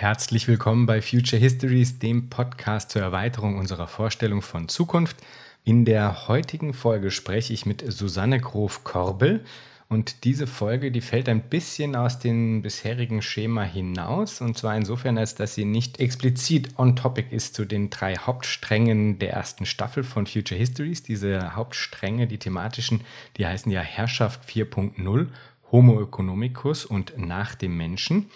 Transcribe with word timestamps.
Herzlich 0.00 0.46
willkommen 0.46 0.86
bei 0.86 1.02
Future 1.02 1.42
Histories, 1.42 1.98
dem 1.98 2.30
Podcast 2.30 2.92
zur 2.92 3.02
Erweiterung 3.02 3.58
unserer 3.58 3.88
Vorstellung 3.88 4.42
von 4.42 4.68
Zukunft. 4.68 5.16
In 5.64 5.84
der 5.84 6.28
heutigen 6.28 6.72
Folge 6.72 7.10
spreche 7.10 7.52
ich 7.52 7.66
mit 7.66 7.82
Susanne 7.84 8.38
Grof-Korbel. 8.38 9.44
Und 9.88 10.22
diese 10.22 10.46
Folge, 10.46 10.92
die 10.92 11.00
fällt 11.00 11.28
ein 11.28 11.42
bisschen 11.42 11.96
aus 11.96 12.20
dem 12.20 12.62
bisherigen 12.62 13.22
Schema 13.22 13.64
hinaus. 13.64 14.40
Und 14.40 14.56
zwar 14.56 14.76
insofern, 14.76 15.18
als 15.18 15.34
dass 15.34 15.56
sie 15.56 15.64
nicht 15.64 15.98
explizit 15.98 16.78
on 16.78 16.94
topic 16.94 17.34
ist 17.34 17.56
zu 17.56 17.64
den 17.64 17.90
drei 17.90 18.14
Hauptsträngen 18.14 19.18
der 19.18 19.32
ersten 19.32 19.66
Staffel 19.66 20.04
von 20.04 20.28
Future 20.28 20.60
Histories. 20.60 21.02
Diese 21.02 21.56
Hauptstränge, 21.56 22.28
die 22.28 22.38
thematischen, 22.38 23.00
die 23.36 23.46
heißen 23.46 23.72
ja 23.72 23.80
Herrschaft 23.80 24.48
4.0, 24.48 25.26
Homo 25.72 26.00
economicus 26.00 26.84
und 26.84 27.18
nach 27.18 27.56
dem 27.56 27.76
Menschen. 27.76 28.30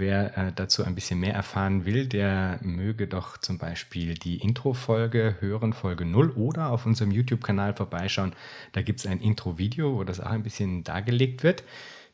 Wer 0.00 0.38
äh, 0.38 0.52
dazu 0.54 0.82
ein 0.82 0.94
bisschen 0.94 1.20
mehr 1.20 1.34
erfahren 1.34 1.84
will, 1.84 2.06
der 2.06 2.58
möge 2.62 3.06
doch 3.06 3.36
zum 3.36 3.58
Beispiel 3.58 4.14
die 4.14 4.38
Intro-Folge 4.38 5.36
hören, 5.40 5.74
Folge 5.74 6.06
0 6.06 6.30
oder 6.30 6.70
auf 6.70 6.86
unserem 6.86 7.10
YouTube-Kanal 7.10 7.74
vorbeischauen. 7.74 8.32
Da 8.72 8.80
gibt 8.80 9.00
es 9.00 9.06
ein 9.06 9.20
Intro-Video, 9.20 9.98
wo 9.98 10.04
das 10.04 10.18
auch 10.18 10.30
ein 10.30 10.42
bisschen 10.42 10.84
dargelegt 10.84 11.42
wird. 11.42 11.64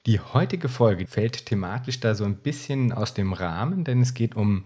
Die 0.05 0.19
heutige 0.19 0.69
Folge 0.69 1.07
fällt 1.07 1.47
thematisch 1.47 2.01
da 2.01 2.17
so 2.17 2.25
ein 2.25 2.39
bisschen 2.39 2.91
aus 2.91 3.15
dem 3.15 3.33
Rahmen, 3.33 3.85
denn 3.85 4.03
es 4.03 4.15
geht 4.15 4.35
um 4.35 4.65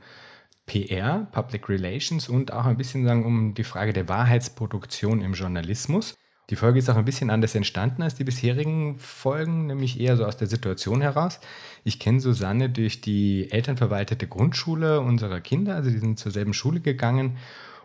PR, 0.64 1.28
Public 1.30 1.68
Relations 1.68 2.26
und 2.26 2.54
auch 2.54 2.64
ein 2.64 2.78
bisschen 2.78 3.04
sagen, 3.04 3.26
um 3.26 3.52
die 3.52 3.64
Frage 3.64 3.92
der 3.92 4.08
Wahrheitsproduktion 4.08 5.20
im 5.20 5.34
Journalismus. 5.34 6.16
Die 6.50 6.56
Folge 6.56 6.80
ist 6.80 6.90
auch 6.90 6.96
ein 6.96 7.04
bisschen 7.04 7.30
anders 7.30 7.54
entstanden 7.54 8.02
als 8.02 8.16
die 8.16 8.24
bisherigen 8.24 8.98
Folgen, 8.98 9.66
nämlich 9.66 10.00
eher 10.00 10.16
so 10.16 10.24
aus 10.24 10.36
der 10.36 10.48
Situation 10.48 11.00
heraus. 11.00 11.38
Ich 11.84 12.00
kenne 12.00 12.18
Susanne 12.18 12.68
durch 12.68 13.00
die 13.00 13.50
elternverwaltete 13.52 14.26
Grundschule 14.26 15.00
unserer 15.00 15.40
Kinder, 15.40 15.76
also 15.76 15.90
die 15.90 15.98
sind 15.98 16.18
zur 16.18 16.32
selben 16.32 16.52
Schule 16.52 16.80
gegangen. 16.80 17.36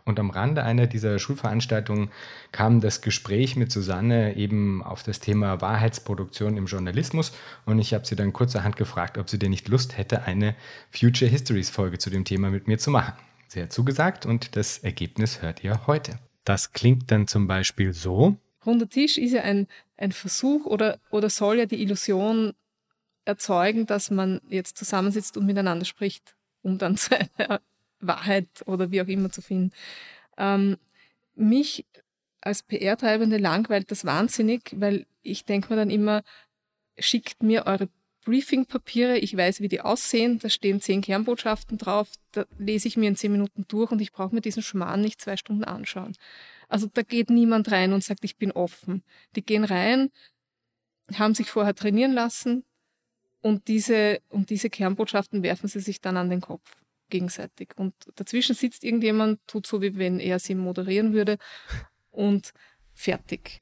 Und 0.03 0.19
am 0.19 0.29
Rande 0.29 0.63
einer 0.63 0.87
dieser 0.87 1.17
Schulveranstaltungen 1.17 2.09
kam 2.51 2.79
das 2.79 3.01
Gespräch 3.01 3.55
mit 3.55 3.71
Susanne 3.71 4.35
eben 4.35 4.83
auf 4.83 5.01
das 5.03 5.19
Thema 5.19 5.61
Wahrheitsproduktion 5.61 6.57
im 6.57 6.67
Journalismus. 6.67 7.33
Und 7.65 7.79
ich 7.79 7.93
habe 7.93 8.05
sie 8.05 8.15
dann 8.15 8.33
kurzerhand 8.33 8.77
gefragt, 8.77 9.17
ob 9.17 9.29
sie 9.29 9.39
denn 9.39 9.49
nicht 9.51 9.67
Lust 9.67 9.97
hätte, 9.97 10.23
eine 10.23 10.55
Future 10.91 11.29
Histories 11.29 11.71
Folge 11.71 11.97
zu 11.97 12.09
dem 12.09 12.23
Thema 12.23 12.49
mit 12.51 12.67
mir 12.67 12.77
zu 12.77 12.91
machen. 12.91 13.13
Sie 13.47 13.61
hat 13.61 13.73
zugesagt 13.73 14.25
und 14.25 14.55
das 14.55 14.79
Ergebnis 14.79 15.41
hört 15.41 15.63
ihr 15.63 15.87
heute. 15.87 16.19
Das 16.43 16.73
klingt 16.73 17.09
dann 17.09 17.27
zum 17.27 17.47
Beispiel 17.47 17.91
so 17.91 18.37
runder 18.65 18.89
Tisch 18.89 19.17
ist 19.17 19.33
ja 19.33 19.41
ein, 19.41 19.67
ein 19.97 20.11
Versuch 20.11 20.65
oder, 20.65 20.99
oder 21.09 21.29
soll 21.29 21.59
ja 21.59 21.65
die 21.65 21.81
Illusion 21.81 22.53
erzeugen, 23.25 23.85
dass 23.85 24.11
man 24.11 24.41
jetzt 24.49 24.77
zusammensitzt 24.77 25.37
und 25.37 25.45
miteinander 25.45 25.85
spricht, 25.85 26.35
um 26.61 26.77
dann 26.77 26.97
zu 26.97 27.17
einer 27.17 27.61
Wahrheit 27.99 28.47
oder 28.65 28.91
wie 28.91 29.01
auch 29.01 29.07
immer 29.07 29.31
zu 29.31 29.41
finden. 29.41 29.71
Ähm, 30.37 30.77
mich 31.35 31.85
als 32.41 32.63
PR-Treibende 32.63 33.37
langweilt 33.37 33.89
das 33.91 34.05
wahnsinnig, 34.05 34.75
weil 34.75 35.05
ich 35.23 35.45
denke 35.45 35.73
mir 35.73 35.77
dann 35.77 35.89
immer, 35.89 36.23
schickt 36.97 37.41
mir 37.41 37.65
eure 37.65 37.89
Briefing-Papiere, 38.23 39.17
ich 39.17 39.35
weiß, 39.35 39.61
wie 39.61 39.67
die 39.67 39.81
aussehen, 39.81 40.39
da 40.39 40.49
stehen 40.49 40.81
zehn 40.81 41.01
Kernbotschaften 41.01 41.77
drauf, 41.77 42.09
da 42.31 42.45
lese 42.57 42.87
ich 42.87 42.97
mir 42.97 43.07
in 43.07 43.15
zehn 43.15 43.31
Minuten 43.31 43.65
durch 43.67 43.91
und 43.91 44.01
ich 44.01 44.11
brauche 44.11 44.33
mir 44.33 44.41
diesen 44.41 44.63
Schmarrn 44.63 45.01
nicht 45.01 45.21
zwei 45.21 45.37
Stunden 45.37 45.63
anschauen. 45.63 46.15
Also 46.69 46.87
da 46.93 47.01
geht 47.01 47.29
niemand 47.29 47.71
rein 47.71 47.93
und 47.93 48.03
sagt, 48.03 48.23
ich 48.23 48.37
bin 48.37 48.51
offen. 48.51 49.03
Die 49.35 49.45
gehen 49.45 49.63
rein, 49.63 50.09
haben 51.13 51.35
sich 51.35 51.49
vorher 51.49 51.75
trainieren 51.75 52.13
lassen 52.13 52.63
und 53.41 53.67
diese, 53.67 54.21
und 54.29 54.49
diese 54.49 54.69
Kernbotschaften 54.71 55.43
werfen 55.43 55.67
sie 55.67 55.79
sich 55.79 56.01
dann 56.01 56.17
an 56.17 56.31
den 56.31 56.41
Kopf 56.41 56.77
gegenseitig. 57.09 57.69
Und 57.75 57.93
dazwischen 58.15 58.55
sitzt 58.55 58.83
irgendjemand, 58.83 59.39
tut 59.45 59.67
so, 59.67 59.83
wie 59.83 59.97
wenn 59.97 60.19
er 60.19 60.39
sie 60.39 60.55
moderieren 60.55 61.13
würde 61.13 61.37
und 62.09 62.53
fertig. 62.93 63.61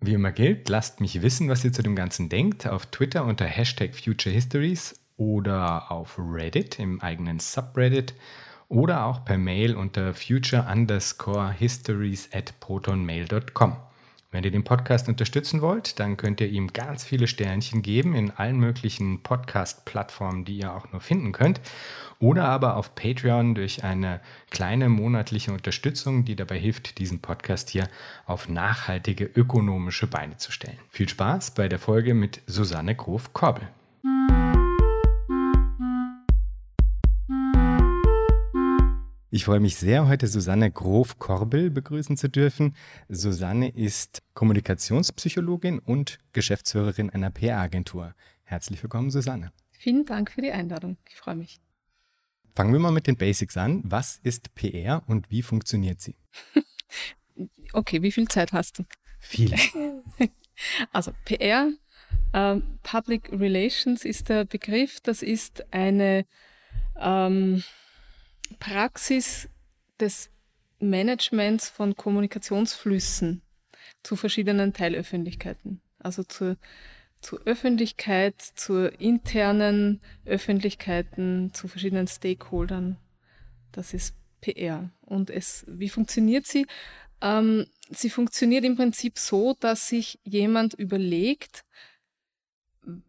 Wie 0.00 0.14
immer 0.14 0.32
gilt, 0.32 0.70
lasst 0.70 1.00
mich 1.00 1.20
wissen, 1.20 1.50
was 1.50 1.62
ihr 1.64 1.72
zu 1.72 1.82
dem 1.82 1.94
Ganzen 1.94 2.30
denkt, 2.30 2.66
auf 2.66 2.86
Twitter 2.86 3.26
unter 3.26 3.44
Hashtag 3.44 3.94
Future 3.94 4.34
Histories 4.34 4.98
oder 5.18 5.92
auf 5.92 6.18
Reddit 6.18 6.78
im 6.78 7.02
eigenen 7.02 7.40
Subreddit 7.40 8.14
oder 8.70 9.04
auch 9.04 9.24
per 9.24 9.36
Mail 9.36 9.74
unter 9.74 10.14
future 10.14 10.66
underscore 10.70 11.52
histories 11.52 12.30
at 12.32 12.58
protonmail.com. 12.60 13.76
Wenn 14.32 14.44
ihr 14.44 14.52
den 14.52 14.62
Podcast 14.62 15.08
unterstützen 15.08 15.60
wollt, 15.60 15.98
dann 15.98 16.16
könnt 16.16 16.40
ihr 16.40 16.48
ihm 16.48 16.72
ganz 16.72 17.02
viele 17.02 17.26
Sternchen 17.26 17.82
geben 17.82 18.14
in 18.14 18.30
allen 18.30 18.58
möglichen 18.58 19.24
Podcast-Plattformen, 19.24 20.44
die 20.44 20.58
ihr 20.58 20.72
auch 20.72 20.92
nur 20.92 21.00
finden 21.00 21.32
könnt. 21.32 21.60
Oder 22.20 22.44
aber 22.44 22.76
auf 22.76 22.94
Patreon 22.94 23.56
durch 23.56 23.82
eine 23.82 24.20
kleine 24.50 24.88
monatliche 24.88 25.52
Unterstützung, 25.52 26.24
die 26.24 26.36
dabei 26.36 26.60
hilft, 26.60 26.98
diesen 26.98 27.20
Podcast 27.20 27.70
hier 27.70 27.88
auf 28.24 28.48
nachhaltige 28.48 29.24
ökonomische 29.24 30.06
Beine 30.06 30.36
zu 30.36 30.52
stellen. 30.52 30.78
Viel 30.90 31.08
Spaß 31.08 31.52
bei 31.54 31.68
der 31.68 31.80
Folge 31.80 32.14
mit 32.14 32.40
Susanne 32.46 32.94
Grof-Korbel. 32.94 33.66
Ich 39.32 39.44
freue 39.44 39.60
mich 39.60 39.76
sehr, 39.76 40.08
heute 40.08 40.26
Susanne 40.26 40.72
Grof-Korbel 40.72 41.70
begrüßen 41.70 42.16
zu 42.16 42.28
dürfen. 42.28 42.74
Susanne 43.08 43.68
ist 43.68 44.24
Kommunikationspsychologin 44.34 45.78
und 45.78 46.18
Geschäftsführerin 46.32 47.10
einer 47.10 47.30
PR-Agentur. 47.30 48.16
Herzlich 48.42 48.82
willkommen, 48.82 49.12
Susanne. 49.12 49.52
Vielen 49.70 50.04
Dank 50.04 50.32
für 50.32 50.42
die 50.42 50.50
Einladung. 50.50 50.96
Ich 51.08 51.14
freue 51.14 51.36
mich. 51.36 51.60
Fangen 52.56 52.72
wir 52.72 52.80
mal 52.80 52.90
mit 52.90 53.06
den 53.06 53.16
Basics 53.16 53.56
an. 53.56 53.82
Was 53.84 54.18
ist 54.24 54.52
PR 54.56 55.04
und 55.06 55.30
wie 55.30 55.42
funktioniert 55.42 56.00
sie? 56.00 56.16
okay, 57.72 58.02
wie 58.02 58.10
viel 58.10 58.26
Zeit 58.26 58.52
hast 58.52 58.80
du? 58.80 58.84
Viele. 59.20 59.56
Also 60.92 61.12
PR, 61.24 61.72
äh, 62.34 62.56
Public 62.82 63.30
Relations 63.32 64.04
ist 64.04 64.28
der 64.28 64.44
Begriff. 64.44 65.00
Das 65.00 65.22
ist 65.22 65.64
eine 65.72 66.26
ähm, 67.00 67.64
Praxis 68.58 69.48
des 69.98 70.30
Managements 70.80 71.68
von 71.68 71.94
Kommunikationsflüssen 71.94 73.42
zu 74.02 74.16
verschiedenen 74.16 74.72
Teilöffentlichkeiten. 74.72 75.80
Also 75.98 76.22
zur, 76.22 76.56
zur 77.20 77.40
Öffentlichkeit, 77.44 78.40
zur 78.40 78.98
internen 79.00 80.00
Öffentlichkeiten, 80.24 81.52
zu 81.52 81.68
verschiedenen 81.68 82.06
Stakeholdern. 82.06 82.96
Das 83.72 83.94
ist 83.94 84.14
PR. 84.40 84.90
Und 85.02 85.30
es, 85.30 85.64
wie 85.68 85.90
funktioniert 85.90 86.46
sie? 86.46 86.66
Ähm, 87.20 87.66
sie 87.90 88.10
funktioniert 88.10 88.64
im 88.64 88.76
Prinzip 88.76 89.18
so, 89.18 89.54
dass 89.60 89.88
sich 89.88 90.18
jemand 90.24 90.74
überlegt, 90.74 91.64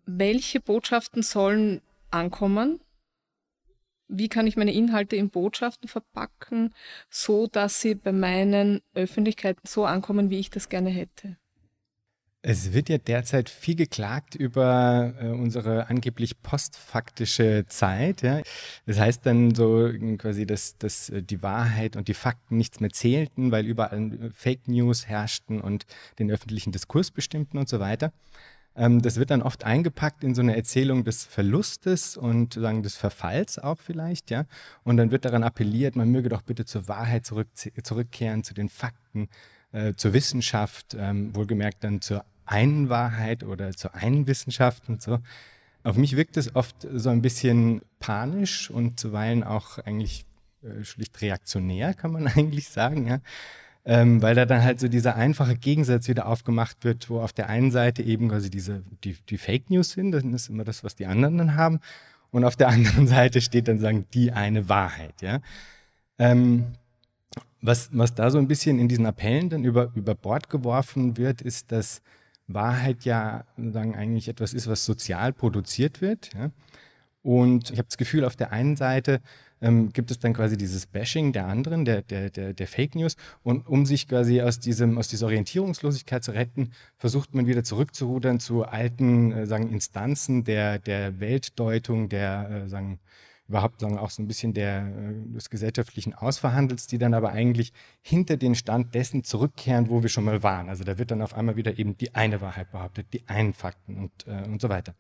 welche 0.06 0.59
Botschaften 0.59 1.23
sollen 1.23 1.81
ankommen 2.09 2.81
wie 4.11 4.29
kann 4.29 4.47
ich 4.47 4.57
meine 4.57 4.73
Inhalte 4.73 5.16
in 5.16 5.29
Botschaften 5.29 5.88
verpacken, 5.88 6.73
so 7.09 7.47
dass 7.47 7.81
sie 7.81 7.95
bei 7.95 8.11
meinen 8.11 8.81
Öffentlichkeiten 8.94 9.61
so 9.66 9.85
ankommen, 9.85 10.29
wie 10.29 10.39
ich 10.39 10.49
das 10.49 10.69
gerne 10.69 10.89
hätte. 10.89 11.38
Es 12.44 12.73
wird 12.73 12.89
ja 12.89 12.97
derzeit 12.97 13.49
viel 13.49 13.75
geklagt 13.75 14.33
über 14.33 15.13
äh, 15.22 15.27
unsere 15.27 15.89
angeblich 15.89 16.41
postfaktische 16.41 17.66
Zeit. 17.67 18.23
Ja? 18.23 18.41
Das 18.88 18.99
heißt 18.99 19.23
dann 19.27 19.53
so 19.53 19.91
quasi, 20.17 20.47
dass, 20.47 20.75
dass 20.79 21.11
die 21.13 21.43
Wahrheit 21.43 21.95
und 21.95 22.07
die 22.07 22.16
Fakten 22.16 22.57
nichts 22.57 22.79
mehr 22.79 22.89
zählten, 22.89 23.51
weil 23.51 23.67
überall 23.67 24.31
Fake 24.33 24.67
News 24.67 25.07
herrschten 25.07 25.61
und 25.61 25.85
den 26.17 26.31
öffentlichen 26.31 26.72
Diskurs 26.72 27.11
bestimmten 27.11 27.59
und 27.59 27.69
so 27.69 27.79
weiter. 27.79 28.11
Ähm, 28.76 29.02
das 29.02 29.18
wird 29.18 29.32
dann 29.32 29.42
oft 29.42 29.66
eingepackt 29.66 30.24
in 30.24 30.34
so 30.34 30.42
eine 30.42 30.56
Erzählung 30.56 31.04
des 31.04 31.26
Verlustes 31.26 32.16
und 32.18 32.54
sagen 32.54 32.84
des 32.84 32.96
Verfalls 32.96 33.59
auch 33.59 33.80
vielleicht, 33.80 34.32
ja. 34.32 34.46
Und 34.84 34.97
dann 34.97 35.12
wird 35.12 35.26
daran 35.26 35.44
appelliert, 35.44 35.96
man 35.96 36.09
möge 36.09 36.29
doch 36.29 36.41
bitte 36.41 36.66
zur 36.66 36.88
Wahrheit 36.88 37.26
zurück, 37.26 37.47
zurückkehren, 37.84 38.44
zu 38.44 38.53
den 38.53 38.70
Fakten, 38.70 39.29
äh, 39.72 39.94
zur 39.94 40.14
Wissenschaft, 40.14 40.96
ähm, 40.97 41.35
wohlgemerkt 41.35 41.84
dann 41.84 42.02
zur 42.02 42.23
einen 42.46 42.90
Wahrheit 42.90 43.44
oder 43.44 43.72
zur 43.72 43.96
einen 43.96 44.28
Wissenschaft 44.28 44.88
und 44.90 45.02
so. 45.02 45.20
Auf 45.84 45.97
mich 45.97 46.16
wirkt 46.16 46.38
es 46.38 46.56
oft 46.56 46.88
so 46.94 47.09
ein 47.09 47.22
bisschen 47.22 47.82
panisch 48.00 48.70
und 48.70 49.00
zuweilen 49.00 49.44
auch 49.44 49.79
eigentlich 49.79 50.26
äh, 50.64 50.84
schlicht 50.84 51.22
reaktionär, 51.22 51.94
kann 51.94 52.12
man 52.12 52.28
eigentlich 52.35 52.70
sagen, 52.70 53.08
ja 53.08 53.20
ähm, 53.85 54.22
weil 54.22 54.35
da 54.35 54.45
dann 54.45 54.63
halt 54.63 54.79
so 54.79 54.87
dieser 54.87 55.16
einfache 55.16 55.55
Gegensatz 55.55 56.07
wieder 56.07 56.28
aufgemacht 56.28 56.83
wird, 56.83 57.09
wo 57.09 57.19
auf 57.19 57.33
der 57.33 57.49
einen 57.49 57.72
Seite 57.72 58.03
eben 58.03 58.29
quasi 58.29 58.49
diese, 58.49 58.83
die, 59.03 59.16
die 59.29 59.37
Fake 59.37 59.69
News 59.69 59.91
sind, 59.91 60.11
das 60.11 60.23
ist 60.23 60.49
immer 60.49 60.63
das, 60.63 60.83
was 60.83 60.95
die 60.95 61.05
anderen 61.05 61.37
dann 61.37 61.55
haben, 61.55 61.79
und 62.31 62.45
auf 62.45 62.55
der 62.55 62.67
anderen 62.69 63.07
Seite 63.07 63.41
steht 63.41 63.67
dann 63.67 63.79
sagen, 63.79 64.05
die 64.13 64.31
eine 64.31 64.69
Wahrheit, 64.69 65.22
ja. 65.22 65.39
Ähm, 66.19 66.73
was, 67.61 67.89
was 67.93 68.16
da 68.16 68.31
so 68.31 68.39
ein 68.39 68.47
bisschen 68.47 68.79
in 68.79 68.87
diesen 68.87 69.05
Appellen 69.05 69.49
dann 69.49 69.63
über, 69.63 69.91
über 69.95 70.16
Bord 70.16 70.49
geworfen 70.49 71.17
wird, 71.17 71.41
ist, 71.41 71.72
dass 71.72 72.01
Wahrheit 72.47 73.05
ja 73.05 73.45
sagen, 73.57 73.95
eigentlich 73.95 74.28
etwas 74.28 74.53
ist, 74.53 74.67
was 74.67 74.83
sozial 74.83 75.31
produziert 75.31 76.01
wird. 76.01 76.33
Ja? 76.33 76.49
Und 77.23 77.70
ich 77.70 77.78
habe 77.78 77.88
das 77.88 77.97
Gefühl, 77.97 78.26
auf 78.26 78.35
der 78.35 78.52
einen 78.52 78.76
Seite 78.76 79.22
ähm, 79.62 79.94
gibt 79.94 80.09
es 80.09 80.20
dann 80.20 80.34
quasi 80.34 80.58
dieses 80.58 80.88
Bashing 80.88 81.34
der 81.34 81.46
anderen, 81.47 81.85
der, 81.85 82.02
der, 82.02 82.29
der, 82.32 82.53
der, 82.53 82.68
Fake 82.68 82.96
News. 82.96 83.16
Und 83.44 83.68
um 83.68 83.85
sich 83.85 84.08
quasi 84.08 84.41
aus, 84.41 84.59
diesem, 84.59 84.97
aus 84.97 85.08
dieser 85.08 85.28
Orientierungslosigkeit 85.28 86.23
zu 86.23 86.32
retten, 86.32 86.72
versucht 86.97 87.35
man 87.35 87.46
wieder 87.46 87.64
zurückzurudern 87.64 88.40
zu 88.40 88.64
alten 88.64 89.32
äh, 89.32 89.46
sagen, 89.46 89.70
Instanzen 89.70 90.44
der, 90.44 90.79
der 90.79 91.20
Weltdeutung, 91.20 92.09
der 92.09 92.64
äh, 92.66 92.70
sagen, 92.70 93.00
überhaupt 93.47 93.82
sagen, 93.82 94.00
auch 94.00 94.09
so 94.09 94.24
ein 94.24 94.28
bisschen 94.28 94.53
der, 94.53 94.88
äh, 94.88 95.34
des 95.34 95.50
gesellschaftlichen 95.50 96.16
Ausverhandels, 96.16 96.88
die 96.88 96.97
dann 96.97 97.14
aber 97.14 97.32
eigentlich 97.32 97.72
hinter 98.02 98.38
den 98.38 98.56
Stand 98.56 98.96
dessen 98.96 99.24
zurückkehren, 99.24 99.90
wo 99.90 100.02
wir 100.02 100.09
schon 100.09 100.24
mal 100.24 100.41
waren. 100.41 100.70
Also 100.70 100.84
da 100.84 100.97
wird 100.97 101.12
dann 101.12 101.22
auf 101.22 101.35
einmal 101.35 101.56
wieder 101.56 101.78
eben 101.78 101.97
die 101.97 102.16
eine 102.16 102.41
Wahrheit 102.41 102.72
behauptet, 102.72 103.08
die 103.14 103.28
einen 103.28 103.53
Fakten 103.53 103.97
und, 103.97 104.12
äh, 104.26 104.47
und 104.47 104.59
so 104.59 104.70
weiter. 104.70 104.96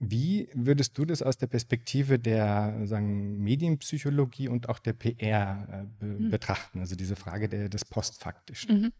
Wie 0.00 0.48
würdest 0.54 0.96
du 0.96 1.04
das 1.04 1.22
aus 1.22 1.38
der 1.38 1.48
Perspektive 1.48 2.20
der 2.20 2.82
sagen, 2.84 3.38
Medienpsychologie 3.38 4.48
und 4.48 4.68
auch 4.68 4.78
der 4.78 4.92
PR 4.92 5.66
äh, 5.70 5.86
be 5.98 6.06
mhm. 6.06 6.30
betrachten? 6.30 6.78
Also 6.78 6.94
diese 6.94 7.16
Frage 7.16 7.48
der, 7.48 7.68
des 7.68 7.84
Postfaktischen. 7.84 8.92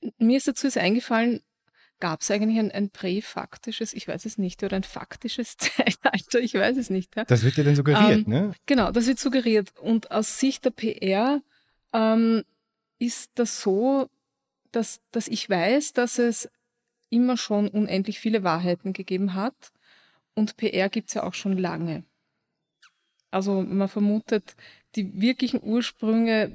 Mhm. 0.00 0.12
Mir 0.18 0.36
ist 0.36 0.48
dazu 0.48 0.66
jetzt 0.66 0.76
eingefallen, 0.76 1.40
gab 1.98 2.20
es 2.20 2.30
eigentlich 2.30 2.58
ein, 2.58 2.70
ein 2.70 2.90
präfaktisches, 2.90 3.94
ich 3.94 4.06
weiß 4.06 4.26
es 4.26 4.36
nicht, 4.36 4.62
oder 4.62 4.76
ein 4.76 4.82
faktisches 4.82 5.56
Zeitalter, 5.56 6.40
ich 6.40 6.52
weiß 6.52 6.76
es 6.76 6.90
nicht. 6.90 7.16
Ja? 7.16 7.24
Das 7.24 7.42
wird 7.42 7.56
ja 7.56 7.64
dann 7.64 7.76
suggeriert, 7.76 8.26
ähm, 8.26 8.30
ne? 8.30 8.52
Genau, 8.66 8.92
das 8.92 9.06
wird 9.06 9.18
suggeriert. 9.18 9.72
Und 9.78 10.10
aus 10.10 10.38
Sicht 10.38 10.66
der 10.66 10.72
PR 10.72 11.40
ähm, 11.94 12.42
ist 12.98 13.30
das 13.36 13.62
so, 13.62 14.10
dass, 14.72 15.00
dass 15.10 15.26
ich 15.26 15.48
weiß, 15.48 15.94
dass 15.94 16.18
es 16.18 16.50
immer 17.08 17.38
schon 17.38 17.68
unendlich 17.68 18.18
viele 18.18 18.42
Wahrheiten 18.42 18.92
gegeben 18.92 19.34
hat 19.34 19.71
und 20.34 20.56
PR 20.56 20.88
gibt 20.88 21.08
es 21.08 21.14
ja 21.14 21.22
auch 21.24 21.34
schon 21.34 21.56
lange. 21.58 22.04
Also 23.30 23.62
man 23.62 23.88
vermutet, 23.88 24.56
die 24.94 25.20
wirklichen 25.20 25.62
Ursprünge 25.62 26.52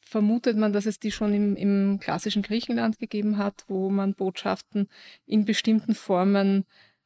vermutet 0.00 0.56
man, 0.56 0.72
dass 0.72 0.86
es 0.86 0.98
die 0.98 1.10
schon 1.10 1.34
im, 1.34 1.56
im, 1.56 1.98
klassischen 2.00 2.42
Griechenland 2.42 2.98
gegeben 2.98 3.38
hat, 3.38 3.64
wo 3.66 3.90
man 3.90 4.14
Botschaften 4.14 4.88
in 5.26 5.44
bestimmten 5.44 5.94
Formen 5.94 6.64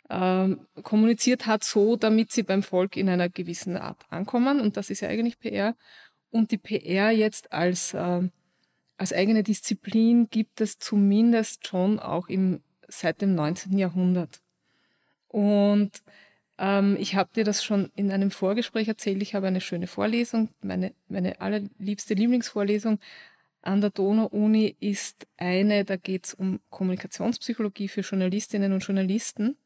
äh, 0.08 0.48
kommuniziert 0.82 1.46
hat, 1.46 1.64
so 1.64 1.96
damit 1.96 2.32
sie 2.32 2.42
beim 2.42 2.62
Volk 2.62 2.96
in 2.96 3.08
einer 3.08 3.28
gewissen 3.28 3.76
Art 3.76 4.04
ankommen. 4.10 4.60
Und 4.60 4.76
das 4.76 4.90
ist 4.90 5.00
ja 5.00 5.08
eigentlich 5.08 5.38
PR. 5.38 5.76
Und 6.30 6.50
die 6.50 6.58
PR 6.58 7.10
jetzt 7.10 7.52
als, 7.52 7.94
äh, 7.94 8.28
als 8.98 9.12
eigene 9.12 9.42
Disziplin 9.42 10.28
gibt 10.30 10.60
es 10.60 10.78
zumindest 10.78 11.66
schon 11.66 11.98
auch 11.98 12.28
im, 12.28 12.60
seit 12.88 13.22
dem 13.22 13.34
19. 13.34 13.78
Jahrhundert. 13.78 14.42
Und 15.30 16.02
ähm, 16.58 16.96
ich 16.98 17.14
habe 17.14 17.30
dir 17.34 17.44
das 17.44 17.62
schon 17.62 17.90
in 17.94 18.10
einem 18.10 18.30
Vorgespräch 18.30 18.88
erzählt. 18.88 19.22
Ich 19.22 19.34
habe 19.34 19.46
eine 19.46 19.60
schöne 19.60 19.86
Vorlesung. 19.86 20.48
Meine, 20.60 20.92
meine 21.08 21.40
allerliebste 21.40 22.14
Lieblingsvorlesung 22.14 22.98
an 23.62 23.80
der 23.80 23.90
Donau-Uni 23.90 24.76
ist 24.80 25.26
eine, 25.36 25.84
da 25.84 25.96
geht 25.96 26.26
es 26.26 26.34
um 26.34 26.60
Kommunikationspsychologie 26.70 27.88
für 27.88 28.00
Journalistinnen 28.00 28.72
und 28.72 28.84
Journalisten. 28.84 29.56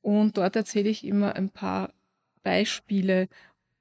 Und 0.00 0.36
dort 0.36 0.54
erzähle 0.54 0.90
ich 0.90 1.04
immer 1.04 1.34
ein 1.34 1.50
paar 1.50 1.92
Beispiele, 2.42 3.28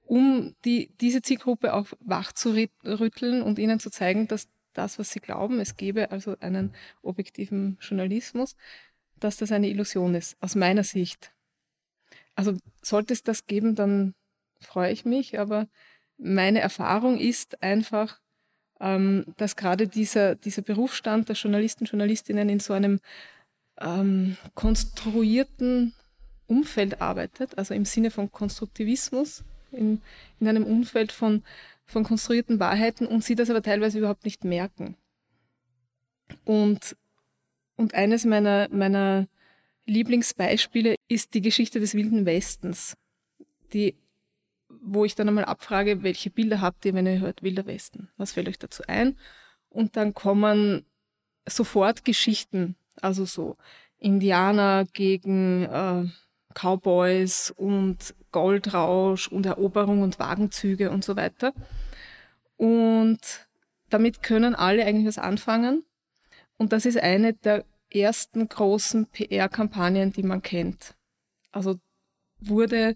um 0.05 0.55
die, 0.65 0.89
diese 0.99 1.21
Zielgruppe 1.21 1.73
auch 1.73 1.87
wach 1.99 2.31
zu 2.31 2.55
rütteln 2.83 3.43
und 3.43 3.59
ihnen 3.59 3.79
zu 3.79 3.91
zeigen, 3.91 4.27
dass 4.27 4.47
das, 4.73 4.99
was 4.99 5.11
sie 5.11 5.19
glauben, 5.19 5.59
es 5.59 5.75
gebe 5.75 6.11
also 6.11 6.35
einen 6.39 6.73
objektiven 7.01 7.77
Journalismus, 7.81 8.55
dass 9.19 9.37
das 9.37 9.51
eine 9.51 9.69
Illusion 9.69 10.15
ist, 10.15 10.37
aus 10.41 10.55
meiner 10.55 10.83
Sicht. 10.83 11.31
Also 12.35 12.57
sollte 12.81 13.13
es 13.13 13.23
das 13.23 13.47
geben, 13.47 13.75
dann 13.75 14.13
freue 14.59 14.91
ich 14.91 15.05
mich, 15.05 15.39
aber 15.39 15.67
meine 16.17 16.59
Erfahrung 16.59 17.17
ist 17.19 17.61
einfach, 17.61 18.19
ähm, 18.79 19.25
dass 19.37 19.55
gerade 19.55 19.87
dieser, 19.87 20.35
dieser 20.35 20.61
Berufsstand 20.61 21.29
der 21.29 21.35
Journalisten, 21.35 21.85
Journalistinnen 21.85 22.49
in 22.49 22.59
so 22.59 22.73
einem 22.73 22.99
ähm, 23.79 24.37
konstruierten 24.55 25.93
Umfeld 26.47 27.01
arbeitet, 27.01 27.57
also 27.57 27.73
im 27.73 27.85
Sinne 27.85 28.11
von 28.11 28.31
Konstruktivismus, 28.31 29.43
in, 29.71 30.01
in 30.39 30.47
einem 30.47 30.63
Umfeld 30.63 31.11
von, 31.11 31.43
von 31.85 32.03
konstruierten 32.03 32.59
Wahrheiten 32.59 33.05
und 33.05 33.23
sie 33.23 33.35
das 33.35 33.49
aber 33.49 33.61
teilweise 33.61 33.99
überhaupt 33.99 34.25
nicht 34.25 34.43
merken. 34.43 34.95
Und 36.45 36.95
und 37.77 37.93
eines 37.93 38.25
meiner, 38.25 38.67
meiner 38.69 39.27
Lieblingsbeispiele 39.85 40.95
ist 41.07 41.33
die 41.33 41.41
Geschichte 41.41 41.79
des 41.79 41.93
Wilden 41.93 42.25
Westens, 42.25 42.97
die, 43.71 43.95
wo 44.67 45.05
ich 45.05 45.15
dann 45.15 45.29
einmal 45.29 45.45
abfrage, 45.45 46.03
welche 46.03 46.29
Bilder 46.29 46.59
habt 46.59 46.83
ihr, 46.85 46.93
wenn 46.93 47.07
ihr 47.07 47.19
hört 47.19 47.43
Wilder 47.43 47.65
Westen? 47.65 48.09
Was 48.17 48.33
fällt 48.33 48.49
euch 48.49 48.59
dazu 48.59 48.83
ein? 48.87 49.17
Und 49.69 49.95
dann 49.95 50.13
kommen 50.13 50.85
sofort 51.47 52.03
Geschichten, 52.03 52.75
also 53.01 53.25
so 53.25 53.55
Indianer 53.99 54.85
gegen 54.91 55.63
äh, 55.63 56.05
Cowboys 56.53 57.51
und 57.55 58.15
Goldrausch 58.31 59.27
und 59.27 59.45
Eroberung 59.45 60.01
und 60.01 60.19
Wagenzüge 60.19 60.89
und 60.91 61.05
so 61.05 61.15
weiter. 61.15 61.53
Und 62.57 63.47
damit 63.89 64.23
können 64.23 64.55
alle 64.55 64.85
eigentlich 64.85 65.07
was 65.07 65.17
anfangen. 65.17 65.83
Und 66.57 66.73
das 66.73 66.85
ist 66.85 66.97
eine 66.97 67.33
der 67.33 67.65
ersten 67.93 68.47
großen 68.47 69.07
PR-Kampagnen, 69.07 70.11
die 70.11 70.23
man 70.23 70.41
kennt. 70.41 70.95
Also 71.51 71.79
wurde 72.39 72.95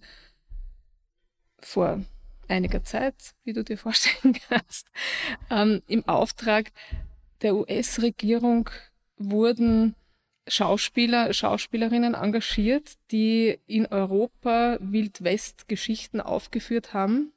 vor 1.59 2.03
einiger 2.47 2.83
Zeit, 2.83 3.15
wie 3.43 3.53
du 3.53 3.63
dir 3.63 3.77
vorstellen 3.77 4.35
kannst, 4.49 4.87
ähm, 5.49 5.81
im 5.87 6.07
Auftrag 6.07 6.71
der 7.41 7.55
US-Regierung 7.55 8.69
wurden 9.17 9.95
Schauspieler, 10.47 11.33
Schauspielerinnen 11.33 12.15
engagiert, 12.15 12.93
die 13.11 13.59
in 13.67 13.85
Europa 13.85 14.77
Wildwest-Geschichten 14.81 16.19
aufgeführt 16.19 16.93
haben, 16.93 17.31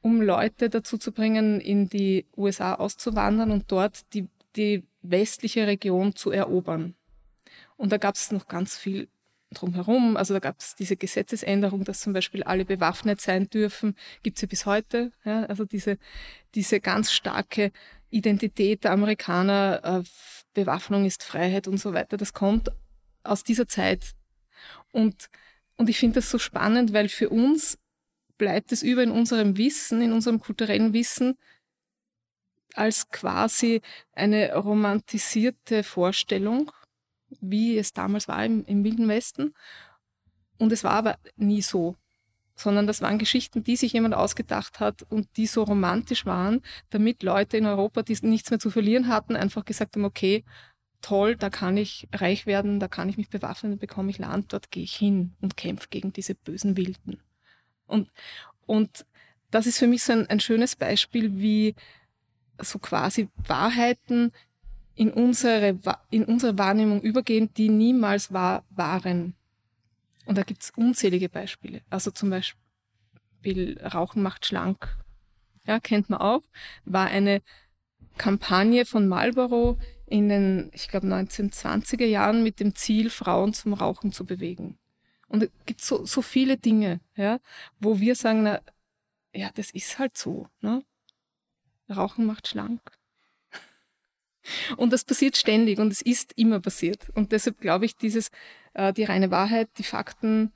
um 0.00 0.20
Leute 0.20 0.68
dazu 0.68 0.98
zu 0.98 1.12
bringen, 1.12 1.60
in 1.60 1.88
die 1.88 2.26
USA 2.36 2.74
auszuwandern 2.74 3.50
und 3.50 3.72
dort 3.72 4.12
die 4.14 4.28
die 4.54 4.84
westliche 5.02 5.66
Region 5.66 6.14
zu 6.14 6.30
erobern. 6.30 6.94
Und 7.76 7.92
da 7.92 7.98
gab 7.98 8.14
es 8.14 8.30
noch 8.30 8.46
ganz 8.46 8.76
viel 8.76 9.08
drumherum. 9.52 10.16
Also 10.16 10.34
da 10.34 10.40
gab 10.40 10.58
es 10.58 10.74
diese 10.74 10.96
Gesetzesänderung, 10.96 11.84
dass 11.84 12.00
zum 12.00 12.12
Beispiel 12.12 12.42
alle 12.42 12.64
bewaffnet 12.64 13.20
sein 13.20 13.48
dürfen, 13.50 13.96
gibt 14.22 14.38
es 14.38 14.42
ja 14.42 14.48
bis 14.48 14.66
heute. 14.66 15.12
Ja? 15.24 15.44
Also 15.44 15.64
diese, 15.64 15.98
diese 16.54 16.80
ganz 16.80 17.12
starke 17.12 17.72
Identität 18.10 18.84
der 18.84 18.92
Amerikaner, 18.92 19.80
äh, 19.82 20.02
Bewaffnung 20.54 21.06
ist 21.06 21.22
Freiheit 21.22 21.66
und 21.66 21.78
so 21.78 21.94
weiter, 21.94 22.16
das 22.16 22.34
kommt 22.34 22.70
aus 23.22 23.42
dieser 23.42 23.66
Zeit. 23.66 24.12
Und, 24.90 25.30
und 25.76 25.88
ich 25.88 25.98
finde 25.98 26.16
das 26.16 26.30
so 26.30 26.38
spannend, 26.38 26.92
weil 26.92 27.08
für 27.08 27.30
uns 27.30 27.78
bleibt 28.36 28.72
es 28.72 28.82
über 28.82 29.02
in 29.02 29.10
unserem 29.10 29.56
Wissen, 29.56 30.02
in 30.02 30.12
unserem 30.12 30.40
kulturellen 30.40 30.92
Wissen, 30.92 31.38
als 32.74 33.08
quasi 33.10 33.80
eine 34.12 34.54
romantisierte 34.54 35.82
Vorstellung, 35.82 36.70
wie 37.40 37.78
es 37.78 37.92
damals 37.92 38.28
war 38.28 38.44
im, 38.44 38.64
im 38.66 38.84
Wilden 38.84 39.08
Westen. 39.08 39.54
Und 40.58 40.72
es 40.72 40.84
war 40.84 40.92
aber 40.92 41.18
nie 41.36 41.62
so, 41.62 41.96
sondern 42.54 42.86
das 42.86 43.02
waren 43.02 43.18
Geschichten, 43.18 43.62
die 43.64 43.76
sich 43.76 43.92
jemand 43.92 44.14
ausgedacht 44.14 44.80
hat 44.80 45.02
und 45.02 45.28
die 45.36 45.46
so 45.46 45.62
romantisch 45.62 46.26
waren, 46.26 46.60
damit 46.90 47.22
Leute 47.22 47.56
in 47.56 47.66
Europa, 47.66 48.02
die 48.02 48.16
nichts 48.22 48.50
mehr 48.50 48.60
zu 48.60 48.70
verlieren 48.70 49.08
hatten, 49.08 49.36
einfach 49.36 49.64
gesagt 49.64 49.96
haben, 49.96 50.04
okay, 50.04 50.44
toll, 51.00 51.36
da 51.36 51.50
kann 51.50 51.76
ich 51.76 52.08
reich 52.14 52.46
werden, 52.46 52.78
da 52.78 52.88
kann 52.88 53.08
ich 53.08 53.16
mich 53.16 53.28
bewaffnen, 53.28 53.72
da 53.72 53.76
bekomme 53.76 54.10
ich 54.10 54.18
Land, 54.18 54.52
dort 54.52 54.70
gehe 54.70 54.84
ich 54.84 54.94
hin 54.94 55.34
und 55.40 55.56
kämpfe 55.56 55.88
gegen 55.90 56.12
diese 56.12 56.34
bösen 56.34 56.76
Wilden. 56.76 57.20
Und, 57.86 58.10
und 58.66 59.04
das 59.50 59.66
ist 59.66 59.78
für 59.78 59.88
mich 59.88 60.04
so 60.04 60.12
ein, 60.12 60.28
ein 60.28 60.40
schönes 60.40 60.76
Beispiel, 60.76 61.40
wie 61.40 61.74
so 62.58 62.78
quasi 62.78 63.28
Wahrheiten 63.46 64.32
in 64.94 65.10
unsere, 65.10 65.78
in 66.10 66.24
unsere 66.24 66.58
Wahrnehmung 66.58 67.00
übergehen, 67.00 67.52
die 67.54 67.68
niemals 67.68 68.32
wahr 68.32 68.64
waren. 68.70 69.34
Und 70.26 70.38
da 70.38 70.42
gibt 70.42 70.62
es 70.62 70.70
unzählige 70.70 71.28
Beispiele. 71.28 71.82
Also 71.90 72.10
zum 72.10 72.30
Beispiel 72.30 73.80
Rauchen 73.82 74.22
macht 74.22 74.46
schlank. 74.46 74.96
Ja, 75.66 75.80
kennt 75.80 76.10
man 76.10 76.20
auch. 76.20 76.42
War 76.84 77.06
eine 77.06 77.42
Kampagne 78.18 78.84
von 78.84 79.08
Marlboro 79.08 79.78
in 80.06 80.28
den, 80.28 80.70
ich 80.74 80.88
glaube, 80.88 81.06
1920er 81.06 82.04
Jahren 82.04 82.42
mit 82.42 82.60
dem 82.60 82.74
Ziel, 82.74 83.08
Frauen 83.08 83.54
zum 83.54 83.72
Rauchen 83.72 84.12
zu 84.12 84.26
bewegen. 84.26 84.78
Und 85.28 85.44
es 85.44 85.50
gibt 85.64 85.80
so, 85.80 86.04
so 86.04 86.20
viele 86.20 86.58
Dinge, 86.58 87.00
ja, 87.16 87.40
wo 87.80 87.98
wir 87.98 88.14
sagen, 88.14 88.42
na, 88.42 88.60
ja, 89.34 89.50
das 89.54 89.70
ist 89.70 89.98
halt 89.98 90.18
so. 90.18 90.46
Ne? 90.60 90.84
Rauchen 91.92 92.26
macht 92.26 92.48
schlank. 92.48 92.80
Und 94.76 94.92
das 94.92 95.04
passiert 95.04 95.36
ständig 95.36 95.78
und 95.78 95.92
es 95.92 96.02
ist 96.02 96.32
immer 96.36 96.60
passiert. 96.60 97.08
Und 97.14 97.32
deshalb 97.32 97.60
glaube 97.60 97.84
ich, 97.84 97.96
dieses, 97.96 98.30
äh, 98.74 98.92
die 98.92 99.04
reine 99.04 99.30
Wahrheit, 99.30 99.68
die 99.78 99.84
Fakten, 99.84 100.52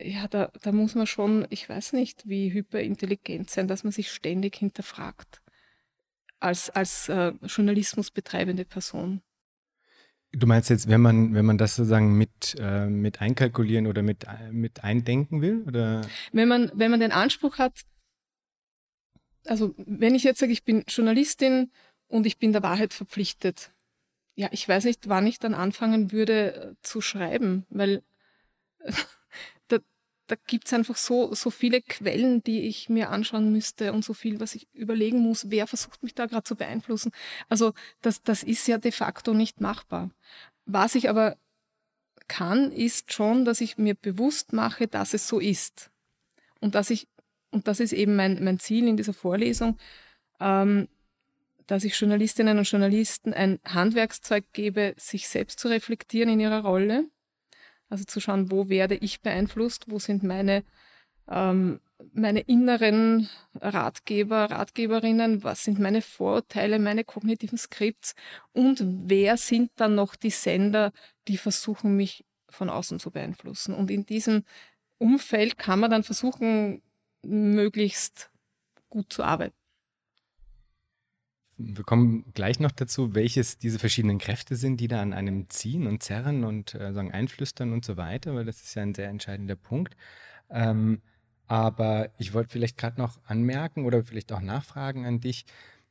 ja, 0.00 0.26
da, 0.28 0.50
da 0.62 0.72
muss 0.72 0.94
man 0.94 1.06
schon, 1.06 1.46
ich 1.50 1.68
weiß 1.68 1.92
nicht, 1.92 2.28
wie 2.28 2.52
hyperintelligent 2.52 3.50
sein, 3.50 3.68
dass 3.68 3.84
man 3.84 3.92
sich 3.92 4.10
ständig 4.10 4.56
hinterfragt 4.56 5.42
als, 6.40 6.70
als 6.70 7.08
äh, 7.08 7.32
Journalismus 7.42 8.10
betreibende 8.10 8.64
Person. 8.64 9.22
Du 10.32 10.46
meinst 10.46 10.70
jetzt, 10.70 10.88
wenn 10.88 11.02
man, 11.02 11.34
wenn 11.34 11.44
man 11.44 11.58
das 11.58 11.76
sozusagen 11.76 12.16
mit, 12.16 12.56
äh, 12.58 12.86
mit 12.86 13.20
einkalkulieren 13.20 13.86
oder 13.86 14.02
mit, 14.02 14.24
mit 14.50 14.82
eindenken 14.82 15.42
will? 15.42 15.62
Oder? 15.66 16.00
Wenn, 16.32 16.48
man, 16.48 16.72
wenn 16.74 16.90
man 16.90 17.00
den 17.00 17.12
Anspruch 17.12 17.58
hat, 17.58 17.82
also 19.46 19.74
wenn 19.76 20.14
ich 20.14 20.24
jetzt 20.24 20.40
sage, 20.40 20.52
ich 20.52 20.64
bin 20.64 20.84
Journalistin 20.86 21.70
und 22.08 22.26
ich 22.26 22.38
bin 22.38 22.52
der 22.52 22.62
Wahrheit 22.62 22.92
verpflichtet, 22.92 23.72
ja, 24.34 24.48
ich 24.50 24.66
weiß 24.66 24.84
nicht, 24.84 25.08
wann 25.08 25.26
ich 25.26 25.38
dann 25.38 25.54
anfangen 25.54 26.12
würde 26.12 26.54
äh, 26.54 26.74
zu 26.82 27.00
schreiben, 27.00 27.66
weil 27.68 28.02
da, 29.68 29.78
da 30.26 30.36
gibt 30.46 30.66
es 30.66 30.72
einfach 30.72 30.96
so, 30.96 31.34
so 31.34 31.50
viele 31.50 31.82
Quellen, 31.82 32.42
die 32.42 32.62
ich 32.62 32.88
mir 32.88 33.10
anschauen 33.10 33.52
müsste 33.52 33.92
und 33.92 34.04
so 34.04 34.14
viel, 34.14 34.40
was 34.40 34.54
ich 34.54 34.68
überlegen 34.72 35.18
muss, 35.18 35.50
wer 35.50 35.66
versucht 35.66 36.02
mich 36.02 36.14
da 36.14 36.26
gerade 36.26 36.44
zu 36.44 36.56
beeinflussen. 36.56 37.12
Also 37.48 37.74
das, 38.00 38.22
das 38.22 38.42
ist 38.42 38.66
ja 38.68 38.78
de 38.78 38.92
facto 38.92 39.34
nicht 39.34 39.60
machbar. 39.60 40.10
Was 40.64 40.94
ich 40.94 41.10
aber 41.10 41.36
kann, 42.28 42.72
ist 42.72 43.12
schon, 43.12 43.44
dass 43.44 43.60
ich 43.60 43.76
mir 43.76 43.94
bewusst 43.94 44.52
mache, 44.52 44.88
dass 44.88 45.12
es 45.12 45.28
so 45.28 45.38
ist. 45.38 45.90
Und 46.60 46.74
dass 46.74 46.90
ich, 46.90 47.08
und 47.52 47.68
das 47.68 47.80
ist 47.80 47.92
eben 47.92 48.16
mein, 48.16 48.42
mein 48.42 48.58
Ziel 48.58 48.88
in 48.88 48.96
dieser 48.96 49.12
Vorlesung, 49.12 49.78
ähm, 50.40 50.88
dass 51.66 51.84
ich 51.84 51.98
Journalistinnen 51.98 52.58
und 52.58 52.68
Journalisten 52.68 53.32
ein 53.32 53.60
Handwerkszeug 53.64 54.44
gebe, 54.52 54.94
sich 54.96 55.28
selbst 55.28 55.60
zu 55.60 55.68
reflektieren 55.68 56.30
in 56.30 56.40
ihrer 56.40 56.64
Rolle. 56.64 57.06
Also 57.88 58.04
zu 58.04 58.20
schauen, 58.20 58.50
wo 58.50 58.68
werde 58.68 58.94
ich 58.96 59.20
beeinflusst, 59.20 59.84
wo 59.88 59.98
sind 59.98 60.22
meine, 60.22 60.64
ähm, 61.28 61.80
meine 62.14 62.40
inneren 62.40 63.28
Ratgeber, 63.54 64.50
Ratgeberinnen, 64.50 65.44
was 65.44 65.62
sind 65.62 65.78
meine 65.78 66.00
Vorurteile, 66.00 66.78
meine 66.78 67.04
kognitiven 67.04 67.58
Skripts 67.58 68.14
und 68.52 68.82
wer 68.82 69.36
sind 69.36 69.70
dann 69.76 69.94
noch 69.94 70.16
die 70.16 70.30
Sender, 70.30 70.90
die 71.28 71.36
versuchen, 71.36 71.96
mich 71.96 72.24
von 72.48 72.70
außen 72.70 72.98
zu 72.98 73.10
beeinflussen. 73.10 73.74
Und 73.74 73.90
in 73.90 74.06
diesem 74.06 74.44
Umfeld 74.98 75.58
kann 75.58 75.80
man 75.80 75.90
dann 75.90 76.02
versuchen, 76.02 76.82
möglichst 77.24 78.30
gut 78.88 79.12
zu 79.12 79.22
arbeiten. 79.22 79.54
Wir 81.56 81.84
kommen 81.84 82.24
gleich 82.34 82.60
noch 82.60 82.72
dazu, 82.72 83.14
welches 83.14 83.58
diese 83.58 83.78
verschiedenen 83.78 84.18
Kräfte 84.18 84.56
sind, 84.56 84.78
die 84.78 84.88
da 84.88 85.00
an 85.00 85.12
einem 85.12 85.48
ziehen 85.48 85.86
und 85.86 86.02
zerren 86.02 86.44
und 86.44 86.74
äh, 86.74 86.92
sagen 86.92 87.12
einflüstern 87.12 87.72
und 87.72 87.84
so 87.84 87.96
weiter, 87.96 88.34
weil 88.34 88.44
das 88.44 88.62
ist 88.62 88.74
ja 88.74 88.82
ein 88.82 88.94
sehr 88.94 89.08
entscheidender 89.08 89.54
Punkt. 89.54 89.96
Ähm, 90.50 91.02
aber 91.46 92.10
ich 92.18 92.34
wollte 92.34 92.50
vielleicht 92.50 92.78
gerade 92.78 93.00
noch 93.00 93.20
anmerken 93.26 93.84
oder 93.84 94.02
vielleicht 94.04 94.32
auch 94.32 94.40
nachfragen 94.40 95.06
an 95.06 95.20
dich, 95.20 95.44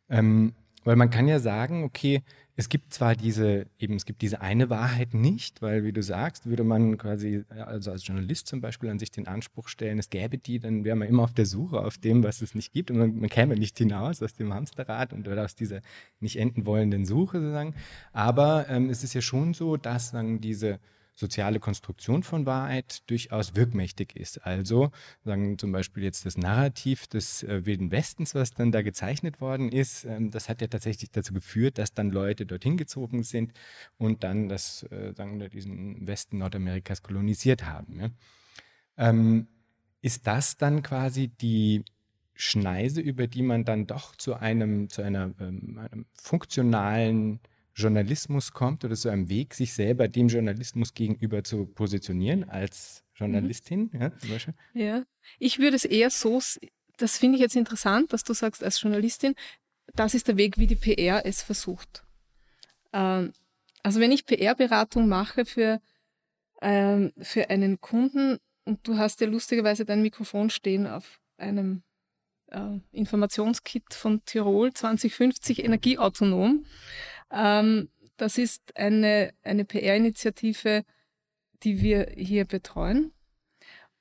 ähm, 0.09 0.55
weil 0.83 0.95
man 0.95 1.09
kann 1.09 1.27
ja 1.27 1.39
sagen, 1.39 1.83
okay, 1.83 2.23
es 2.55 2.69
gibt 2.69 2.93
zwar 2.93 3.15
diese, 3.15 3.65
eben 3.79 3.95
es 3.95 4.05
gibt 4.05 4.21
diese 4.21 4.41
eine 4.41 4.69
Wahrheit 4.69 5.13
nicht, 5.13 5.61
weil 5.61 5.83
wie 5.83 5.93
du 5.93 6.03
sagst, 6.03 6.45
würde 6.47 6.63
man 6.63 6.97
quasi, 6.97 7.43
also 7.49 7.91
als 7.91 8.05
Journalist 8.05 8.47
zum 8.47 8.61
Beispiel 8.61 8.89
an 8.89 8.99
sich 8.99 9.09
den 9.09 9.27
Anspruch 9.27 9.67
stellen, 9.67 9.99
es 9.99 10.09
gäbe 10.09 10.37
die, 10.37 10.59
dann 10.59 10.83
wäre 10.83 10.95
man 10.95 11.07
immer 11.07 11.23
auf 11.23 11.33
der 11.33 11.45
Suche 11.45 11.79
auf 11.79 11.97
dem, 11.97 12.23
was 12.23 12.41
es 12.41 12.53
nicht 12.53 12.73
gibt 12.73 12.91
und 12.91 12.97
man, 12.97 13.15
man 13.15 13.29
käme 13.29 13.55
nicht 13.55 13.77
hinaus 13.77 14.21
aus 14.21 14.35
dem 14.35 14.53
Hamsterrad 14.53 15.13
und 15.13 15.27
oder 15.27 15.45
aus 15.45 15.55
dieser 15.55 15.81
nicht 16.19 16.37
enden 16.37 16.65
wollenden 16.65 17.05
Suche 17.05 17.39
sozusagen. 17.39 17.73
Aber 18.11 18.67
ähm, 18.69 18.89
es 18.89 19.03
ist 19.03 19.13
ja 19.13 19.21
schon 19.21 19.53
so, 19.53 19.77
dass 19.77 20.09
sagen, 20.09 20.41
diese 20.41 20.79
soziale 21.21 21.59
Konstruktion 21.59 22.23
von 22.23 22.45
Wahrheit 22.45 23.09
durchaus 23.09 23.55
wirkmächtig 23.55 24.15
ist. 24.15 24.45
Also 24.45 24.91
sagen 25.23 25.57
zum 25.57 25.71
Beispiel 25.71 26.03
jetzt 26.03 26.25
das 26.25 26.35
Narrativ 26.35 27.07
des 27.07 27.43
äh, 27.43 27.65
Wilden 27.65 27.91
Westens, 27.91 28.35
was 28.35 28.53
dann 28.53 28.71
da 28.71 28.81
gezeichnet 28.81 29.39
worden 29.39 29.71
ist, 29.71 30.03
ähm, 30.03 30.31
das 30.31 30.49
hat 30.49 30.61
ja 30.61 30.67
tatsächlich 30.67 31.11
dazu 31.11 31.33
geführt, 31.33 31.77
dass 31.77 31.93
dann 31.93 32.09
Leute 32.09 32.45
dorthin 32.45 32.75
gezogen 32.75 33.23
sind 33.23 33.53
und 33.97 34.23
dann 34.23 34.49
das, 34.49 34.83
äh, 34.91 35.13
sagen 35.15 35.39
wir, 35.39 35.49
diesen 35.49 36.05
Westen 36.05 36.39
Nordamerikas 36.39 37.03
kolonisiert 37.03 37.65
haben. 37.65 37.99
Ja? 37.99 38.09
Ähm, 38.97 39.47
ist 40.01 40.25
das 40.25 40.57
dann 40.57 40.81
quasi 40.81 41.27
die 41.27 41.85
Schneise, 42.33 42.99
über 42.99 43.27
die 43.27 43.43
man 43.43 43.63
dann 43.63 43.85
doch 43.85 44.15
zu 44.15 44.33
einem, 44.33 44.89
zu 44.89 45.03
einer, 45.03 45.31
ähm, 45.39 45.77
einem 45.77 46.05
funktionalen 46.15 47.39
Journalismus 47.75 48.51
kommt 48.51 48.83
oder 48.83 48.95
so 48.95 49.09
einem 49.09 49.29
Weg, 49.29 49.53
sich 49.53 49.73
selber 49.73 50.07
dem 50.07 50.27
Journalismus 50.27 50.93
gegenüber 50.93 51.43
zu 51.43 51.65
positionieren 51.65 52.49
als 52.49 53.03
Journalistin, 53.15 53.89
mhm. 53.91 54.01
ja, 54.01 54.17
zum 54.17 54.29
Beispiel? 54.29 54.53
Ja, 54.73 55.03
ich 55.39 55.59
würde 55.59 55.75
es 55.75 55.85
eher 55.85 56.09
so, 56.09 56.41
das 56.97 57.17
finde 57.17 57.37
ich 57.37 57.41
jetzt 57.41 57.55
interessant, 57.55 58.13
dass 58.13 58.23
du 58.23 58.33
sagst, 58.33 58.63
als 58.63 58.81
Journalistin, 58.81 59.35
das 59.93 60.13
ist 60.13 60.27
der 60.27 60.37
Weg, 60.37 60.57
wie 60.57 60.67
die 60.67 60.75
PR 60.75 61.25
es 61.25 61.41
versucht. 61.41 62.03
Ähm, 62.93 63.33
also 63.83 63.99
wenn 63.99 64.11
ich 64.11 64.25
PR-Beratung 64.25 65.07
mache 65.07 65.45
für, 65.45 65.81
ähm, 66.61 67.11
für 67.19 67.49
einen 67.49 67.79
Kunden 67.79 68.37
und 68.65 68.87
du 68.87 68.97
hast 68.97 69.21
ja 69.21 69.27
lustigerweise 69.27 69.85
dein 69.85 70.01
Mikrofon 70.01 70.49
stehen 70.49 70.87
auf 70.87 71.19
einem 71.37 71.83
äh, 72.47 72.79
Informationskit 72.91 73.93
von 73.93 74.23
Tirol 74.25 74.73
2050 74.73 75.63
energieautonom, 75.63 76.65
ähm, 77.31 77.89
das 78.17 78.37
ist 78.37 78.61
eine, 78.75 79.33
eine 79.43 79.65
PR-Initiative, 79.65 80.83
die 81.63 81.81
wir 81.81 82.11
hier 82.15 82.45
betreuen. 82.45 83.11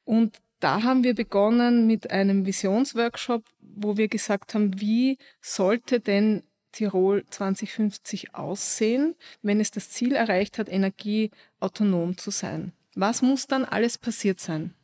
Und 0.04 0.38
da 0.60 0.82
haben 0.82 1.04
wir 1.04 1.14
begonnen 1.14 1.86
mit 1.86 2.10
einem 2.10 2.44
Visionsworkshop, 2.44 3.44
wo 3.60 3.96
wir 3.96 4.08
gesagt 4.08 4.54
haben, 4.54 4.80
wie 4.80 5.16
sollte 5.40 6.00
denn 6.00 6.42
Tirol 6.72 7.24
2050 7.30 8.34
aussehen, 8.34 9.14
wenn 9.42 9.60
es 9.60 9.70
das 9.70 9.90
Ziel 9.90 10.12
erreicht 10.12 10.58
hat, 10.58 10.68
energieautonom 10.68 12.18
zu 12.18 12.30
sein? 12.30 12.72
Was 12.94 13.22
muss 13.22 13.46
dann 13.46 13.64
alles 13.64 13.98
passiert 13.98 14.40
sein? 14.40 14.74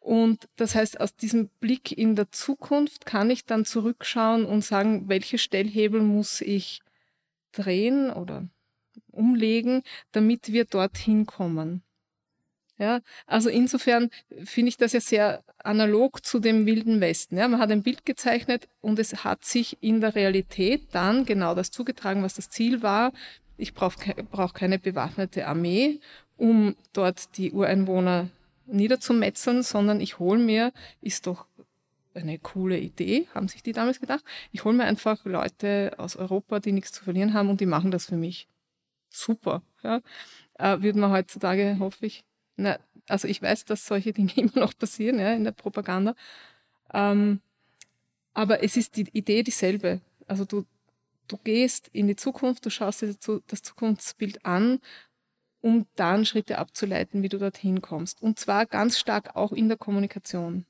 Und 0.00 0.48
das 0.56 0.74
heißt, 0.74 1.00
aus 1.00 1.14
diesem 1.14 1.48
Blick 1.60 1.96
in 1.96 2.16
der 2.16 2.32
Zukunft 2.32 3.06
kann 3.06 3.30
ich 3.30 3.44
dann 3.44 3.64
zurückschauen 3.64 4.44
und 4.44 4.64
sagen, 4.64 5.08
welche 5.08 5.38
Stellhebel 5.38 6.00
muss 6.00 6.40
ich 6.40 6.80
drehen 7.52 8.10
oder 8.10 8.48
umlegen, 9.10 9.82
damit 10.12 10.52
wir 10.52 10.64
dorthin 10.64 11.26
kommen. 11.26 11.82
Ja, 12.78 13.00
also 13.26 13.48
insofern 13.48 14.10
finde 14.42 14.70
ich 14.70 14.76
das 14.76 14.92
ja 14.92 15.00
sehr 15.00 15.44
analog 15.58 16.24
zu 16.24 16.40
dem 16.40 16.66
Wilden 16.66 17.00
Westen. 17.00 17.36
Ja, 17.36 17.46
man 17.46 17.60
hat 17.60 17.70
ein 17.70 17.82
Bild 17.82 18.04
gezeichnet 18.04 18.68
und 18.80 18.98
es 18.98 19.24
hat 19.24 19.44
sich 19.44 19.80
in 19.82 20.00
der 20.00 20.14
Realität 20.14 20.88
dann 20.90 21.24
genau 21.24 21.54
das 21.54 21.70
zugetragen, 21.70 22.22
was 22.22 22.34
das 22.34 22.50
Ziel 22.50 22.82
war. 22.82 23.12
Ich 23.56 23.74
brauche 23.74 24.24
brauch 24.30 24.52
keine 24.54 24.78
bewaffnete 24.78 25.46
Armee, 25.46 26.00
um 26.36 26.74
dort 26.92 27.36
die 27.36 27.52
Ureinwohner 27.52 28.30
niederzumetzeln, 28.66 29.62
sondern 29.62 30.00
ich 30.00 30.18
hole 30.18 30.40
mir, 30.40 30.72
ist 31.00 31.26
doch 31.26 31.46
eine 32.14 32.38
coole 32.38 32.78
Idee, 32.78 33.28
haben 33.34 33.48
sich 33.48 33.62
die 33.62 33.72
damals 33.72 34.00
gedacht. 34.00 34.24
Ich 34.52 34.64
hole 34.64 34.76
mir 34.76 34.84
einfach 34.84 35.24
Leute 35.24 35.94
aus 35.98 36.16
Europa, 36.16 36.60
die 36.60 36.72
nichts 36.72 36.92
zu 36.92 37.04
verlieren 37.04 37.34
haben 37.34 37.48
und 37.50 37.60
die 37.60 37.66
machen 37.66 37.90
das 37.90 38.06
für 38.06 38.16
mich. 38.16 38.48
Super. 39.08 39.62
Ja. 39.82 40.00
Äh, 40.58 40.82
würde 40.82 40.98
man 40.98 41.12
heutzutage, 41.12 41.76
hoffe 41.78 42.06
ich, 42.06 42.24
na, 42.56 42.78
also 43.08 43.28
ich 43.28 43.42
weiß, 43.42 43.64
dass 43.64 43.86
solche 43.86 44.12
Dinge 44.14 44.32
immer 44.36 44.60
noch 44.60 44.76
passieren 44.76 45.18
ja, 45.18 45.32
in 45.32 45.44
der 45.44 45.52
Propaganda. 45.52 46.14
Ähm, 46.92 47.40
aber 48.34 48.62
es 48.62 48.76
ist 48.76 48.96
die 48.96 49.08
Idee 49.12 49.42
dieselbe. 49.42 50.00
Also 50.26 50.44
du, 50.44 50.64
du 51.28 51.36
gehst 51.38 51.88
in 51.92 52.06
die 52.06 52.16
Zukunft, 52.16 52.64
du 52.64 52.70
schaust 52.70 53.02
dir 53.02 53.14
das 53.46 53.62
Zukunftsbild 53.62 54.44
an, 54.44 54.80
um 55.60 55.86
dann 55.94 56.24
Schritte 56.26 56.58
abzuleiten, 56.58 57.22
wie 57.22 57.28
du 57.28 57.38
dorthin 57.38 57.82
kommst. 57.82 58.20
Und 58.22 58.38
zwar 58.38 58.66
ganz 58.66 58.98
stark 58.98 59.36
auch 59.36 59.52
in 59.52 59.68
der 59.68 59.76
Kommunikation. 59.76 60.66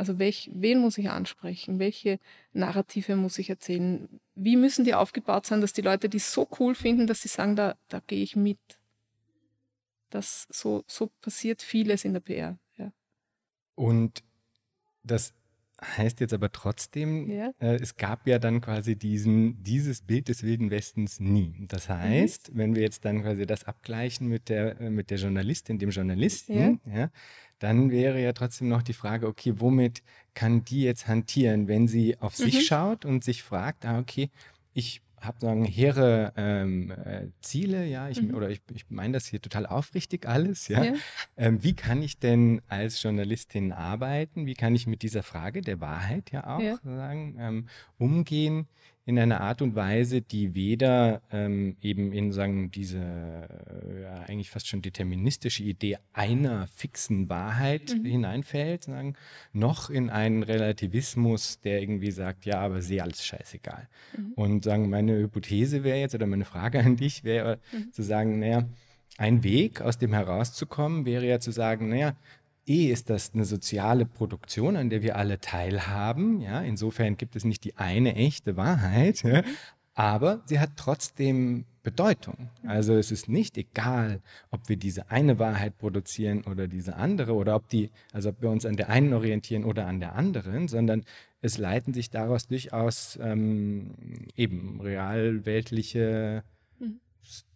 Also 0.00 0.18
welch, 0.18 0.50
wen 0.54 0.78
muss 0.78 0.96
ich 0.96 1.10
ansprechen? 1.10 1.78
Welche 1.78 2.20
Narrative 2.54 3.16
muss 3.16 3.38
ich 3.38 3.50
erzählen? 3.50 4.08
Wie 4.34 4.56
müssen 4.56 4.86
die 4.86 4.94
aufgebaut 4.94 5.44
sein, 5.44 5.60
dass 5.60 5.74
die 5.74 5.82
Leute 5.82 6.08
die 6.08 6.20
so 6.20 6.48
cool 6.58 6.74
finden, 6.74 7.06
dass 7.06 7.20
sie 7.20 7.28
sagen, 7.28 7.54
da, 7.54 7.76
da 7.88 8.00
gehe 8.06 8.22
ich 8.22 8.34
mit. 8.34 8.58
Das, 10.08 10.46
so, 10.48 10.84
so 10.86 11.10
passiert 11.20 11.60
vieles 11.60 12.06
in 12.06 12.14
der 12.14 12.20
PR. 12.20 12.58
Ja. 12.78 12.92
Und 13.74 14.24
das 15.02 15.34
heißt 15.82 16.20
jetzt 16.20 16.32
aber 16.32 16.50
trotzdem, 16.50 17.30
ja. 17.30 17.52
äh, 17.58 17.74
es 17.74 17.96
gab 17.96 18.26
ja 18.26 18.38
dann 18.38 18.62
quasi 18.62 18.96
diesen, 18.96 19.62
dieses 19.62 20.00
Bild 20.00 20.28
des 20.28 20.42
Wilden 20.42 20.70
Westens 20.70 21.20
nie. 21.20 21.66
Das 21.68 21.90
mhm. 21.90 21.92
heißt, 21.92 22.54
mhm. 22.54 22.58
wenn 22.58 22.74
wir 22.74 22.82
jetzt 22.82 23.04
dann 23.04 23.20
quasi 23.20 23.44
das 23.44 23.64
abgleichen 23.64 24.28
mit 24.28 24.48
der, 24.48 24.80
äh, 24.80 24.88
mit 24.88 25.10
der 25.10 25.18
Journalistin, 25.18 25.78
dem 25.78 25.90
Journalisten, 25.90 26.80
ja. 26.86 27.00
ja. 27.00 27.10
Dann 27.60 27.90
wäre 27.90 28.20
ja 28.20 28.32
trotzdem 28.32 28.68
noch 28.68 28.82
die 28.82 28.92
Frage, 28.94 29.28
okay, 29.28 29.54
womit 29.56 30.02
kann 30.34 30.64
die 30.64 30.82
jetzt 30.82 31.06
hantieren, 31.06 31.68
wenn 31.68 31.86
sie 31.86 32.18
auf 32.18 32.36
mhm. 32.38 32.42
sich 32.44 32.66
schaut 32.66 33.04
und 33.04 33.22
sich 33.22 33.42
fragt, 33.44 33.86
ah, 33.86 33.98
okay, 34.00 34.30
ich 34.74 35.02
habe 35.20 35.38
sagen 35.38 35.64
hehre 35.66 36.32
ähm, 36.36 36.90
äh, 36.90 37.26
Ziele, 37.42 37.86
ja, 37.86 38.08
ich, 38.08 38.22
Mhm. 38.22 38.34
oder 38.34 38.48
ich, 38.48 38.62
ich 38.72 38.86
meine 38.88 39.12
das 39.12 39.26
hier 39.26 39.40
total 39.40 39.66
aufrichtig 39.66 40.26
alles, 40.26 40.68
ja. 40.68 40.82
Ja. 40.82 40.92
Ähm, 41.36 41.62
wie 41.62 41.74
kann 41.74 42.02
ich 42.02 42.18
denn 42.18 42.62
als 42.68 43.02
Journalistin 43.02 43.72
arbeiten? 43.72 44.46
Wie 44.46 44.54
kann 44.54 44.74
ich 44.74 44.86
mit 44.86 45.02
dieser 45.02 45.22
Frage 45.22 45.60
der 45.60 45.78
Wahrheit 45.80 46.32
ja 46.32 46.46
auch 46.56 46.60
Ja. 46.60 46.78
sagen, 46.82 47.36
ähm, 47.38 47.68
umgehen 47.98 48.66
in 49.06 49.18
einer 49.18 49.40
Art 49.40 49.62
und 49.62 49.74
Weise, 49.74 50.20
die 50.20 50.54
weder 50.54 51.22
ähm, 51.32 51.76
eben 51.80 52.12
in 52.12 52.32
sagen 52.32 52.70
diese 52.70 52.98
äh, 52.98 54.02
ja, 54.02 54.14
eigentlich 54.28 54.50
fast 54.50 54.68
schon 54.68 54.82
deterministische 54.82 55.62
Idee 55.64 55.98
einer 56.12 56.66
fixen 56.68 57.28
Wahrheit 57.28 57.94
Mhm. 57.96 58.04
hineinfällt, 58.04 58.84
sagen, 58.84 59.14
noch 59.52 59.90
in 59.90 60.10
einen 60.10 60.42
Relativismus, 60.42 61.60
der 61.60 61.80
irgendwie 61.80 62.10
sagt, 62.10 62.44
ja, 62.44 62.60
aber 62.60 62.82
sehe 62.82 63.02
alles 63.02 63.24
scheißegal. 63.24 63.88
Mhm. 64.16 64.32
Und 64.34 64.64
sagen, 64.64 64.90
meine 64.90 65.16
Hypothese 65.18 65.82
wäre 65.82 65.98
jetzt 65.98 66.14
oder 66.14 66.26
meine 66.26 66.44
Frage 66.44 66.80
an 66.80 66.96
dich 66.96 67.24
wäre 67.24 67.58
Mhm. 67.72 67.92
zu 67.92 68.02
sagen, 68.02 68.38
naja, 68.38 68.68
ein 69.18 69.42
Weg, 69.42 69.80
aus 69.82 69.98
dem 69.98 70.12
herauszukommen, 70.12 71.04
wäre 71.04 71.26
ja 71.26 71.40
zu 71.40 71.50
sagen, 71.50 71.88
naja, 71.88 72.14
eh 72.70 72.90
ist 72.90 73.10
das 73.10 73.32
eine 73.34 73.44
soziale 73.44 74.06
Produktion, 74.06 74.76
an 74.76 74.90
der 74.90 75.02
wir 75.02 75.16
alle 75.16 75.40
teilhaben. 75.40 76.40
Ja, 76.40 76.60
insofern 76.60 77.16
gibt 77.16 77.36
es 77.36 77.44
nicht 77.44 77.64
die 77.64 77.76
eine 77.76 78.14
echte 78.14 78.56
Wahrheit, 78.56 79.22
ja, 79.22 79.42
aber 79.94 80.42
sie 80.46 80.60
hat 80.60 80.70
trotzdem 80.76 81.64
Bedeutung. 81.82 82.50
Also 82.66 82.94
es 82.94 83.10
ist 83.10 83.28
nicht 83.28 83.56
egal, 83.56 84.20
ob 84.50 84.68
wir 84.68 84.76
diese 84.76 85.10
eine 85.10 85.38
Wahrheit 85.38 85.78
produzieren 85.78 86.42
oder 86.44 86.68
diese 86.68 86.96
andere 86.96 87.34
oder 87.34 87.56
ob 87.56 87.68
die, 87.68 87.90
also 88.12 88.28
ob 88.30 88.42
wir 88.42 88.50
uns 88.50 88.66
an 88.66 88.76
der 88.76 88.90
einen 88.90 89.14
orientieren 89.14 89.64
oder 89.64 89.86
an 89.86 89.98
der 89.98 90.14
anderen, 90.14 90.68
sondern 90.68 91.04
es 91.42 91.58
leiten 91.58 91.94
sich 91.94 92.10
daraus 92.10 92.48
durchaus 92.48 93.18
ähm, 93.22 93.94
eben 94.36 94.80
realweltliche 94.80 96.44
Mhm. 96.80 97.00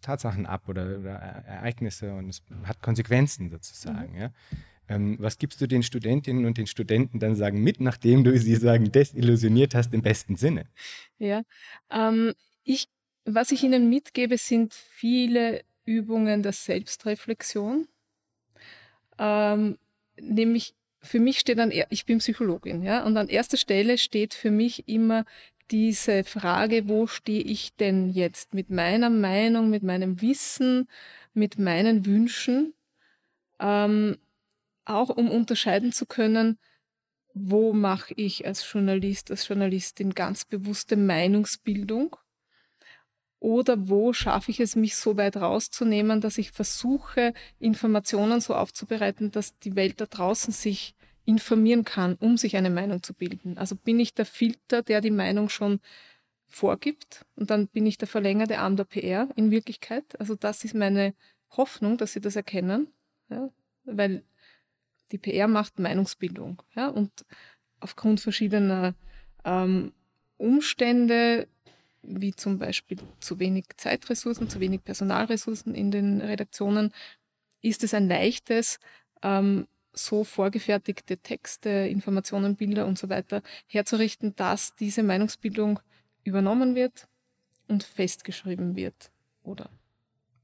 Tatsachen 0.01 0.45
ab 0.45 0.69
oder, 0.69 0.99
oder 0.99 1.13
Ereignisse 1.13 2.13
und 2.13 2.29
es 2.29 2.43
hat 2.63 2.81
Konsequenzen 2.81 3.49
sozusagen. 3.49 4.15
Ja. 4.15 4.29
Ähm, 4.87 5.17
was 5.19 5.37
gibst 5.37 5.59
du 5.61 5.67
den 5.67 5.83
Studentinnen 5.83 6.45
und 6.45 6.57
den 6.57 6.67
Studenten 6.67 7.19
dann 7.19 7.35
sagen 7.35 7.61
mit, 7.63 7.79
nachdem 7.79 8.23
du 8.23 8.37
sie 8.37 8.55
sagen 8.55 8.91
desillusioniert 8.91 9.75
hast 9.75 9.93
im 9.93 10.01
besten 10.01 10.35
Sinne? 10.35 10.67
Ja, 11.17 11.43
ähm, 11.91 12.33
ich, 12.63 12.87
was 13.25 13.51
ich 13.51 13.63
Ihnen 13.63 13.89
mitgebe, 13.89 14.37
sind 14.37 14.73
viele 14.73 15.63
Übungen 15.85 16.43
der 16.43 16.51
Selbstreflexion. 16.53 17.87
Ähm, 19.17 19.77
nämlich 20.19 20.75
für 21.01 21.19
mich 21.19 21.39
steht 21.39 21.59
an, 21.59 21.71
er- 21.71 21.87
ich 21.89 22.05
bin 22.05 22.17
Psychologin, 22.17 22.81
ja, 22.81 23.03
und 23.05 23.15
an 23.17 23.27
erster 23.29 23.57
Stelle 23.57 23.97
steht 23.97 24.33
für 24.33 24.51
mich 24.51 24.87
immer 24.87 25.25
diese 25.71 26.23
Frage, 26.23 26.87
wo 26.87 27.07
stehe 27.07 27.41
ich 27.41 27.75
denn 27.75 28.09
jetzt 28.09 28.53
mit 28.53 28.69
meiner 28.69 29.09
Meinung, 29.09 29.69
mit 29.69 29.83
meinem 29.83 30.21
Wissen, 30.21 30.87
mit 31.33 31.57
meinen 31.59 32.05
Wünschen, 32.05 32.73
ähm, 33.59 34.17
auch 34.85 35.09
um 35.09 35.29
unterscheiden 35.29 35.91
zu 35.91 36.05
können, 36.05 36.57
wo 37.33 37.73
mache 37.73 38.13
ich 38.15 38.45
als 38.45 38.71
Journalist, 38.71 39.29
als 39.29 39.47
Journalistin 39.47 40.13
ganz 40.13 40.45
bewusste 40.45 40.95
Meinungsbildung 40.95 42.15
oder 43.39 43.89
wo 43.89 44.13
schaffe 44.13 44.51
ich 44.51 44.59
es, 44.59 44.75
mich 44.75 44.95
so 44.95 45.17
weit 45.17 45.37
rauszunehmen, 45.37 46.21
dass 46.21 46.37
ich 46.37 46.51
versuche, 46.51 47.33
Informationen 47.59 48.39
so 48.41 48.55
aufzubereiten, 48.55 49.31
dass 49.31 49.59
die 49.59 49.75
Welt 49.75 49.99
da 50.01 50.05
draußen 50.05 50.53
sich 50.53 50.95
informieren 51.25 51.83
kann, 51.83 52.15
um 52.15 52.37
sich 52.37 52.55
eine 52.55 52.69
Meinung 52.69 53.03
zu 53.03 53.13
bilden. 53.13 53.57
Also 53.57 53.75
bin 53.75 53.99
ich 53.99 54.13
der 54.13 54.25
Filter, 54.25 54.81
der 54.81 55.01
die 55.01 55.11
Meinung 55.11 55.49
schon 55.49 55.79
vorgibt 56.47 57.25
und 57.35 57.49
dann 57.49 57.67
bin 57.67 57.85
ich 57.85 57.97
der 57.97 58.07
verlängerte 58.07 58.59
Arm 58.59 58.77
der 58.77 58.85
PR 58.85 59.27
in 59.35 59.51
Wirklichkeit. 59.51 60.19
Also 60.19 60.35
das 60.35 60.63
ist 60.63 60.73
meine 60.73 61.13
Hoffnung, 61.51 61.97
dass 61.97 62.13
Sie 62.13 62.21
das 62.21 62.35
erkennen, 62.35 62.87
ja? 63.29 63.49
weil 63.83 64.23
die 65.11 65.17
PR 65.17 65.47
macht 65.47 65.79
Meinungsbildung. 65.79 66.61
Ja? 66.75 66.87
Und 66.89 67.25
aufgrund 67.79 68.19
verschiedener 68.19 68.95
ähm, 69.43 69.93
Umstände, 70.37 71.47
wie 72.01 72.33
zum 72.33 72.59
Beispiel 72.59 72.97
zu 73.19 73.39
wenig 73.39 73.65
Zeitressourcen, 73.77 74.49
zu 74.49 74.59
wenig 74.59 74.83
Personalressourcen 74.83 75.73
in 75.75 75.91
den 75.91 76.21
Redaktionen, 76.21 76.93
ist 77.61 77.83
es 77.83 77.93
ein 77.93 78.07
leichtes, 78.07 78.79
ähm, 79.21 79.67
so 79.93 80.23
vorgefertigte 80.23 81.17
Texte, 81.17 81.69
Informationen, 81.69 82.55
Bilder 82.55 82.85
und 82.85 82.99
so 82.99 83.09
weiter 83.09 83.41
herzurichten, 83.67 84.35
dass 84.35 84.75
diese 84.75 85.03
Meinungsbildung 85.03 85.79
übernommen 86.23 86.75
wird 86.75 87.07
und 87.67 87.83
festgeschrieben 87.83 88.75
wird 88.75 89.11
oder 89.43 89.69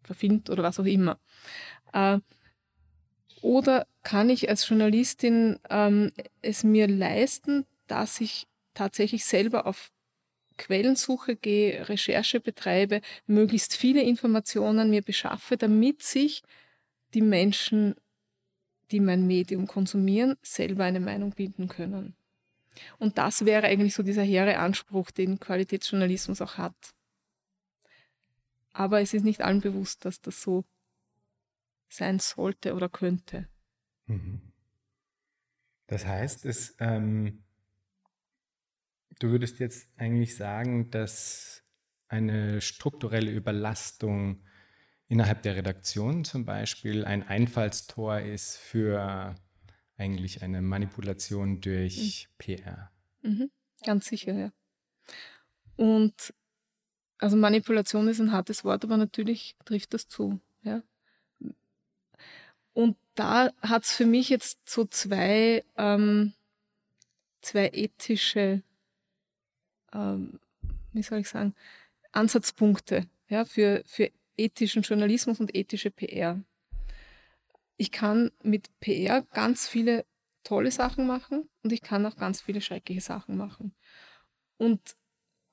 verfilmt 0.02 0.50
oder 0.50 0.64
was 0.64 0.80
auch 0.80 0.86
immer. 0.86 1.20
Äh, 1.94 2.20
oder 3.42 3.88
kann 4.12 4.30
ich 4.30 4.50
als 4.50 4.68
Journalistin 4.68 5.58
ähm, 5.70 6.12
es 6.42 6.66
mir 6.66 6.86
leisten, 6.86 7.66
dass 7.88 8.20
ich 8.20 8.46
tatsächlich 8.74 9.24
selber 9.24 9.66
auf 9.66 9.90
Quellensuche 10.58 11.38
gehe, 11.38 11.88
Recherche 11.88 12.42
betreibe, 12.42 13.00
möglichst 13.26 13.74
viele 13.74 14.02
Informationen 14.02 14.90
mir 14.90 15.02
beschaffe, 15.02 15.56
damit 15.56 16.04
sich 16.04 16.44
die 17.14 17.22
Menschen, 17.22 17.96
die 18.92 19.00
mein 19.00 19.28
Medium 19.28 19.66
konsumieren, 19.66 20.36
selber 20.42 20.84
eine 20.84 21.00
Meinung 21.00 21.32
bilden 21.32 21.70
können. 21.70 22.14
Und 23.00 23.18
das 23.18 23.46
wäre 23.46 23.68
eigentlich 23.68 23.94
so 23.94 24.04
dieser 24.04 24.24
hehre 24.24 24.58
Anspruch, 24.58 25.12
den 25.12 25.40
Qualitätsjournalismus 25.40 26.42
auch 26.42 26.58
hat. 26.58 26.76
Aber 28.74 29.00
es 29.00 29.14
ist 29.14 29.24
nicht 29.24 29.40
allen 29.40 29.62
bewusst, 29.62 30.04
dass 30.04 30.20
das 30.20 30.42
so 30.42 30.66
sein 31.88 32.20
sollte 32.20 32.74
oder 32.74 32.90
könnte. 32.90 33.48
Mhm. 34.12 34.42
Das 35.88 36.06
heißt, 36.06 36.46
es, 36.46 36.76
ähm, 36.80 37.44
du 39.20 39.30
würdest 39.30 39.60
jetzt 39.60 39.90
eigentlich 39.98 40.36
sagen, 40.36 40.90
dass 40.90 41.64
eine 42.08 42.62
strukturelle 42.62 43.32
Überlastung 43.32 44.44
innerhalb 45.08 45.42
der 45.44 45.56
Redaktion 45.56 46.24
zum 46.24 46.46
Beispiel 46.46 47.06
ein 47.06 47.24
Einfallstor 47.24 48.20
ist 48.20 48.58
für 48.58 49.36
eigentlich 49.98 50.42
eine 50.42 50.62
Manipulation 50.62 51.62
durch 51.62 52.30
PR. 52.38 52.92
Mhm. 53.22 53.52
Ganz 53.84 54.08
sicher, 54.08 54.34
ja. 54.34 54.52
Und 55.76 56.34
also 57.18 57.38
Manipulation 57.38 58.08
ist 58.08 58.20
ein 58.20 58.32
hartes 58.32 58.64
Wort, 58.64 58.84
aber 58.84 58.98
natürlich 58.98 59.56
trifft 59.66 59.94
das 59.94 60.08
zu. 60.08 60.40
Ja. 60.64 60.82
Und 62.74 62.98
da 63.22 63.54
hat 63.62 63.84
es 63.84 63.94
für 63.94 64.08
mich 64.08 64.30
jetzt 64.30 64.68
so 64.68 64.84
zwei, 64.86 65.64
ähm, 65.78 66.34
zwei 67.42 67.70
ethische, 67.72 68.64
ähm, 69.94 70.40
wie 70.92 71.04
soll 71.04 71.20
ich 71.20 71.30
sagen, 71.30 71.54
Ansatzpunkte 72.12 73.08
ja, 73.30 73.46
für, 73.46 73.84
für 73.86 74.10
ethischen 74.38 74.82
Journalismus 74.82 75.40
und 75.40 75.56
ethische 75.56 75.92
PR. 75.92 76.42
Ich 77.78 77.92
kann 77.92 78.32
mit 78.42 78.72
PR 78.80 79.22
ganz 79.22 79.68
viele 79.68 80.04
tolle 80.44 80.72
Sachen 80.72 81.06
machen 81.06 81.48
und 81.62 81.72
ich 81.72 81.84
kann 81.84 82.04
auch 82.08 82.16
ganz 82.16 82.42
viele 82.42 82.60
schreckliche 82.60 83.02
Sachen 83.02 83.38
machen. 83.38 83.76
Und 84.58 84.96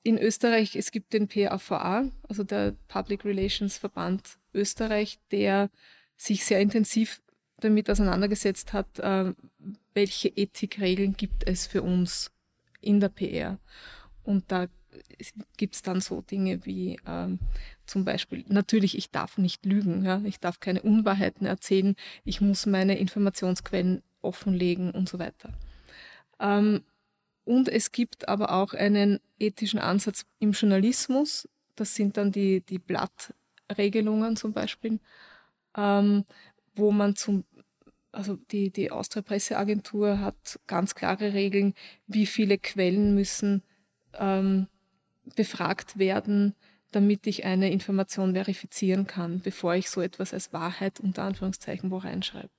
in 0.01 0.17
Österreich, 0.17 0.75
es 0.75 0.89
gibt 0.89 1.13
den 1.13 1.27
PAVA, 1.27 2.09
also 2.27 2.43
der 2.43 2.75
Public 2.87 3.25
Relations 3.25 3.77
Verband 3.77 4.39
Österreich, 4.55 5.19
der 5.29 5.69
sich 6.17 6.45
sehr 6.45 6.61
intensiv 6.61 7.21
damit 7.59 7.89
auseinandergesetzt 7.89 8.73
hat, 8.73 8.99
äh, 8.99 9.33
welche 9.93 10.29
Ethikregeln 10.29 11.13
gibt 11.13 11.47
es 11.47 11.67
für 11.67 11.81
uns 11.81 12.31
in 12.81 12.99
der 12.99 13.09
PR. 13.09 13.57
Und 14.23 14.51
da 14.51 14.67
gibt 15.57 15.75
es 15.75 15.81
dann 15.81 16.01
so 16.01 16.21
Dinge 16.21 16.65
wie 16.65 16.99
ähm, 17.05 17.39
zum 17.85 18.05
Beispiel, 18.05 18.45
natürlich, 18.47 18.97
ich 18.97 19.11
darf 19.11 19.37
nicht 19.37 19.65
lügen, 19.65 20.03
ja? 20.03 20.21
ich 20.25 20.39
darf 20.39 20.59
keine 20.59 20.81
Unwahrheiten 20.81 21.45
erzählen, 21.45 21.95
ich 22.23 22.41
muss 22.41 22.65
meine 22.65 22.97
Informationsquellen 22.97 24.01
offenlegen 24.21 24.91
und 24.91 25.09
so 25.09 25.19
weiter. 25.19 25.53
Ähm, 26.39 26.83
und 27.45 27.67
es 27.67 27.91
gibt 27.91 28.27
aber 28.27 28.51
auch 28.53 28.73
einen 28.73 29.19
ethischen 29.39 29.79
Ansatz 29.79 30.25
im 30.39 30.51
Journalismus, 30.51 31.47
das 31.75 31.95
sind 31.95 32.17
dann 32.17 32.31
die, 32.31 32.61
die 32.61 32.79
Blattregelungen 32.79 34.35
zum 34.35 34.53
Beispiel, 34.53 34.99
ähm, 35.75 36.25
wo 36.79 36.91
man 36.91 37.15
zum 37.15 37.43
also 38.11 38.37
die, 38.51 38.71
die 38.71 38.91
Austria 38.91 39.21
Presseagentur 39.21 40.19
hat 40.19 40.59
ganz 40.67 40.95
klare 40.95 41.33
Regeln, 41.33 41.73
wie 42.07 42.25
viele 42.25 42.57
Quellen 42.57 43.13
müssen 43.13 43.63
ähm, 44.13 44.67
befragt 45.35 45.99
werden, 45.99 46.55
damit 46.91 47.27
ich 47.27 47.45
eine 47.45 47.71
Information 47.71 48.33
verifizieren 48.33 49.05
kann, 49.05 49.41
bevor 49.41 49.75
ich 49.75 49.89
so 49.89 50.01
etwas 50.01 50.33
als 50.33 50.53
Wahrheit 50.53 50.99
unter 50.99 51.23
Anführungszeichen 51.23 51.91
wo 51.91 51.97
reinschreibe. 51.97 52.49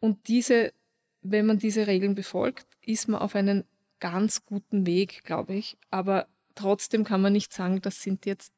Und 0.00 0.28
diese, 0.28 0.72
wenn 1.20 1.46
man 1.46 1.58
diese 1.58 1.86
Regeln 1.86 2.14
befolgt, 2.14 2.66
ist 2.80 3.08
man 3.08 3.20
auf 3.20 3.34
einen 3.34 3.64
ganz 4.00 4.44
guten 4.44 4.86
Weg, 4.86 5.22
glaube 5.24 5.54
ich. 5.54 5.76
Aber 5.90 6.26
trotzdem 6.54 7.04
kann 7.04 7.20
man 7.20 7.34
nicht 7.34 7.52
sagen, 7.52 7.80
das 7.82 8.00
sind 8.00 8.26
jetzt 8.26 8.52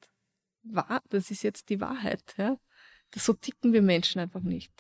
wahr, 0.63 1.03
das 1.11 1.31
ist 1.31 1.43
jetzt 1.43 1.69
die 1.69 1.81
Wahrheit. 1.81 2.23
Ja? 2.39 2.57
So 3.17 3.33
ticken 3.33 3.73
wir 3.73 3.83
Menschen 3.83 4.21
einfach 4.21 4.43
nicht. 4.43 4.73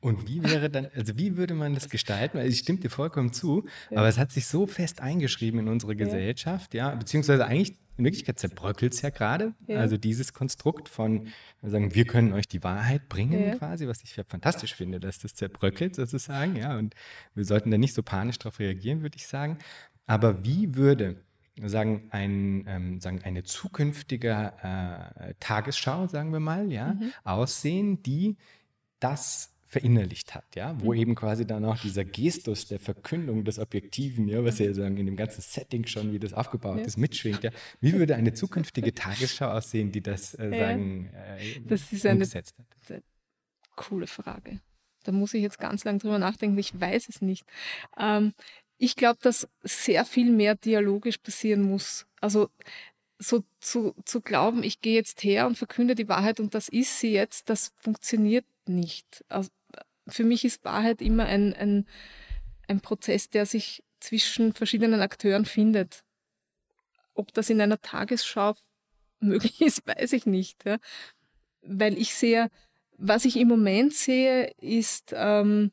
Und 0.00 0.28
wie 0.28 0.42
wäre 0.44 0.70
dann, 0.70 0.86
also 0.94 1.18
wie 1.18 1.36
würde 1.36 1.54
man 1.54 1.74
das 1.74 1.88
gestalten? 1.88 2.38
Also 2.38 2.50
ich 2.50 2.58
stimme 2.58 2.78
dir 2.78 2.90
vollkommen 2.90 3.32
zu, 3.32 3.66
ja. 3.90 3.98
aber 3.98 4.08
es 4.08 4.16
hat 4.16 4.30
sich 4.30 4.46
so 4.46 4.66
fest 4.66 5.00
eingeschrieben 5.00 5.60
in 5.60 5.68
unsere 5.68 5.96
Gesellschaft, 5.96 6.74
ja, 6.74 6.94
beziehungsweise 6.94 7.46
eigentlich 7.46 7.76
in 7.96 8.04
Wirklichkeit 8.04 8.38
zerbröckelt 8.38 8.94
es 8.94 9.02
ja 9.02 9.10
gerade. 9.10 9.54
Ja. 9.66 9.80
Also 9.80 9.96
dieses 9.96 10.32
Konstrukt 10.32 10.88
von, 10.88 11.26
wir 11.60 11.70
sagen, 11.70 11.96
wir 11.96 12.04
können 12.04 12.32
euch 12.32 12.46
die 12.46 12.62
Wahrheit 12.62 13.08
bringen 13.08 13.58
quasi, 13.58 13.88
was 13.88 14.04
ich 14.04 14.14
ja 14.14 14.22
fantastisch 14.22 14.76
finde, 14.76 15.00
dass 15.00 15.18
das 15.18 15.34
zerbröckelt 15.34 15.96
sozusagen, 15.96 16.54
ja, 16.54 16.78
und 16.78 16.94
wir 17.34 17.44
sollten 17.44 17.72
da 17.72 17.76
nicht 17.76 17.94
so 17.94 18.04
panisch 18.04 18.38
darauf 18.38 18.60
reagieren, 18.60 19.02
würde 19.02 19.16
ich 19.16 19.26
sagen. 19.26 19.58
Aber 20.06 20.44
wie 20.44 20.76
würde 20.76 21.24
sagen, 21.64 22.08
ein, 22.10 22.64
ähm, 22.66 23.00
sagen 23.00 23.20
eine 23.24 23.42
zukünftige 23.42 24.52
äh, 24.62 25.34
Tagesschau, 25.40 26.06
sagen 26.06 26.32
wir 26.32 26.40
mal, 26.40 26.70
ja, 26.70 26.94
mhm. 26.94 27.12
aussehen, 27.24 28.02
die 28.02 28.36
das 29.00 29.54
verinnerlicht 29.68 30.34
hat, 30.34 30.56
ja, 30.56 30.80
wo 30.80 30.94
mhm. 30.94 31.00
eben 31.00 31.14
quasi 31.14 31.46
dann 31.46 31.64
auch 31.66 31.78
dieser 31.78 32.04
Gestus 32.04 32.66
der 32.68 32.78
Verkündung 32.78 33.44
des 33.44 33.58
Objektiven, 33.58 34.26
ja, 34.26 34.42
was 34.42 34.58
ja 34.58 34.72
sagen 34.72 34.96
in 34.96 35.04
dem 35.04 35.16
ganzen 35.16 35.42
Setting 35.42 35.86
schon, 35.86 36.10
wie 36.10 36.18
das 36.18 36.32
aufgebaut 36.32 36.78
ja. 36.78 36.84
ist, 36.84 36.96
mitschwingt, 36.96 37.44
ja. 37.44 37.50
Wie 37.80 37.92
würde 37.92 38.16
eine 38.16 38.32
zukünftige 38.32 38.94
Tagesschau 38.94 39.48
aussehen, 39.48 39.92
die 39.92 40.00
das 40.00 40.32
äh, 40.38 40.50
sagen 40.58 41.10
äh, 41.12 41.60
das 41.66 41.92
ist 41.92 42.06
eine, 42.06 42.24
hat? 42.24 42.54
Eine 42.88 43.02
coole 43.76 44.06
Frage. 44.06 44.60
Da 45.04 45.12
muss 45.12 45.34
ich 45.34 45.42
jetzt 45.42 45.58
ganz 45.58 45.84
lange 45.84 45.98
drüber 45.98 46.18
nachdenken. 46.18 46.56
Ich 46.58 46.78
weiß 46.78 47.08
es 47.10 47.20
nicht. 47.20 47.44
Ähm, 47.98 48.32
ich 48.78 48.96
glaube, 48.96 49.18
dass 49.22 49.48
sehr 49.62 50.04
viel 50.04 50.30
mehr 50.30 50.54
dialogisch 50.54 51.18
passieren 51.18 51.62
muss. 51.62 52.06
Also 52.20 52.48
so 53.18 53.42
zu, 53.60 53.94
zu 54.04 54.20
glauben, 54.20 54.62
ich 54.62 54.80
gehe 54.80 54.94
jetzt 54.94 55.24
her 55.24 55.46
und 55.46 55.58
verkünde 55.58 55.96
die 55.96 56.08
Wahrheit 56.08 56.38
und 56.38 56.54
das 56.54 56.68
ist 56.68 57.00
sie 57.00 57.12
jetzt, 57.12 57.50
das 57.50 57.72
funktioniert 57.76 58.46
nicht. 58.66 59.24
Also 59.28 59.50
für 60.06 60.24
mich 60.24 60.44
ist 60.44 60.64
Wahrheit 60.64 61.02
immer 61.02 61.26
ein, 61.26 61.52
ein, 61.54 61.86
ein 62.68 62.80
Prozess, 62.80 63.28
der 63.28 63.44
sich 63.44 63.82
zwischen 64.00 64.52
verschiedenen 64.52 65.00
Akteuren 65.00 65.44
findet. 65.44 66.04
Ob 67.14 67.34
das 67.34 67.50
in 67.50 67.60
einer 67.60 67.80
Tagesschau 67.80 68.54
möglich 69.20 69.60
ist, 69.60 69.86
weiß 69.86 70.12
ich 70.12 70.24
nicht. 70.24 70.64
Ja. 70.64 70.78
Weil 71.62 71.98
ich 71.98 72.14
sehe, 72.14 72.50
was 72.96 73.24
ich 73.24 73.36
im 73.36 73.48
Moment 73.48 73.92
sehe, 73.92 74.52
ist 74.60 75.12
ähm, 75.16 75.72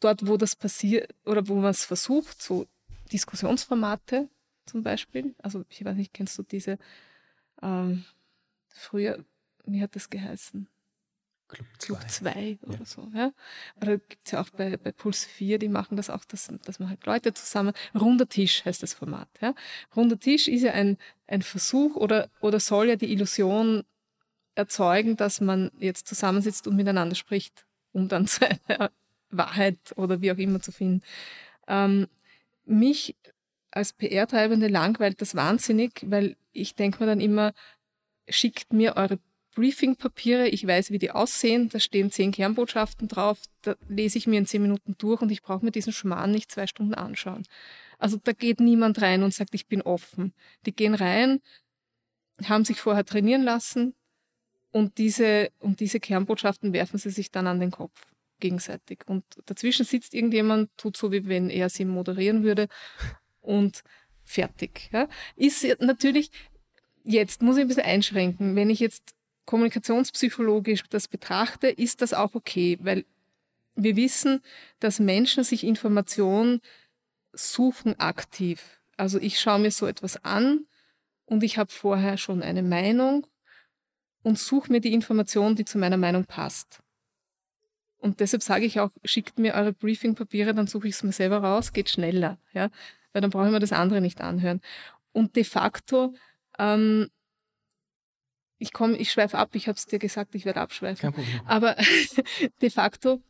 dort, 0.00 0.26
wo 0.26 0.36
das 0.36 0.56
passiert 0.56 1.14
oder 1.24 1.46
wo 1.48 1.54
man 1.56 1.70
es 1.70 1.84
versucht, 1.84 2.42
so 2.42 2.66
Diskussionsformate 3.12 4.28
zum 4.66 4.82
Beispiel. 4.82 5.34
Also 5.38 5.64
ich 5.68 5.84
weiß 5.84 5.96
nicht, 5.96 6.12
kennst 6.12 6.38
du 6.38 6.42
diese 6.42 6.78
ähm, 7.62 8.04
früher, 8.68 9.24
wie 9.64 9.82
hat 9.82 9.96
das 9.96 10.10
geheißen? 10.10 10.68
Club 11.48 11.66
2 12.08 12.58
oder 12.62 12.78
ja. 12.78 12.84
so. 12.84 13.10
Ja? 13.14 13.32
Oder 13.80 13.98
gibt 13.98 14.26
es 14.26 14.32
ja 14.32 14.42
auch 14.42 14.50
bei, 14.50 14.76
bei 14.76 14.92
Puls 14.92 15.24
4, 15.24 15.58
die 15.58 15.68
machen 15.68 15.96
das 15.96 16.10
auch, 16.10 16.24
dass, 16.24 16.50
dass 16.64 16.78
man 16.78 16.90
halt 16.90 17.04
Leute 17.06 17.32
zusammen, 17.32 17.72
runder 17.94 18.28
Tisch 18.28 18.64
heißt 18.64 18.82
das 18.82 18.92
Format. 18.92 19.28
Ja? 19.40 19.54
Runder 19.96 20.18
Tisch 20.18 20.46
ist 20.46 20.62
ja 20.62 20.72
ein, 20.72 20.98
ein 21.26 21.42
Versuch 21.42 21.96
oder, 21.96 22.28
oder 22.40 22.60
soll 22.60 22.88
ja 22.88 22.96
die 22.96 23.10
Illusion 23.10 23.84
erzeugen, 24.54 25.16
dass 25.16 25.40
man 25.40 25.70
jetzt 25.78 26.06
zusammensitzt 26.06 26.66
und 26.66 26.76
miteinander 26.76 27.14
spricht, 27.14 27.64
um 27.92 28.08
dann 28.08 28.26
zu 28.26 28.46
einer 28.46 28.90
Wahrheit 29.30 29.78
oder 29.96 30.20
wie 30.20 30.32
auch 30.32 30.38
immer 30.38 30.60
zu 30.60 30.72
finden. 30.72 31.02
Ähm, 31.66 32.08
mich 32.64 33.16
als 33.70 33.92
PR-Treibende 33.92 34.68
langweilt 34.68 35.20
das 35.20 35.34
wahnsinnig, 35.34 36.04
weil 36.06 36.36
ich 36.52 36.74
denke 36.74 37.00
mir 37.00 37.06
dann 37.06 37.20
immer, 37.20 37.52
schickt 38.28 38.72
mir 38.72 38.96
eure 38.96 39.18
Briefing-Papiere, 39.54 40.48
ich 40.48 40.66
weiß, 40.66 40.90
wie 40.90 40.98
die 40.98 41.10
aussehen, 41.10 41.68
da 41.68 41.80
stehen 41.80 42.10
zehn 42.10 42.30
Kernbotschaften 42.30 43.08
drauf, 43.08 43.40
da 43.62 43.74
lese 43.88 44.18
ich 44.18 44.26
mir 44.26 44.38
in 44.38 44.46
zehn 44.46 44.62
Minuten 44.62 44.94
durch 44.98 45.20
und 45.20 45.32
ich 45.32 45.42
brauche 45.42 45.64
mir 45.64 45.72
diesen 45.72 45.92
Schmarrn 45.92 46.30
nicht 46.30 46.52
zwei 46.52 46.66
Stunden 46.66 46.94
anschauen. 46.94 47.44
Also 47.98 48.18
da 48.22 48.32
geht 48.32 48.60
niemand 48.60 49.02
rein 49.02 49.22
und 49.24 49.34
sagt, 49.34 49.54
ich 49.54 49.66
bin 49.66 49.82
offen. 49.82 50.32
Die 50.64 50.74
gehen 50.74 50.94
rein, 50.94 51.40
haben 52.44 52.64
sich 52.64 52.80
vorher 52.80 53.04
trainieren 53.04 53.42
lassen 53.42 53.94
und 54.70 54.98
diese, 54.98 55.50
und 55.58 55.80
diese 55.80 55.98
Kernbotschaften 55.98 56.72
werfen 56.72 56.98
sie 56.98 57.10
sich 57.10 57.32
dann 57.32 57.48
an 57.48 57.58
den 57.58 57.72
Kopf 57.72 58.06
gegenseitig. 58.40 59.00
Und 59.06 59.24
dazwischen 59.46 59.84
sitzt 59.84 60.14
irgendjemand, 60.14 60.70
tut 60.76 60.96
so, 60.96 61.12
wie 61.12 61.26
wenn 61.26 61.50
er 61.50 61.68
sie 61.68 61.84
moderieren 61.84 62.42
würde 62.42 62.68
und 63.40 63.82
fertig. 64.24 64.90
Ja. 64.92 65.08
Ist 65.36 65.66
natürlich, 65.80 66.30
jetzt 67.04 67.42
muss 67.42 67.56
ich 67.56 67.62
ein 67.62 67.68
bisschen 67.68 67.84
einschränken, 67.84 68.56
wenn 68.56 68.70
ich 68.70 68.80
jetzt 68.80 69.14
kommunikationspsychologisch 69.46 70.82
das 70.90 71.08
betrachte, 71.08 71.68
ist 71.68 72.02
das 72.02 72.12
auch 72.12 72.34
okay, 72.34 72.78
weil 72.82 73.06
wir 73.74 73.96
wissen, 73.96 74.42
dass 74.80 75.00
Menschen 75.00 75.44
sich 75.44 75.64
Informationen 75.64 76.60
suchen 77.32 77.98
aktiv. 77.98 78.80
Also 78.96 79.18
ich 79.18 79.40
schaue 79.40 79.60
mir 79.60 79.70
so 79.70 79.86
etwas 79.86 80.22
an 80.24 80.66
und 81.24 81.42
ich 81.42 81.56
habe 81.56 81.70
vorher 81.70 82.18
schon 82.18 82.42
eine 82.42 82.62
Meinung 82.62 83.26
und 84.22 84.38
suche 84.38 84.70
mir 84.70 84.80
die 84.80 84.92
Information, 84.92 85.54
die 85.54 85.64
zu 85.64 85.78
meiner 85.78 85.96
Meinung 85.96 86.24
passt. 86.24 86.80
Und 87.98 88.20
deshalb 88.20 88.42
sage 88.42 88.64
ich 88.64 88.80
auch, 88.80 88.90
schickt 89.04 89.38
mir 89.38 89.54
eure 89.54 89.72
Briefingpapiere, 89.72 90.54
dann 90.54 90.66
suche 90.66 90.88
ich 90.88 90.94
es 90.94 91.02
mir 91.02 91.12
selber 91.12 91.38
raus, 91.38 91.72
geht 91.72 91.90
schneller, 91.90 92.38
ja, 92.52 92.70
weil 93.12 93.22
dann 93.22 93.30
brauche 93.30 93.46
ich 93.46 93.52
mir 93.52 93.60
das 93.60 93.72
andere 93.72 94.00
nicht 94.00 94.20
anhören. 94.20 94.60
Und 95.12 95.36
de 95.36 95.44
facto 95.44 96.14
ähm, 96.58 97.08
ich 98.58 98.72
komme, 98.72 98.96
ich 98.96 99.12
schweife 99.12 99.38
ab, 99.38 99.50
ich 99.54 99.68
habe 99.68 99.76
es 99.76 99.86
dir 99.86 99.98
gesagt, 99.98 100.34
ich 100.34 100.44
werde 100.44 100.60
abschweifen. 100.60 101.14
Aber 101.46 101.76
de 102.60 102.70
facto 102.70 103.22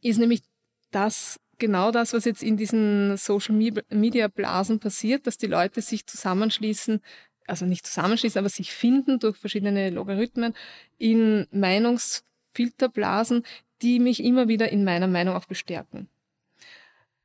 ist 0.00 0.18
nämlich 0.18 0.42
das 0.90 1.38
genau 1.58 1.90
das, 1.90 2.12
was 2.14 2.24
jetzt 2.24 2.42
in 2.42 2.56
diesen 2.56 3.16
Social 3.16 3.54
Media 3.54 4.28
Blasen 4.28 4.80
passiert, 4.80 5.26
dass 5.26 5.36
die 5.36 5.46
Leute 5.46 5.82
sich 5.82 6.06
zusammenschließen, 6.06 7.02
also 7.46 7.66
nicht 7.66 7.86
zusammenschließen, 7.86 8.38
aber 8.38 8.48
sich 8.48 8.72
finden 8.72 9.18
durch 9.18 9.36
verschiedene 9.36 9.90
Logarithmen 9.90 10.54
in 10.96 11.46
Meinungsfilterblasen, 11.52 13.44
die 13.82 13.98
mich 13.98 14.22
immer 14.22 14.48
wieder 14.48 14.70
in 14.70 14.84
meiner 14.84 15.06
Meinung 15.06 15.34
auch 15.34 15.46
bestärken. 15.46 16.08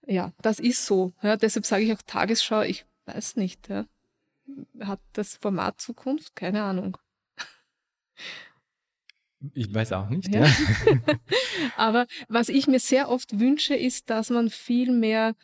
Ja, 0.08 0.32
das 0.42 0.60
ist 0.60 0.86
so. 0.86 1.14
Ja, 1.22 1.36
deshalb 1.36 1.66
sage 1.66 1.84
ich 1.84 1.94
auch 1.94 2.02
Tagesschau, 2.06 2.62
ich 2.62 2.86
weiß 3.06 3.38
nicht. 3.38 3.70
Ja. 3.70 3.86
Hat 4.82 5.00
das 5.14 5.38
Format 5.38 5.82
Zukunft? 5.82 6.36
Keine 6.36 6.64
Ahnung. 6.64 6.98
Ich 9.54 9.74
weiß 9.74 9.94
auch 9.94 10.10
nicht. 10.10 10.34
Ja. 10.34 10.46
Ja. 10.46 10.52
Aber 11.78 12.08
was 12.28 12.50
ich 12.50 12.68
mir 12.68 12.80
sehr 12.80 13.10
oft 13.10 13.40
wünsche, 13.40 13.76
ist, 13.76 14.10
dass 14.10 14.30
man 14.30 14.50
viel 14.50 14.92
mehr 14.92 15.36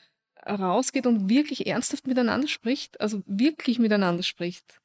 rausgeht 0.47 1.05
und 1.05 1.29
wirklich 1.29 1.67
ernsthaft 1.67 2.07
miteinander 2.07 2.47
spricht, 2.47 2.99
also 2.99 3.21
wirklich 3.25 3.79
miteinander 3.79 4.23
spricht. 4.23 4.81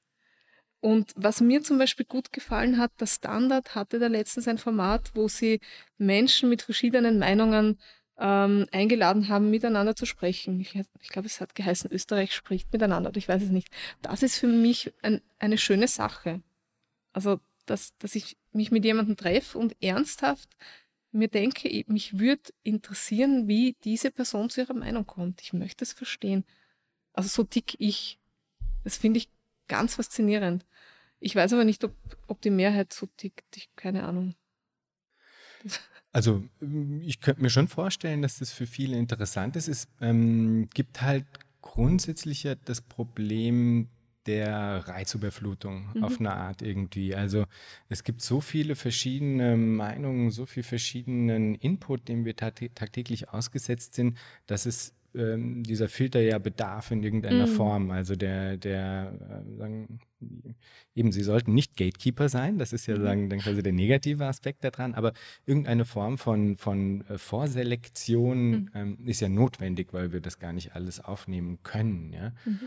Und 0.86 1.12
was 1.16 1.40
mir 1.40 1.64
zum 1.64 1.78
Beispiel 1.78 2.06
gut 2.06 2.32
gefallen 2.32 2.78
hat, 2.78 2.92
der 3.00 3.08
Standard 3.08 3.74
hatte 3.74 3.98
da 3.98 4.06
letztens 4.06 4.46
ein 4.46 4.56
Format, 4.56 5.10
wo 5.14 5.26
sie 5.26 5.58
Menschen 5.98 6.48
mit 6.48 6.62
verschiedenen 6.62 7.18
Meinungen 7.18 7.80
ähm, 8.18 8.68
eingeladen 8.70 9.28
haben, 9.28 9.50
miteinander 9.50 9.96
zu 9.96 10.06
sprechen. 10.06 10.60
Ich, 10.60 10.76
ich 10.76 11.08
glaube, 11.08 11.26
es 11.26 11.40
hat 11.40 11.56
geheißen, 11.56 11.90
Österreich 11.90 12.32
spricht 12.32 12.72
miteinander, 12.72 13.10
ich 13.16 13.26
weiß 13.26 13.42
es 13.42 13.50
nicht. 13.50 13.66
Das 14.00 14.22
ist 14.22 14.38
für 14.38 14.46
mich 14.46 14.92
ein, 15.02 15.22
eine 15.40 15.58
schöne 15.58 15.88
Sache. 15.88 16.40
Also, 17.12 17.40
dass, 17.64 17.98
dass 17.98 18.14
ich 18.14 18.36
mich 18.52 18.70
mit 18.70 18.84
jemandem 18.84 19.16
treffe 19.16 19.58
und 19.58 19.74
ernsthaft 19.82 20.50
mir 21.10 21.26
denke, 21.26 21.84
mich 21.88 22.20
würde 22.20 22.52
interessieren, 22.62 23.48
wie 23.48 23.74
diese 23.82 24.12
Person 24.12 24.50
zu 24.50 24.60
ihrer 24.60 24.74
Meinung 24.74 25.04
kommt. 25.04 25.42
Ich 25.42 25.52
möchte 25.52 25.82
es 25.82 25.92
verstehen. 25.92 26.44
Also 27.12 27.28
so 27.28 27.42
tick 27.42 27.74
ich. 27.80 28.20
Das 28.84 28.98
finde 28.98 29.18
ich 29.18 29.28
ganz 29.68 29.96
faszinierend. 29.96 30.64
Ich 31.20 31.34
weiß 31.34 31.52
aber 31.52 31.64
nicht, 31.64 31.82
ob, 31.84 31.94
ob 32.26 32.40
die 32.42 32.50
Mehrheit 32.50 32.92
so 32.92 33.06
tickt. 33.16 33.56
Ich, 33.56 33.70
keine 33.76 34.04
Ahnung. 34.04 34.34
Also 36.12 36.44
ich 37.02 37.20
könnte 37.20 37.42
mir 37.42 37.50
schon 37.50 37.68
vorstellen, 37.68 38.22
dass 38.22 38.38
das 38.38 38.50
für 38.50 38.66
viele 38.66 38.96
interessant 38.96 39.56
ist. 39.56 39.68
Es 39.68 39.88
ähm, 40.00 40.68
gibt 40.72 41.02
halt 41.02 41.26
grundsätzlich 41.60 42.44
ja 42.44 42.54
das 42.54 42.80
Problem, 42.80 43.88
der 44.26 44.88
Reizüberflutung 44.88 45.90
mhm. 45.94 46.04
auf 46.04 46.18
eine 46.18 46.34
Art 46.34 46.62
irgendwie. 46.62 47.14
Also 47.14 47.46
es 47.88 48.04
gibt 48.04 48.22
so 48.22 48.40
viele 48.40 48.76
verschiedene 48.76 49.56
Meinungen, 49.56 50.30
so 50.30 50.46
viel 50.46 50.62
verschiedenen 50.62 51.54
Input, 51.54 52.08
dem 52.08 52.24
wir 52.24 52.36
tagtäglich 52.36 53.28
ausgesetzt 53.28 53.94
sind, 53.94 54.18
dass 54.46 54.66
es 54.66 54.94
ähm, 55.16 55.62
dieser 55.62 55.88
Filter 55.88 56.20
ja 56.20 56.38
bedarf 56.38 56.90
in 56.90 57.02
irgendeiner 57.02 57.46
mhm. 57.46 57.50
Form. 57.50 57.90
Also 57.90 58.16
der, 58.16 58.56
der 58.56 59.44
äh, 59.46 59.56
sagen, 59.56 59.98
eben, 60.94 61.12
sie 61.12 61.22
sollten 61.22 61.54
nicht 61.54 61.76
Gatekeeper 61.76 62.28
sein, 62.28 62.58
das 62.58 62.72
ist 62.72 62.86
ja 62.86 62.96
mhm. 62.96 63.02
sagen, 63.02 63.30
dann 63.30 63.38
quasi 63.40 63.62
der 63.62 63.72
negative 63.72 64.26
Aspekt 64.26 64.64
daran, 64.64 64.94
aber 64.94 65.12
irgendeine 65.46 65.84
Form 65.84 66.18
von, 66.18 66.56
von 66.56 67.04
äh, 67.08 67.18
Vorselektion 67.18 68.50
mhm. 68.50 68.70
ähm, 68.74 68.98
ist 69.06 69.20
ja 69.20 69.28
notwendig, 69.28 69.92
weil 69.92 70.12
wir 70.12 70.20
das 70.20 70.38
gar 70.38 70.52
nicht 70.52 70.74
alles 70.74 71.00
aufnehmen 71.00 71.58
können. 71.62 72.12
Ja? 72.12 72.32
Mhm. 72.44 72.60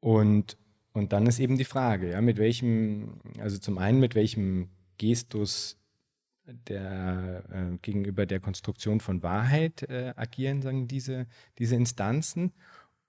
Und 0.00 0.56
und 0.92 1.12
dann 1.12 1.26
ist 1.26 1.38
eben 1.38 1.56
die 1.56 1.64
Frage, 1.64 2.10
ja, 2.10 2.20
mit 2.20 2.38
welchem, 2.38 3.20
also 3.38 3.58
zum 3.58 3.78
einen 3.78 4.00
mit 4.00 4.14
welchem 4.14 4.70
Gestus 4.98 5.79
der, 6.68 7.44
äh, 7.50 7.78
gegenüber 7.82 8.26
der 8.26 8.40
Konstruktion 8.40 9.00
von 9.00 9.22
Wahrheit 9.22 9.82
äh, 9.84 10.12
agieren, 10.16 10.62
sagen 10.62 10.88
diese, 10.88 11.26
diese 11.58 11.76
Instanzen. 11.76 12.52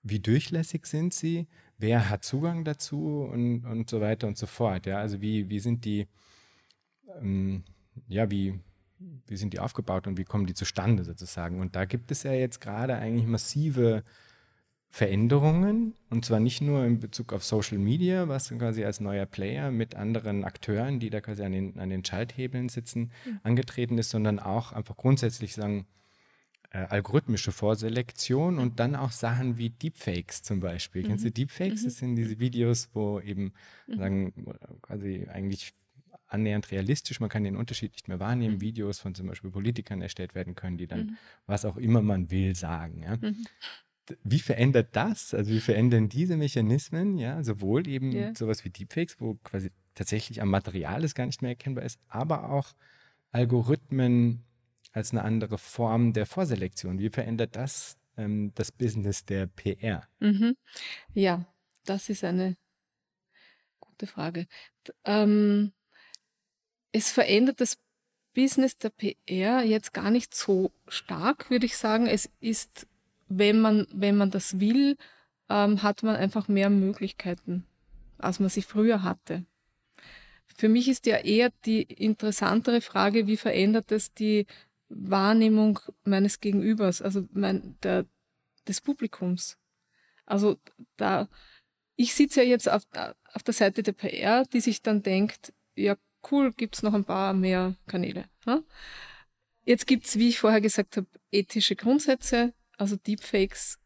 Wie 0.02 0.20
durchlässig 0.20 0.86
sind 0.86 1.14
sie? 1.14 1.46
Wer 1.78 2.10
hat 2.10 2.24
Zugang 2.24 2.64
dazu 2.64 3.22
und, 3.22 3.64
und 3.64 3.88
so 3.88 4.00
weiter 4.00 4.26
und 4.26 4.36
so 4.36 4.46
fort? 4.46 4.86
Ja, 4.86 4.98
also 4.98 5.20
wie, 5.20 5.48
wie 5.48 5.60
sind 5.60 5.84
die, 5.84 6.08
ähm, 7.20 7.64
ja, 8.08 8.30
wie, 8.30 8.58
wie 9.26 9.36
sind 9.36 9.52
die 9.52 9.60
aufgebaut 9.60 10.06
und 10.06 10.18
wie 10.18 10.24
kommen 10.24 10.46
die 10.46 10.54
zustande 10.54 11.04
sozusagen? 11.04 11.60
Und 11.60 11.76
da 11.76 11.84
gibt 11.84 12.10
es 12.10 12.22
ja 12.24 12.32
jetzt 12.32 12.60
gerade 12.60 12.96
eigentlich 12.96 13.26
massive 13.26 14.02
Veränderungen 14.94 15.94
und 16.10 16.26
zwar 16.26 16.38
nicht 16.38 16.60
nur 16.60 16.84
in 16.84 17.00
Bezug 17.00 17.32
auf 17.32 17.42
Social 17.42 17.78
Media, 17.78 18.28
was 18.28 18.50
quasi 18.50 18.84
als 18.84 19.00
neuer 19.00 19.24
Player 19.24 19.70
mit 19.70 19.94
anderen 19.94 20.44
Akteuren, 20.44 21.00
die 21.00 21.08
da 21.08 21.22
quasi 21.22 21.42
an 21.44 21.52
den, 21.52 21.78
an 21.78 21.88
den 21.88 22.04
Schalthebeln 22.04 22.68
sitzen, 22.68 23.10
mhm. 23.24 23.40
angetreten 23.42 23.96
ist, 23.96 24.10
sondern 24.10 24.38
auch 24.38 24.72
einfach 24.72 24.94
grundsätzlich 24.98 25.54
sagen, 25.54 25.86
äh, 26.72 26.80
algorithmische 26.90 27.52
Vorselektion 27.52 28.58
und 28.58 28.80
dann 28.80 28.94
auch 28.94 29.12
Sachen 29.12 29.56
wie 29.56 29.70
Deepfakes 29.70 30.42
zum 30.42 30.60
Beispiel. 30.60 31.04
Mhm. 31.04 31.06
Kennst 31.06 31.24
du 31.24 31.28
mhm. 31.28 31.34
Deepfakes? 31.34 31.80
Mhm. 31.80 31.84
Das 31.86 31.96
sind 31.96 32.16
diese 32.16 32.38
Videos, 32.38 32.90
wo 32.92 33.18
eben 33.18 33.54
mhm. 33.86 33.96
sagen, 33.96 34.32
quasi 34.82 35.26
eigentlich 35.32 35.72
annähernd 36.26 36.70
realistisch, 36.70 37.18
man 37.18 37.30
kann 37.30 37.44
den 37.44 37.56
Unterschied 37.56 37.92
nicht 37.92 38.08
mehr 38.08 38.20
wahrnehmen, 38.20 38.56
mhm. 38.56 38.60
Videos 38.60 38.98
von 38.98 39.14
zum 39.14 39.26
Beispiel 39.26 39.50
Politikern 39.50 40.02
erstellt 40.02 40.34
werden 40.34 40.54
können, 40.54 40.76
die 40.76 40.86
dann 40.86 41.16
was 41.46 41.64
auch 41.64 41.78
immer 41.78 42.02
man 42.02 42.30
will 42.30 42.54
sagen. 42.54 43.02
Ja? 43.02 43.16
Wie 44.24 44.40
verändert 44.40 44.88
das? 44.92 45.34
Also 45.34 45.52
wie 45.52 45.60
verändern 45.60 46.08
diese 46.08 46.36
Mechanismen, 46.36 47.18
ja, 47.18 47.42
sowohl 47.42 47.86
eben 47.86 48.12
yeah. 48.12 48.34
sowas 48.34 48.64
wie 48.64 48.70
Deepfakes, 48.70 49.20
wo 49.20 49.34
quasi 49.44 49.70
tatsächlich 49.94 50.42
am 50.42 50.50
Material 50.50 51.04
es 51.04 51.14
gar 51.14 51.26
nicht 51.26 51.42
mehr 51.42 51.50
erkennbar 51.50 51.84
ist, 51.84 51.98
aber 52.08 52.50
auch 52.50 52.74
Algorithmen 53.30 54.44
als 54.92 55.12
eine 55.12 55.22
andere 55.22 55.58
Form 55.58 56.12
der 56.12 56.26
Vorselektion. 56.26 56.98
Wie 56.98 57.10
verändert 57.10 57.56
das 57.56 57.96
ähm, 58.16 58.52
das 58.54 58.72
Business 58.72 59.24
der 59.24 59.46
PR? 59.46 60.06
Mhm. 60.20 60.56
Ja, 61.14 61.46
das 61.84 62.08
ist 62.08 62.24
eine 62.24 62.56
gute 63.80 64.06
Frage. 64.06 64.46
Ähm, 65.04 65.72
es 66.92 67.10
verändert 67.10 67.60
das 67.60 67.78
Business 68.34 68.76
der 68.78 68.90
PR 68.90 69.62
jetzt 69.62 69.92
gar 69.92 70.10
nicht 70.10 70.34
so 70.34 70.72
stark, 70.88 71.50
würde 71.50 71.66
ich 71.66 71.76
sagen. 71.76 72.06
Es 72.06 72.30
ist 72.40 72.86
wenn 73.38 73.60
man, 73.60 73.86
wenn 73.92 74.16
man 74.16 74.30
das 74.30 74.60
will, 74.60 74.96
ähm, 75.48 75.82
hat 75.82 76.02
man 76.02 76.16
einfach 76.16 76.48
mehr 76.48 76.70
Möglichkeiten, 76.70 77.64
als 78.18 78.40
man 78.40 78.48
sie 78.48 78.62
früher 78.62 79.02
hatte. 79.02 79.44
Für 80.56 80.68
mich 80.68 80.88
ist 80.88 81.06
ja 81.06 81.16
eher 81.16 81.50
die 81.64 81.82
interessantere 81.82 82.80
Frage, 82.80 83.26
wie 83.26 83.36
verändert 83.36 83.90
es 83.90 84.12
die 84.12 84.46
Wahrnehmung 84.88 85.80
meines 86.04 86.40
Gegenübers, 86.40 87.00
also 87.00 87.26
mein, 87.32 87.76
der, 87.82 88.06
des 88.68 88.80
Publikums. 88.80 89.58
Also 90.26 90.58
da, 90.96 91.28
ich 91.96 92.14
sitze 92.14 92.42
ja 92.42 92.48
jetzt 92.48 92.68
auf, 92.68 92.82
auf 93.32 93.42
der 93.42 93.54
Seite 93.54 93.82
der 93.82 93.92
PR, 93.92 94.44
die 94.44 94.60
sich 94.60 94.82
dann 94.82 95.02
denkt, 95.02 95.52
ja 95.74 95.96
cool, 96.30 96.52
gibt 96.52 96.76
es 96.76 96.82
noch 96.82 96.94
ein 96.94 97.04
paar 97.04 97.32
mehr 97.32 97.74
Kanäle. 97.86 98.26
Ja? 98.46 98.62
Jetzt 99.64 99.86
gibt 99.86 100.06
es, 100.06 100.18
wie 100.18 100.28
ich 100.28 100.38
vorher 100.38 100.60
gesagt 100.60 100.96
habe, 100.96 101.06
ethische 101.30 101.76
Grundsätze, 101.76 102.52
also 102.82 102.96
Deepfakes 102.96 103.78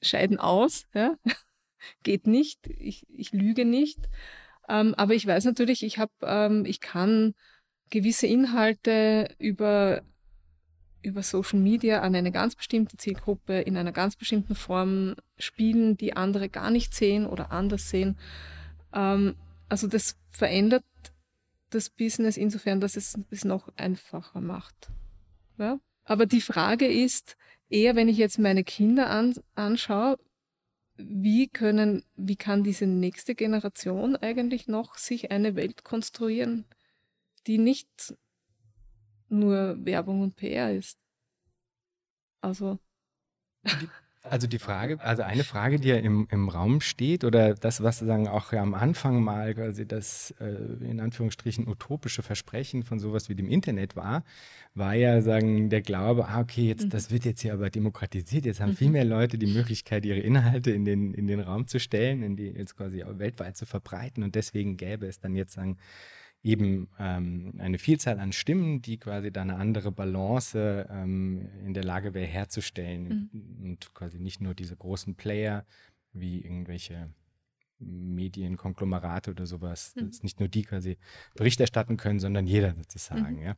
scheiden 0.00 0.38
aus, 0.38 0.86
ja? 0.94 1.16
geht 2.02 2.26
nicht, 2.26 2.66
ich, 2.66 3.06
ich 3.10 3.32
lüge 3.32 3.64
nicht. 3.64 3.98
Ähm, 4.68 4.94
aber 4.94 5.14
ich 5.14 5.26
weiß 5.26 5.44
natürlich, 5.44 5.82
ich 5.82 5.98
habe, 5.98 6.12
ähm, 6.22 6.64
ich 6.64 6.80
kann 6.80 7.34
gewisse 7.90 8.26
Inhalte 8.26 9.34
über 9.38 10.02
über 11.02 11.22
Social 11.22 11.58
Media 11.58 12.00
an 12.00 12.14
eine 12.14 12.32
ganz 12.32 12.54
bestimmte 12.54 12.96
Zielgruppe 12.96 13.60
in 13.60 13.76
einer 13.76 13.92
ganz 13.92 14.16
bestimmten 14.16 14.54
Form 14.54 15.16
spielen, 15.38 15.98
die 15.98 16.16
andere 16.16 16.48
gar 16.48 16.70
nicht 16.70 16.94
sehen 16.94 17.26
oder 17.26 17.52
anders 17.52 17.90
sehen. 17.90 18.16
Ähm, 18.94 19.36
also 19.68 19.86
das 19.86 20.16
verändert 20.30 20.84
das 21.68 21.90
Business 21.90 22.38
insofern, 22.38 22.80
dass 22.80 22.96
es 22.96 23.18
es 23.30 23.44
noch 23.44 23.68
einfacher 23.76 24.40
macht. 24.40 24.90
Ja? 25.58 25.78
Aber 26.04 26.24
die 26.24 26.40
Frage 26.40 26.86
ist, 26.86 27.36
eher, 27.68 27.96
wenn 27.96 28.08
ich 28.08 28.18
jetzt 28.18 28.38
meine 28.38 28.64
Kinder 28.64 29.10
an, 29.10 29.34
anschaue, 29.54 30.18
wie 30.96 31.48
können, 31.48 32.04
wie 32.16 32.36
kann 32.36 32.62
diese 32.62 32.86
nächste 32.86 33.34
Generation 33.34 34.16
eigentlich 34.16 34.68
noch 34.68 34.96
sich 34.96 35.30
eine 35.30 35.56
Welt 35.56 35.84
konstruieren, 35.84 36.66
die 37.46 37.58
nicht 37.58 38.14
nur 39.28 39.84
Werbung 39.84 40.22
und 40.22 40.36
PR 40.36 40.72
ist? 40.72 40.98
Also. 42.40 42.78
Also 44.26 44.46
die 44.46 44.58
Frage, 44.58 44.98
also 45.02 45.22
eine 45.22 45.44
Frage, 45.44 45.78
die 45.78 45.88
ja 45.88 45.96
im, 45.96 46.26
im 46.30 46.48
Raum 46.48 46.80
steht, 46.80 47.24
oder 47.24 47.54
das, 47.54 47.82
was 47.82 47.98
sagen 47.98 48.26
auch 48.26 48.54
ja 48.54 48.62
am 48.62 48.72
Anfang 48.72 49.22
mal 49.22 49.52
quasi 49.54 49.86
das 49.86 50.34
äh, 50.40 50.46
in 50.82 50.98
Anführungsstrichen 50.98 51.68
utopische 51.68 52.22
Versprechen 52.22 52.84
von 52.84 52.98
sowas 52.98 53.28
wie 53.28 53.34
dem 53.34 53.50
Internet 53.50 53.96
war, 53.96 54.24
war 54.74 54.94
ja 54.94 55.20
sagen 55.20 55.68
der 55.68 55.82
Glaube, 55.82 56.26
ah, 56.26 56.40
okay, 56.40 56.66
jetzt, 56.66 56.86
mhm. 56.86 56.90
das 56.90 57.10
wird 57.10 57.26
jetzt 57.26 57.42
hier 57.42 57.52
aber 57.52 57.68
demokratisiert, 57.68 58.46
jetzt 58.46 58.60
haben 58.60 58.70
mhm. 58.70 58.76
viel 58.76 58.90
mehr 58.90 59.04
Leute 59.04 59.36
die 59.36 59.52
Möglichkeit, 59.52 60.06
ihre 60.06 60.20
Inhalte 60.20 60.70
in 60.70 60.86
den, 60.86 61.12
in 61.12 61.26
den 61.26 61.40
Raum 61.40 61.66
zu 61.66 61.78
stellen, 61.78 62.22
in 62.22 62.34
die 62.34 62.46
jetzt 62.46 62.78
quasi 62.78 63.04
weltweit 63.06 63.58
zu 63.58 63.66
verbreiten 63.66 64.22
und 64.22 64.34
deswegen 64.36 64.78
gäbe 64.78 65.06
es 65.06 65.20
dann 65.20 65.34
jetzt 65.34 65.52
sagen 65.52 65.76
eben 66.44 66.88
ähm, 66.98 67.54
eine 67.58 67.78
Vielzahl 67.78 68.20
an 68.20 68.32
Stimmen, 68.32 68.82
die 68.82 68.98
quasi 68.98 69.32
da 69.32 69.42
eine 69.42 69.56
andere 69.56 69.90
Balance 69.90 70.86
ähm, 70.90 71.48
in 71.64 71.72
der 71.72 71.84
Lage 71.84 72.12
wäre 72.12 72.26
herzustellen 72.26 73.30
mhm. 73.32 73.64
und 73.64 73.94
quasi 73.94 74.20
nicht 74.20 74.42
nur 74.42 74.54
diese 74.54 74.76
großen 74.76 75.14
Player 75.16 75.64
wie 76.12 76.42
irgendwelche 76.42 77.10
Medienkonglomerate 77.78 79.30
oder 79.30 79.46
sowas, 79.46 79.94
mhm. 79.96 80.12
nicht 80.22 80.38
nur 80.38 80.50
die 80.50 80.62
quasi 80.62 80.98
Bericht 81.34 81.60
erstatten 81.60 81.96
können, 81.96 82.20
sondern 82.20 82.46
jeder 82.46 82.74
sozusagen, 82.74 83.36
mhm. 83.36 83.42
ja. 83.42 83.56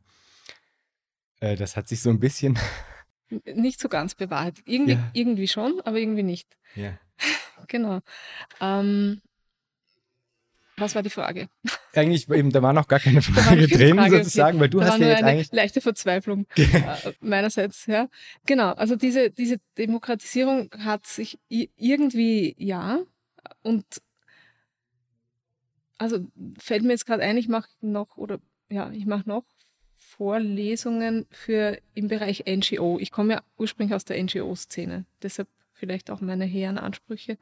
Äh, 1.41 1.57
das 1.57 1.75
hat 1.75 1.89
sich 1.89 2.01
so 2.01 2.09
ein 2.09 2.19
bisschen 2.19 2.57
nicht 3.29 3.81
so 3.81 3.89
ganz 3.89 4.15
bewahrheitet. 4.15 4.63
Irgendwie, 4.67 4.93
ja. 4.93 5.11
irgendwie 5.13 5.49
schon, 5.49 5.81
aber 5.81 5.97
irgendwie 5.97 6.23
nicht. 6.23 6.57
Ja. 6.75 6.97
genau. 7.67 7.99
Ähm, 8.61 9.21
was 10.77 10.93
war 10.93 11.01
die 11.01 11.09
Frage? 11.09 11.49
Eigentlich 11.93 12.29
eben, 12.29 12.51
da 12.51 12.61
war 12.61 12.71
noch 12.71 12.87
gar 12.87 12.99
keine 12.99 13.21
Frage 13.23 13.67
drin, 13.67 13.97
Frage, 13.97 14.17
sozusagen, 14.17 14.57
okay. 14.57 14.61
weil 14.61 14.69
du 14.69 14.79
da 14.79 14.85
hast 14.85 14.99
ja 14.99 15.07
jetzt 15.07 15.17
eine 15.19 15.27
eigentlich. 15.31 15.51
Leichte 15.51 15.81
Verzweiflung 15.81 16.45
äh, 16.55 17.13
meinerseits, 17.19 17.87
ja. 17.87 18.09
Genau, 18.45 18.71
also 18.73 18.95
diese, 18.95 19.31
diese 19.31 19.57
Demokratisierung 19.77 20.69
hat 20.77 21.07
sich 21.07 21.39
irgendwie, 21.49 22.55
ja, 22.59 22.99
und 23.63 23.85
also 25.97 26.27
fällt 26.59 26.83
mir 26.83 26.91
jetzt 26.91 27.07
gerade 27.07 27.23
ein, 27.23 27.37
ich 27.37 27.47
mache 27.47 27.69
noch, 27.81 28.17
oder 28.17 28.39
ja, 28.69 28.91
ich 28.91 29.07
mache 29.07 29.27
noch 29.27 29.45
Vorlesungen 29.95 31.25
für 31.31 31.79
im 31.95 32.07
Bereich 32.07 32.45
NGO. 32.47 32.99
Ich 32.99 33.11
komme 33.11 33.33
ja 33.33 33.41
ursprünglich 33.57 33.95
aus 33.95 34.05
der 34.05 34.21
NGO-Szene, 34.21 35.05
deshalb 35.23 35.47
vielleicht 35.73 36.11
auch 36.11 36.21
meine 36.21 36.45
hehren 36.45 36.77
Ansprüche, 36.77 37.37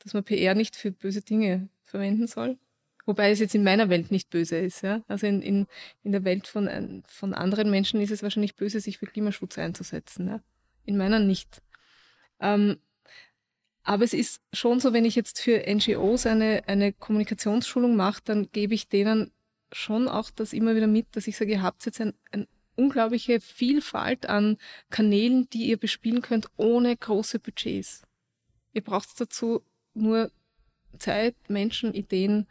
dass 0.00 0.12
man 0.12 0.24
PR 0.24 0.54
nicht 0.54 0.76
für 0.76 0.90
böse 0.90 1.22
Dinge 1.22 1.68
verwenden 1.88 2.26
soll. 2.26 2.58
Wobei 3.06 3.30
es 3.30 3.38
jetzt 3.38 3.54
in 3.54 3.64
meiner 3.64 3.88
Welt 3.88 4.10
nicht 4.10 4.28
böse 4.28 4.58
ist. 4.58 4.82
Ja? 4.82 5.02
Also 5.08 5.26
in, 5.26 5.40
in, 5.40 5.66
in 6.02 6.12
der 6.12 6.24
Welt 6.24 6.46
von, 6.46 7.02
von 7.06 7.34
anderen 7.34 7.70
Menschen 7.70 8.00
ist 8.00 8.10
es 8.10 8.22
wahrscheinlich 8.22 8.54
böse, 8.54 8.80
sich 8.80 8.98
für 8.98 9.06
Klimaschutz 9.06 9.58
einzusetzen. 9.58 10.28
Ja? 10.28 10.40
In 10.84 10.98
meiner 10.98 11.18
nicht. 11.18 11.62
Ähm, 12.40 12.76
aber 13.82 14.04
es 14.04 14.12
ist 14.12 14.42
schon 14.52 14.80
so, 14.80 14.92
wenn 14.92 15.06
ich 15.06 15.14
jetzt 15.14 15.40
für 15.40 15.64
NGOs 15.66 16.26
eine, 16.26 16.62
eine 16.66 16.92
Kommunikationsschulung 16.92 17.96
mache, 17.96 18.20
dann 18.24 18.50
gebe 18.52 18.74
ich 18.74 18.88
denen 18.88 19.32
schon 19.72 20.08
auch 20.08 20.30
das 20.30 20.52
immer 20.52 20.76
wieder 20.76 20.86
mit, 20.86 21.06
dass 21.12 21.26
ich 21.26 21.36
sage, 21.36 21.52
ihr 21.52 21.62
habt 21.62 21.86
jetzt 21.86 22.00
eine 22.00 22.14
ein 22.32 22.46
unglaubliche 22.78 23.40
Vielfalt 23.40 24.26
an 24.26 24.56
Kanälen, 24.88 25.50
die 25.50 25.66
ihr 25.66 25.76
bespielen 25.76 26.22
könnt, 26.22 26.46
ohne 26.56 26.96
große 26.96 27.40
Budgets. 27.40 28.02
Ihr 28.72 28.82
braucht 28.82 29.20
dazu 29.20 29.62
nur 29.94 30.30
Zeit, 30.98 31.34
Menschen, 31.48 31.94
Ideen 31.94 32.46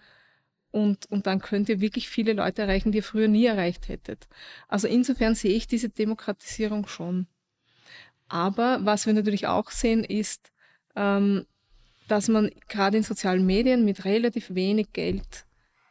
und, 0.71 1.05
und 1.07 1.27
dann 1.27 1.39
könnt 1.39 1.69
ihr 1.69 1.81
wirklich 1.81 2.09
viele 2.09 2.33
Leute 2.33 2.61
erreichen, 2.61 2.91
die 2.91 2.99
ihr 2.99 3.03
früher 3.03 3.27
nie 3.27 3.45
erreicht 3.45 3.87
hättet. 3.87 4.27
Also 4.67 4.87
insofern 4.87 5.35
sehe 5.35 5.55
ich 5.55 5.67
diese 5.67 5.89
Demokratisierung 5.89 6.87
schon. 6.87 7.27
Aber 8.27 8.79
was 8.83 9.05
wir 9.05 9.13
natürlich 9.13 9.47
auch 9.47 9.71
sehen, 9.71 10.03
ist, 10.03 10.51
ähm, 10.95 11.45
dass 12.07 12.27
man 12.27 12.51
gerade 12.67 12.97
in 12.97 13.03
sozialen 13.03 13.45
Medien 13.45 13.85
mit 13.85 14.05
relativ 14.05 14.53
wenig 14.53 14.93
Geld 14.93 15.45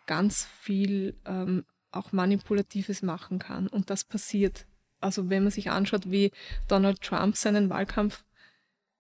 ganz 0.06 0.44
viel 0.60 1.18
ähm, 1.24 1.64
auch 1.90 2.12
Manipulatives 2.12 3.02
machen 3.02 3.38
kann. 3.38 3.66
Und 3.68 3.90
das 3.90 4.04
passiert. 4.04 4.66
Also 5.00 5.30
wenn 5.30 5.42
man 5.42 5.52
sich 5.52 5.70
anschaut, 5.70 6.10
wie 6.10 6.30
Donald 6.68 7.00
Trump 7.00 7.36
seinen 7.36 7.70
Wahlkampf 7.70 8.24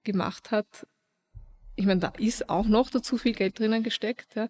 gemacht 0.04 0.50
hat, 0.50 0.86
ich 1.76 1.86
meine, 1.86 2.00
da 2.00 2.08
ist 2.18 2.48
auch 2.48 2.66
noch 2.66 2.90
dazu 2.90 3.18
viel 3.18 3.32
Geld 3.32 3.58
drinnen 3.58 3.82
gesteckt, 3.82 4.34
ja. 4.34 4.48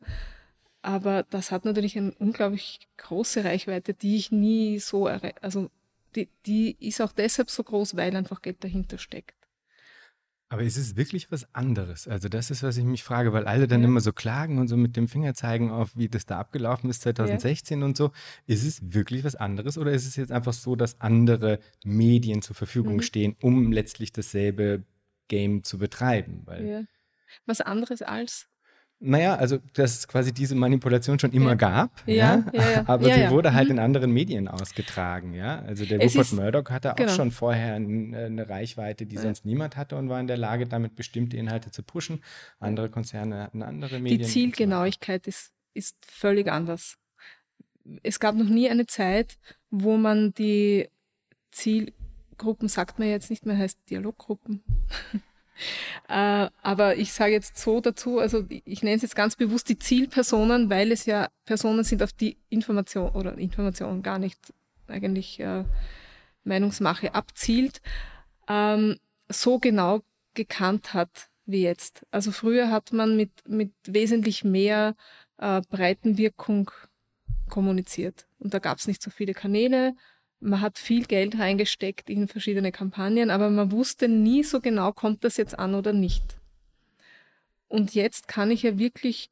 Aber 0.83 1.25
das 1.25 1.51
hat 1.51 1.65
natürlich 1.65 1.99
eine 1.99 2.13
unglaublich 2.15 2.79
große 2.99 3.45
Reichweite, 3.45 3.93
die 3.93 4.17
ich 4.17 4.31
nie 4.31 4.79
so 4.79 5.07
erreicht. 5.09 5.43
Also 5.43 5.71
die, 6.15 6.29
die 6.47 6.77
ist 6.79 7.01
auch 7.01 7.13
deshalb 7.13 7.51
so 7.51 7.65
groß, 7.65 7.97
weil 7.97 8.15
einfach 8.17 8.41
Geld 8.41 8.63
dahinter 8.63 8.99
steckt. 8.99 9.35
Aber 10.49 10.63
ist 10.63 10.77
es 10.77 10.95
wirklich 10.95 11.33
was 11.33 11.53
anderes? 11.57 12.07
Also 12.07 12.29
das 12.29 12.53
ist, 12.53 12.63
was 12.63 12.77
ich 12.77 12.85
mich 12.85 13.03
frage, 13.03 13.33
weil 13.33 13.47
alle 13.47 13.67
dann 13.67 13.81
Ja. 13.83 13.89
immer 13.89 14.01
so 14.01 14.13
klagen 14.13 14.59
und 14.61 14.69
so 14.69 14.77
mit 14.77 14.97
dem 14.97 15.09
Finger 15.09 15.35
zeigen 15.35 15.73
auf, 15.73 15.97
wie 15.97 16.09
das 16.09 16.25
da 16.25 16.39
abgelaufen 16.39 16.89
ist 16.89 17.03
2016 17.03 17.83
und 17.83 17.97
so. 17.97 18.13
Ist 18.47 18.65
es 18.65 18.95
wirklich 18.95 19.25
was 19.25 19.35
anderes 19.35 19.77
oder 19.77 19.91
ist 19.91 20.07
es 20.07 20.15
jetzt 20.15 20.31
einfach 20.31 20.53
so, 20.53 20.77
dass 20.77 21.01
andere 21.01 21.59
Medien 21.85 22.43
zur 22.43 22.55
Verfügung 22.55 22.97
Mhm. 22.97 23.03
stehen, 23.03 23.37
um 23.43 23.73
letztlich 23.73 24.13
dasselbe 24.13 24.85
Game 25.27 25.65
zu 25.65 25.79
betreiben? 25.79 26.43
Weil 26.45 26.65
Ja. 26.67 26.83
Was 27.47 27.61
anderes 27.61 28.03
als. 28.03 28.49
Naja, 28.99 29.35
also 29.37 29.59
dass 29.75 29.99
es 29.99 30.09
quasi 30.09 30.33
diese 30.33 30.55
Manipulation 30.55 31.19
schon 31.19 31.33
immer 31.33 31.51
Ja. 31.51 31.55
gab, 31.57 32.03
Ja, 32.07 32.45
ja, 32.55 32.85
aber 32.89 33.05
sie 33.13 33.29
wurde 33.29 33.53
halt 33.53 33.67
Mhm. 33.69 33.73
in 33.75 33.79
anderen 33.79 34.11
Medien 34.11 34.49
ausgetragen, 34.49 35.35
ja. 35.35 35.59
Also 35.61 35.85
der 35.85 36.01
Es 36.03 36.15
Rupert 36.15 36.27
ist- 36.29 36.33
Murdoch 36.33 36.71
hatte 36.71 36.93
auch 36.93 36.97
genau. 36.97 37.13
schon 37.13 37.31
vorher 37.31 37.75
äh, 37.75 37.77
eine 37.77 38.49
Reichweite, 38.49 39.05
die 39.05 39.19
sonst 39.19 39.45
niemand 39.45 39.77
hatte 39.77 39.97
und 39.97 40.09
war 40.09 40.19
in 40.19 40.27
der 40.29 40.39
Lage, 40.39 40.67
damit 40.67 40.97
bestimmte 40.97 41.37
Inhalte 41.37 41.71
zu 41.71 41.83
pushen. 41.83 42.25
Andere 42.59 42.89
Konzerne 42.89 43.43
hatten 43.43 43.63
andere 43.63 43.99
Medien. 44.01 44.21
Die. 44.21 44.25
Zielgenauigkeit 44.27 45.27
ist, 45.27 45.53
ist 45.75 45.97
völlig 46.07 46.51
anders. 46.51 46.97
Es 48.03 48.19
gab 48.19 48.35
noch 48.35 48.49
nie 48.49 48.71
eine 48.71 48.87
Zeit, 48.87 49.37
wo 49.71 49.99
man 49.99 50.33
die 50.33 50.89
Zielgruppen, 51.53 52.69
sagt 52.69 52.99
man 52.99 53.09
jetzt 53.09 53.29
nicht 53.29 53.45
mehr, 53.45 53.59
heißt 53.59 53.79
Dialoggruppen. 53.91 54.63
äh, 56.09 56.49
aber 56.63 56.97
ich 56.97 57.13
sage 57.13 57.33
jetzt 57.33 57.59
so 57.59 57.81
dazu, 57.81 58.19
also 58.19 58.45
ich 58.49 58.83
nenne 58.83 58.97
es 58.97 59.03
jetzt 59.03 59.17
ganz 59.17 59.37
bewusst 59.37 59.69
die 59.69 59.79
Zielpersonen, 59.79 60.71
weil 60.71 60.93
es 60.93 61.07
ja 61.07 61.29
Personen 61.45 61.85
sind, 61.85 62.03
auf 62.03 62.13
die 62.13 62.37
Information 62.49 63.11
oder 63.11 63.37
Information 63.39 64.03
gar 64.03 64.19
nicht 64.19 64.39
eigentlich 64.89 65.41
äh, 65.41 65.65
Meinungsmache 66.45 67.15
abzielt, 67.15 67.81
ähm, 68.49 68.97
so 69.29 69.59
genau 69.59 70.03
gekannt 70.35 70.95
hat 70.95 71.29
wie 71.47 71.63
jetzt. 71.63 72.05
Also 72.11 72.33
früher 72.33 72.71
hat 72.71 72.93
man 72.93 73.17
mit, 73.17 73.31
mit 73.49 73.73
wesentlich 73.85 74.45
mehr 74.45 74.95
äh, 75.39 75.63
Breitenwirkung 75.69 76.71
kommuniziert. 77.49 78.27
Und 78.39 78.55
da 78.55 78.59
gab 78.59 78.79
es 78.79 78.89
nicht 78.89 79.03
so 79.03 79.11
viele 79.11 79.33
Kanäle. 79.35 79.95
Man 80.47 80.61
hat 80.61 80.79
viel 80.79 81.07
Geld 81.07 81.41
reingesteckt 81.41 82.09
in 82.09 82.29
verschiedene 82.29 82.71
Kampagnen, 82.71 83.31
aber 83.31 83.51
man 83.51 83.73
wusste 83.73 84.07
nie 84.07 84.45
so 84.45 84.61
genau, 84.61 84.93
kommt 84.93 85.25
das 85.25 85.37
jetzt 85.39 85.59
an 85.59 85.75
oder 85.75 85.93
nicht. 85.93 86.37
Und 87.67 87.97
jetzt 87.97 88.29
kann 88.29 88.53
ich 88.53 88.63
ja 88.63 88.79
wirklich, 88.79 89.29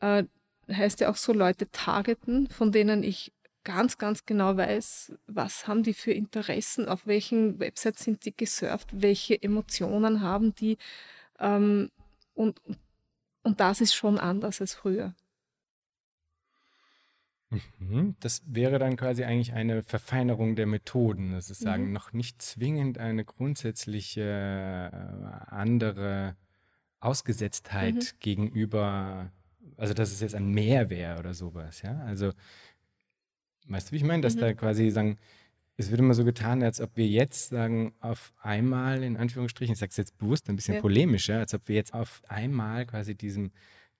äh, 0.00 0.24
heißt 0.72 1.00
ja 1.00 1.10
auch 1.10 1.16
so, 1.16 1.34
Leute 1.34 1.70
targeten, 1.72 2.48
von 2.48 2.72
denen 2.72 3.02
ich 3.02 3.34
ganz, 3.64 3.98
ganz 3.98 4.24
genau 4.24 4.56
weiß, 4.56 5.12
was 5.26 5.68
haben 5.68 5.82
die 5.82 5.92
für 5.92 6.12
Interessen, 6.12 6.88
auf 6.88 7.06
welchen 7.06 7.60
Websites 7.60 8.04
sind 8.04 8.24
die 8.24 8.34
gesurft, 8.34 8.88
welche 8.92 9.42
Emotionen 9.42 10.22
haben 10.22 10.54
die. 10.54 10.78
Ähm, 11.38 11.90
und, 12.32 12.62
und 13.42 13.60
das 13.60 13.82
ist 13.82 13.94
schon 13.94 14.18
anders 14.18 14.62
als 14.62 14.72
früher. 14.72 15.14
Mhm. 17.78 18.16
Das 18.20 18.42
wäre 18.46 18.78
dann 18.78 18.96
quasi 18.96 19.22
eigentlich 19.24 19.52
eine 19.52 19.82
Verfeinerung 19.82 20.56
der 20.56 20.66
Methoden. 20.66 21.32
Das 21.32 21.48
ist 21.50 21.60
sagen, 21.60 21.86
Mhm. 21.86 21.92
noch 21.92 22.12
nicht 22.12 22.42
zwingend 22.42 22.98
eine 22.98 23.24
grundsätzliche 23.24 24.22
äh, 24.22 25.54
andere 25.54 26.36
Ausgesetztheit 27.00 27.94
Mhm. 27.94 28.18
gegenüber, 28.20 29.30
also 29.76 29.94
dass 29.94 30.10
es 30.12 30.20
jetzt 30.20 30.34
ein 30.34 30.48
Mehr 30.48 30.90
wäre 30.90 31.18
oder 31.20 31.34
sowas, 31.34 31.82
ja. 31.82 31.98
Also, 32.00 32.32
weißt 33.68 33.88
du, 33.88 33.92
wie 33.92 33.96
ich 33.96 34.04
meine, 34.04 34.22
dass 34.22 34.34
Mhm. 34.36 34.40
da 34.40 34.52
quasi 34.54 34.90
sagen, 34.90 35.18
es 35.76 35.90
wird 35.90 36.00
immer 36.00 36.14
so 36.14 36.24
getan, 36.24 36.62
als 36.62 36.80
ob 36.80 36.96
wir 36.96 37.06
jetzt 37.06 37.50
sagen, 37.50 37.94
auf 38.00 38.32
einmal, 38.40 39.02
in 39.02 39.16
Anführungsstrichen, 39.16 39.74
ich 39.74 39.78
sage 39.78 39.90
es 39.90 39.96
jetzt 39.98 40.16
bewusst 40.18 40.48
ein 40.48 40.56
bisschen 40.56 40.76
Ja. 40.76 40.80
polemisch, 40.80 41.28
ja, 41.28 41.38
als 41.38 41.52
ob 41.54 41.68
wir 41.68 41.76
jetzt 41.76 41.92
auf 41.92 42.22
einmal 42.28 42.86
quasi 42.86 43.14
diesem 43.14 43.52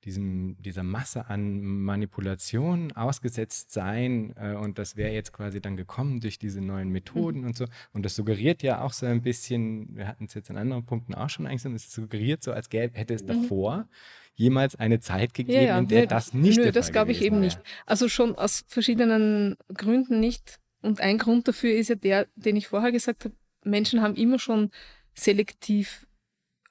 diesem, 0.06 0.56
dieser 0.62 0.82
Masse 0.84 1.26
an 1.28 1.60
Manipulationen 1.60 2.92
ausgesetzt 2.92 3.72
sein 3.72 4.32
äh, 4.36 4.54
und 4.54 4.78
das 4.78 4.96
wäre 4.96 5.12
jetzt 5.12 5.32
quasi 5.32 5.60
dann 5.60 5.76
gekommen 5.76 6.20
durch 6.20 6.38
diese 6.38 6.60
neuen 6.62 6.88
Methoden 6.88 7.40
Mhm. 7.40 7.46
und 7.48 7.56
so. 7.56 7.66
Und 7.92 8.04
das 8.06 8.14
suggeriert 8.16 8.62
ja 8.62 8.80
auch 8.80 8.92
so 8.94 9.04
ein 9.04 9.20
bisschen, 9.20 9.94
wir 9.96 10.06
hatten 10.08 10.24
es 10.26 10.34
jetzt 10.34 10.50
an 10.50 10.56
anderen 10.56 10.86
Punkten 10.86 11.14
auch 11.14 11.28
schon 11.28 11.46
eigentlich 11.46 11.74
es 11.74 11.92
suggeriert 11.92 12.42
so, 12.42 12.52
als 12.52 12.70
gäbe, 12.70 12.96
hätte 12.98 13.12
es 13.14 13.22
Mhm. 13.24 13.26
davor 13.28 13.88
jemals 14.34 14.76
eine 14.76 15.00
Zeit 15.00 15.36
Ja, 15.36 15.44
gegeben, 15.44 15.62
ja, 15.66 15.78
in 15.78 15.88
der 15.88 16.00
nö, 16.02 16.06
das 16.06 16.32
nicht 16.34 16.58
nö, 16.58 16.70
das 16.70 16.92
glaube 16.92 17.10
ich 17.12 17.22
eben 17.22 17.36
wäre. 17.36 17.44
nicht. 17.46 17.60
Also 17.86 18.08
schon 18.08 18.34
aus 18.36 18.64
verschiedenen 18.68 19.56
Gründen 19.74 20.20
nicht. 20.20 20.58
Und 20.82 21.00
ein 21.00 21.18
Grund 21.18 21.48
dafür 21.48 21.72
ist 21.74 21.88
ja 21.88 21.94
der, 21.96 22.28
den 22.36 22.54
ich 22.56 22.68
vorher 22.68 22.92
gesagt 22.92 23.24
habe, 23.24 23.34
Menschen 23.64 24.00
haben 24.02 24.14
immer 24.14 24.38
schon 24.38 24.70
selektiv 25.14 26.06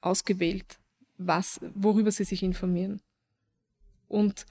ausgewählt, 0.00 0.78
was, 1.18 1.60
worüber 1.74 2.10
sie 2.10 2.24
sich 2.24 2.42
informieren. 2.42 3.00
Und 4.08 4.46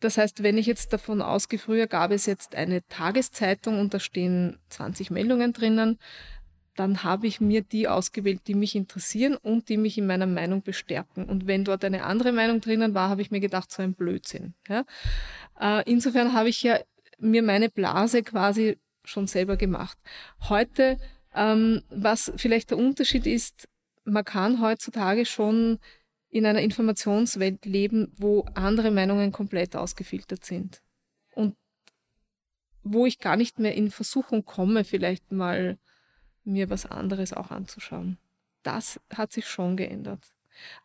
das 0.00 0.18
heißt, 0.18 0.42
wenn 0.42 0.58
ich 0.58 0.66
jetzt 0.66 0.92
davon 0.92 1.22
ausgehe, 1.22 1.58
früher 1.58 1.86
gab 1.86 2.10
es 2.10 2.26
jetzt 2.26 2.54
eine 2.54 2.86
Tageszeitung 2.88 3.80
und 3.80 3.94
da 3.94 3.98
stehen 3.98 4.58
20 4.68 5.10
Meldungen 5.10 5.52
drinnen, 5.52 5.98
dann 6.74 7.02
habe 7.02 7.26
ich 7.26 7.40
mir 7.40 7.62
die 7.62 7.88
ausgewählt, 7.88 8.42
die 8.46 8.54
mich 8.54 8.76
interessieren 8.76 9.36
und 9.36 9.68
die 9.68 9.78
mich 9.78 9.96
in 9.96 10.06
meiner 10.06 10.26
Meinung 10.26 10.62
bestärken. 10.62 11.24
Und 11.24 11.46
wenn 11.46 11.64
dort 11.64 11.84
eine 11.84 12.04
andere 12.04 12.32
Meinung 12.32 12.60
drinnen 12.60 12.94
war, 12.94 13.08
habe 13.08 13.22
ich 13.22 13.30
mir 13.30 13.40
gedacht, 13.40 13.72
so 13.72 13.82
ein 13.82 13.94
Blödsinn. 13.94 14.54
Ja? 14.68 14.84
Äh, 15.58 15.90
insofern 15.90 16.34
habe 16.34 16.50
ich 16.50 16.62
ja 16.62 16.78
mir 17.18 17.42
meine 17.42 17.70
Blase 17.70 18.22
quasi 18.22 18.78
schon 19.04 19.26
selber 19.26 19.56
gemacht. 19.56 19.96
Heute, 20.48 20.98
ähm, 21.34 21.82
was 21.88 22.32
vielleicht 22.36 22.70
der 22.70 22.78
Unterschied 22.78 23.26
ist, 23.26 23.68
man 24.04 24.24
kann 24.24 24.60
heutzutage 24.60 25.24
schon 25.24 25.78
in 26.30 26.46
einer 26.46 26.60
Informationswelt 26.60 27.64
leben, 27.64 28.12
wo 28.16 28.42
andere 28.54 28.90
Meinungen 28.90 29.32
komplett 29.32 29.76
ausgefiltert 29.76 30.44
sind. 30.44 30.82
Und 31.34 31.56
wo 32.82 33.06
ich 33.06 33.18
gar 33.18 33.36
nicht 33.36 33.58
mehr 33.58 33.74
in 33.74 33.90
Versuchung 33.90 34.44
komme, 34.44 34.84
vielleicht 34.84 35.32
mal 35.32 35.78
mir 36.44 36.70
was 36.70 36.86
anderes 36.86 37.32
auch 37.32 37.50
anzuschauen. 37.50 38.18
Das 38.62 39.00
hat 39.12 39.32
sich 39.32 39.46
schon 39.46 39.76
geändert. 39.76 40.32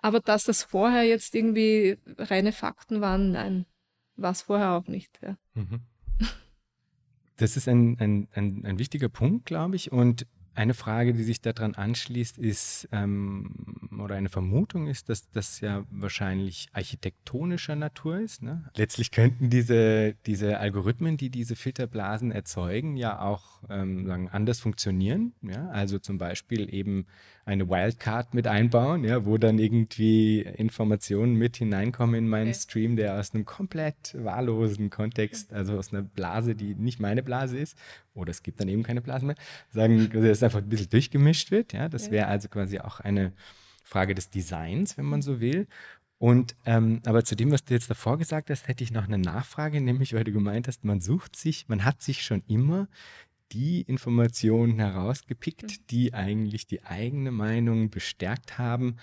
Aber 0.01 0.19
dass 0.19 0.43
das 0.43 0.63
vorher 0.63 1.03
jetzt 1.03 1.33
irgendwie 1.35 1.97
reine 2.17 2.51
Fakten 2.51 3.01
waren, 3.01 3.31
nein, 3.31 3.65
war 4.15 4.31
es 4.31 4.41
vorher 4.41 4.71
auch 4.71 4.87
nicht. 4.87 5.19
Ja. 5.21 5.37
Mhm. 5.53 5.81
Das 7.37 7.57
ist 7.57 7.67
ein, 7.67 7.97
ein, 7.99 8.27
ein, 8.33 8.65
ein 8.65 8.79
wichtiger 8.79 9.09
Punkt, 9.09 9.45
glaube 9.45 9.75
ich. 9.75 9.91
Und 9.91 10.27
eine 10.53 10.73
Frage, 10.73 11.13
die 11.13 11.23
sich 11.23 11.41
daran 11.41 11.75
anschließt, 11.75 12.37
ist, 12.37 12.89
ähm, 12.91 13.55
oder 13.99 14.15
eine 14.15 14.29
Vermutung 14.29 14.87
ist, 14.87 15.09
dass 15.09 15.29
das 15.29 15.61
ja 15.61 15.85
wahrscheinlich 15.89 16.67
architektonischer 16.73 17.75
Natur 17.75 18.19
ist. 18.19 18.41
Ne? 18.41 18.69
Letztlich 18.75 19.11
könnten 19.11 19.49
diese, 19.49 20.15
diese 20.25 20.59
Algorithmen, 20.59 21.17
die 21.17 21.29
diese 21.29 21.55
Filterblasen 21.55 22.31
erzeugen, 22.31 22.97
ja 22.97 23.21
auch 23.21 23.61
ähm, 23.69 24.05
sagen, 24.05 24.29
anders 24.29 24.59
funktionieren. 24.59 25.33
Ja? 25.41 25.69
Also 25.69 25.99
zum 25.99 26.17
Beispiel 26.17 26.73
eben 26.73 27.05
eine 27.51 27.69
Wildcard 27.69 28.33
mit 28.33 28.47
einbauen, 28.47 29.03
ja, 29.03 29.25
wo 29.25 29.37
dann 29.37 29.59
irgendwie 29.59 30.41
Informationen 30.41 31.35
mit 31.35 31.57
hineinkommen 31.57 32.15
in 32.15 32.29
meinen 32.29 32.49
Okay. 32.49 32.59
Stream, 32.59 32.95
der 32.95 33.19
aus 33.19 33.33
einem 33.33 33.45
komplett 33.45 34.15
wahllosen 34.17 34.89
Kontext, 34.89 35.53
also 35.53 35.77
aus 35.77 35.93
einer 35.93 36.01
Blase, 36.01 36.55
die 36.55 36.75
nicht 36.75 36.99
meine 36.99 37.23
Blase 37.23 37.57
ist, 37.57 37.77
oder 38.13 38.31
es 38.31 38.43
gibt 38.43 38.59
dann 38.59 38.67
eben 38.67 38.83
keine 38.83 39.01
Blasen 39.01 39.27
mehr, 39.27 39.35
sagen, 39.69 40.09
dass 40.11 40.23
es 40.23 40.43
einfach 40.43 40.59
ein 40.59 40.69
bisschen 40.69 40.89
durchgemischt 40.89 41.51
wird. 41.51 41.73
Ja, 41.73 41.89
das 41.89 42.11
wäre 42.11 42.27
also 42.27 42.49
quasi 42.49 42.79
auch 42.79 42.99
eine 42.99 43.33
Frage 43.83 44.15
des 44.15 44.29
Designs, 44.29 44.97
wenn 44.97 45.05
man 45.05 45.21
so 45.21 45.39
will. 45.39 45.67
Und 46.17 46.55
ähm, 46.65 47.01
aber 47.05 47.25
zu 47.25 47.35
dem, 47.35 47.51
was 47.51 47.65
du 47.65 47.73
jetzt 47.73 47.89
davor 47.89 48.17
gesagt 48.17 48.49
hast, 48.51 48.67
hätte 48.67 48.83
ich 48.83 48.91
noch 48.91 49.05
eine 49.05 49.17
Nachfrage, 49.17 49.81
nämlich 49.81 50.13
weil 50.13 50.23
du 50.23 50.31
gemeint 50.31 50.67
hast, 50.67 50.85
man 50.85 51.01
sucht 51.01 51.35
sich, 51.35 51.67
man 51.67 51.83
hat 51.83 52.01
sich 52.01 52.23
schon 52.23 52.43
immer 52.47 52.87
die 53.51 53.81
Informationen 53.81 54.79
herausgepickt, 54.79 55.91
die 55.91 56.13
eigentlich 56.13 56.67
die 56.67 56.83
eigene 56.83 57.31
Meinung 57.31 57.89
bestärkt 57.89 58.57
haben 58.57 58.97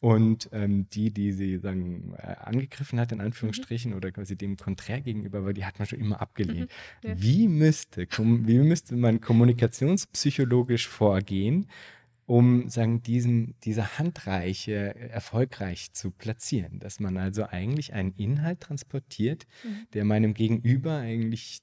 und 0.00 0.48
ähm, 0.52 0.88
die, 0.90 1.10
die 1.12 1.32
sie 1.32 1.58
sagen, 1.58 2.14
äh, 2.16 2.36
angegriffen 2.38 3.00
hat, 3.00 3.10
in 3.10 3.20
Anführungsstrichen, 3.20 3.94
oder 3.94 4.12
quasi 4.12 4.36
dem 4.36 4.56
konträr 4.56 5.00
gegenüber 5.00 5.44
war, 5.44 5.52
die 5.52 5.64
hat 5.64 5.78
man 5.78 5.88
schon 5.88 5.98
immer 5.98 6.20
abgelehnt. 6.20 6.70
Mhm, 7.02 7.08
ja. 7.08 7.20
Wie 7.20 7.48
müsste, 7.48 8.06
wie 8.06 8.58
müsste 8.58 8.94
man 8.94 9.20
kommunikationspsychologisch 9.20 10.86
vorgehen, 10.86 11.66
um 12.26 12.68
sagen, 12.68 13.02
diesen, 13.02 13.54
diese 13.64 13.98
Handreiche 13.98 14.94
erfolgreich 14.94 15.92
zu 15.92 16.10
platzieren, 16.10 16.78
dass 16.78 17.00
man 17.00 17.16
also 17.16 17.46
eigentlich 17.46 17.94
einen 17.94 18.12
Inhalt 18.12 18.60
transportiert, 18.60 19.46
Mhm. 19.64 19.86
der 19.94 20.04
meinem 20.04 20.34
Gegenüber 20.34 20.98
eigentlich 20.98 21.62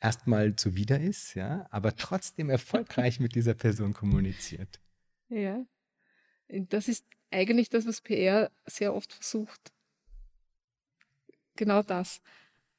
erstmal 0.00 0.54
zuwider 0.56 1.00
ist, 1.00 1.34
ja, 1.34 1.66
aber 1.70 1.96
trotzdem 1.96 2.50
erfolgreich 2.50 3.20
mit 3.20 3.34
dieser 3.34 3.54
Person 3.54 3.92
kommuniziert. 3.92 4.80
Ja. 5.28 5.64
Das 6.48 6.88
ist 6.88 7.04
eigentlich 7.30 7.68
das, 7.68 7.86
was 7.86 8.00
PR 8.00 8.50
sehr 8.64 8.94
oft 8.94 9.12
versucht. 9.12 9.72
Genau 11.56 11.82
das. 11.82 12.22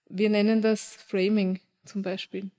Wir 0.07 0.29
nennen 0.29 0.61
das 0.61 0.95
Framing 0.95 1.59
zum 1.85 2.01
Beispiel. 2.01 2.49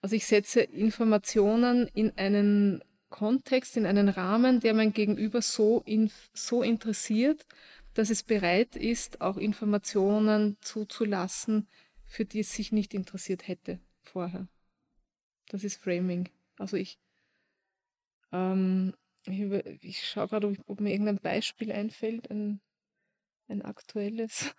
Also 0.00 0.16
ich 0.16 0.26
setze 0.26 0.60
Informationen 0.60 1.88
in 1.88 2.16
einen 2.16 2.82
Kontext, 3.10 3.76
in 3.76 3.86
einen 3.86 4.08
Rahmen, 4.08 4.60
der 4.60 4.74
mein 4.74 4.92
Gegenüber 4.92 5.42
so, 5.42 5.82
in, 5.86 6.10
so 6.34 6.62
interessiert, 6.62 7.46
dass 7.94 8.10
es 8.10 8.22
bereit 8.22 8.76
ist, 8.76 9.20
auch 9.20 9.36
Informationen 9.36 10.56
zuzulassen, 10.60 11.68
für 12.04 12.24
die 12.24 12.40
es 12.40 12.52
sich 12.52 12.72
nicht 12.72 12.94
interessiert 12.94 13.46
hätte 13.48 13.80
vorher. 14.08 14.48
Das 15.48 15.64
ist 15.64 15.80
Framing. 15.82 16.28
Also 16.58 16.76
ich, 16.76 16.98
ähm, 18.32 18.94
ich, 19.26 19.40
ich 19.82 20.08
schaue 20.08 20.28
gerade, 20.28 20.48
ob, 20.48 20.56
ob, 20.66 20.80
mir 20.80 20.92
irgendein 20.92 21.18
Beispiel 21.18 21.72
einfällt, 21.72 22.30
ein, 22.30 22.60
ein 23.48 23.62
aktuelles. 23.62 24.54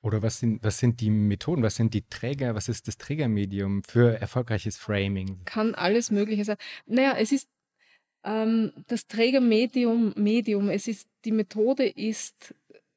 Oder 0.00 0.22
was 0.22 0.40
sind, 0.40 0.62
was 0.64 0.78
sind 0.78 1.00
die 1.00 1.10
Methoden, 1.10 1.62
was 1.62 1.76
sind 1.76 1.94
die 1.94 2.06
Träger, 2.08 2.54
was 2.54 2.68
ist 2.68 2.88
das 2.88 2.98
Trägermedium 2.98 3.84
für 3.84 4.20
erfolgreiches 4.20 4.76
Framing? 4.76 5.44
Kann 5.44 5.74
alles 5.74 6.10
Mögliche 6.10 6.44
sein. 6.44 6.56
Naja, 6.86 7.16
es 7.16 7.30
ist 7.30 7.48
ähm, 8.24 8.72
das 8.88 9.06
Trägermedium, 9.06 10.12
Medium, 10.16 10.68
es 10.68 10.88
ist, 10.88 11.08
die 11.24 11.32
Methode 11.32 11.86
ist 11.86 12.54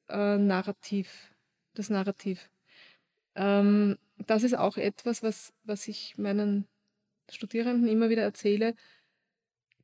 äh, 0.10 0.38
Narrativ, 0.38 1.34
das 1.74 1.90
Narrativ. 1.90 2.50
Ähm, 3.36 3.98
das 4.18 4.44
ist 4.44 4.58
auch 4.58 4.78
etwas, 4.78 5.24
was, 5.24 5.54
was 5.64 5.88
ich 5.88 6.18
meinen 6.18 6.68
Studierenden 7.30 7.88
immer 7.88 8.10
wieder 8.10 8.24
erzähle, 8.24 8.76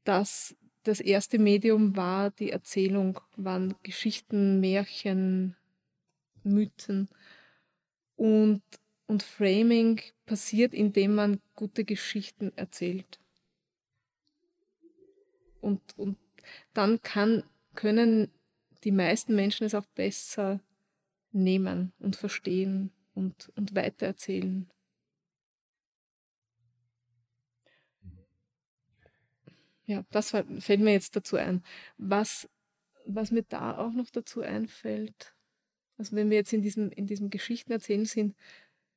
dass 0.03 0.55
das 0.83 0.99
erste 0.99 1.37
Medium 1.37 1.95
war 1.95 2.31
die 2.31 2.51
Erzählung, 2.51 3.19
waren 3.35 3.75
Geschichten, 3.83 4.59
Märchen, 4.59 5.55
Mythen. 6.43 7.09
Und, 8.15 8.61
und 9.07 9.23
Framing 9.23 10.01
passiert, 10.25 10.73
indem 10.73 11.15
man 11.15 11.41
gute 11.55 11.83
Geschichten 11.85 12.51
erzählt. 12.55 13.19
Und, 15.59 15.81
und 15.97 16.17
dann 16.73 17.01
kann, 17.01 17.43
können 17.75 18.31
die 18.83 18.91
meisten 18.91 19.35
Menschen 19.35 19.65
es 19.65 19.75
auch 19.75 19.85
besser 19.87 20.59
nehmen 21.31 21.93
und 21.99 22.15
verstehen 22.15 22.91
und, 23.13 23.51
und 23.55 23.75
weitererzählen. 23.75 24.69
Ja, 29.85 30.05
das 30.11 30.29
fällt 30.29 30.79
mir 30.79 30.93
jetzt 30.93 31.15
dazu 31.15 31.35
ein. 31.35 31.63
Was, 31.97 32.49
was 33.05 33.31
mir 33.31 33.43
da 33.43 33.77
auch 33.77 33.91
noch 33.91 34.09
dazu 34.09 34.41
einfällt, 34.41 35.33
also 35.97 36.15
wenn 36.15 36.29
wir 36.29 36.37
jetzt 36.37 36.53
in 36.53 36.61
diesem, 36.61 36.91
in 36.91 37.07
diesem 37.07 37.29
Geschichtenerzählen 37.29 38.05
sind, 38.05 38.35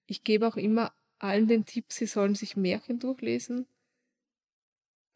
ich 0.06 0.22
gebe 0.22 0.46
auch 0.46 0.56
immer 0.56 0.92
allen 1.18 1.48
den 1.48 1.64
Tipp, 1.64 1.86
sie 1.88 2.06
sollen 2.06 2.34
sich 2.34 2.56
Märchen 2.56 2.98
durchlesen, 2.98 3.66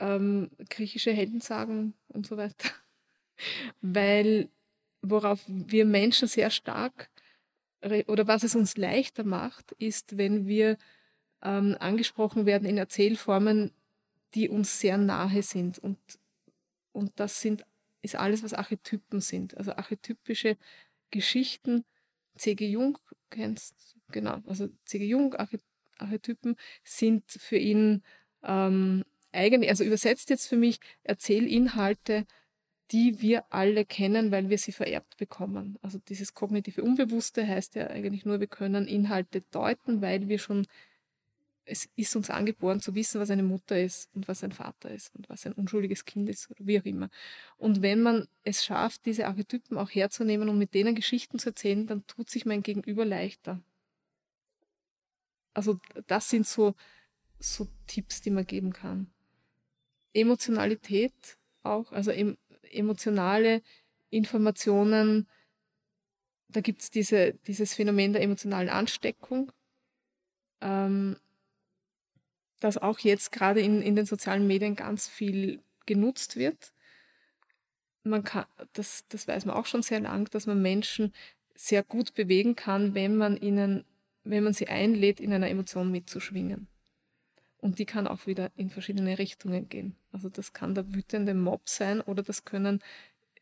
ähm, 0.01 0.51
griechische 0.69 1.13
Heldensagen 1.13 1.95
und 2.09 2.27
so 2.27 2.37
weiter. 2.37 2.71
Weil 3.81 4.49
worauf 5.03 5.45
wir 5.47 5.85
Menschen 5.85 6.29
sehr 6.29 6.51
stark 6.51 7.11
oder 7.83 8.27
was 8.27 8.43
es 8.43 8.57
uns 8.57 8.77
leichter 8.77 9.25
macht, 9.25 9.73
ist, 9.73 10.17
wenn 10.17 10.47
wir 10.47 10.77
ähm, 11.43 11.77
angesprochen 11.79 12.47
werden 12.47 12.69
in 12.69 12.79
Erzählformen, 12.79 13.73
die 14.35 14.49
uns 14.49 14.81
sehr 14.81 14.99
nahe 14.99 15.43
sind. 15.43 15.79
Und, 15.79 15.99
und 16.93 17.13
das 17.17 17.41
sind, 17.41 17.65
ist 18.03 18.17
alles, 18.17 18.43
was 18.43 18.55
Archetypen 18.55 19.21
sind. 19.21 19.57
Also 19.57 19.73
archetypische 19.73 20.57
Geschichten, 21.11 21.85
C.G. 22.37 22.69
Jung 22.69 22.99
kennst, 23.31 23.97
genau, 24.11 24.43
also 24.47 24.69
C.G. 24.85 25.07
Jung, 25.07 25.35
Archetypen 25.99 26.57
sind 26.85 27.25
für 27.31 27.57
ihn 27.57 28.03
ähm, 28.43 29.05
eigentlich, 29.33 29.71
also 29.71 29.85
übersetzt 29.85 30.31
jetzt 30.31 30.47
für 30.47 30.57
mich 30.57 30.81
Erzählinhalte, 31.03 32.27
die 32.91 33.21
wir 33.21 33.45
alle 33.53 33.85
kennen, 33.85 34.31
weil 34.31 34.49
wir 34.49 34.59
sie 34.59 34.73
vererbt 34.73 35.17
bekommen. 35.19 35.79
Also 35.83 35.99
dieses 36.09 36.35
kognitive 36.35 36.83
Unbewusste 36.83 37.47
heißt 37.47 37.75
ja 37.75 37.89
eigentlich 37.89 38.25
nur, 38.25 38.41
wir 38.41 38.47
können 38.47 38.87
Inhalte 38.87 39.43
deuten, 39.51 40.01
weil 40.01 40.29
wir 40.29 40.39
schon 40.39 40.67
es 41.69 41.89
ist 41.97 42.17
uns 42.17 42.31
angeboren 42.31 42.81
zu 42.81 42.95
wissen, 42.95 43.21
was 43.21 43.31
eine 43.31 43.43
Mutter 43.43 43.81
ist 43.81 44.09
und 44.15 44.27
was 44.27 44.43
ein 44.43 44.53
Vater 44.53 44.91
ist 44.91 45.15
und 45.15 45.29
was 45.29 45.47
ein 45.47 45.53
unschuldiges 45.53 46.05
Kind 46.05 46.29
ist 46.29 46.51
oder 46.51 46.67
wie 46.67 46.81
auch 46.81 46.85
immer. 46.85 47.11
Und 47.57 47.83
wenn 47.83 48.01
man 48.01 48.27
es 48.43 48.65
schafft, 48.65 49.05
diese 49.07 49.27
Archetypen 49.27 49.77
auch 49.77 49.91
herzunehmen 49.91 50.49
und 50.49 50.59
mit 50.59 50.75
denen 50.75 50.95
Geschichten 50.95 51.39
zu 51.39 51.51
erzählen, 51.51 51.87
dann 51.87 52.07
tut 52.07 52.31
sich 52.31 52.47
mein 52.47 52.63
Gegenüber 52.63 53.05
leichter. 53.05 53.61
Also 55.55 55.79
das 56.07 56.31
sind 56.31 56.47
so, 56.47 56.75
so 57.39 57.69
Tipps, 57.87 58.23
die 58.23 58.31
man 58.31 58.47
geben 58.47 58.73
kann. 58.73 59.11
Emotionalität 60.15 61.13
auch, 61.63 61.93
also 61.93 62.11
em 62.11 62.39
emotionale 62.73 63.63
Informationen, 64.11 65.29
da 66.49 66.61
gibt 66.61 66.83
es 66.83 66.91
diese, 66.91 67.35
dieses 67.47 67.75
Phänomen 67.75 68.13
der 68.13 68.23
emotionalen 68.23 68.69
Ansteckung. 68.69 69.53
Ähm, 70.61 71.17
das 72.61 72.79
auch 72.79 72.99
jetzt 72.99 73.31
gerade 73.33 73.61
in, 73.61 73.83
in 73.83 73.95
den 73.95 74.07
sozialen 74.07 74.47
Medien 74.47 74.75
ganz 74.75 75.09
viel 75.09 75.63
genutzt 75.87 76.37
wird. 76.37 76.73
Man 78.03 78.25
kann, 78.25 78.47
das, 78.73 79.05
das 79.09 79.29
weiß 79.29 79.45
man 79.45 79.57
auch 79.57 79.67
schon 79.67 79.83
sehr 79.83 80.01
lang, 80.01 80.29
dass 80.31 80.47
man 80.47 80.61
Menschen 80.61 81.13
sehr 81.55 81.83
gut 81.83 82.15
bewegen 82.15 82.57
kann, 82.57 82.95
wenn 82.95 83.17
man 83.17 83.37
ihnen, 83.37 83.85
wenn 84.25 84.45
man 84.45 84.53
sie 84.53 84.69
einlädt, 84.69 85.21
in 85.21 85.33
einer 85.33 85.49
Emotion 85.49 85.91
mitzuschwingen. 85.91 86.69
Und 87.59 87.79
die 87.79 87.87
kann 87.87 88.07
auch 88.07 88.27
wieder 88.27 88.53
in 88.57 88.71
verschiedene 88.71 89.19
Richtungen 89.19 89.69
gehen. 89.69 89.97
Also 90.13 90.29
das 90.29 90.53
kann 90.53 90.75
der 90.75 90.95
wütende 90.95 91.35
Mob 91.35 91.69
sein 91.69 92.01
oder 92.01 92.23
das 92.23 92.45
können 92.45 92.83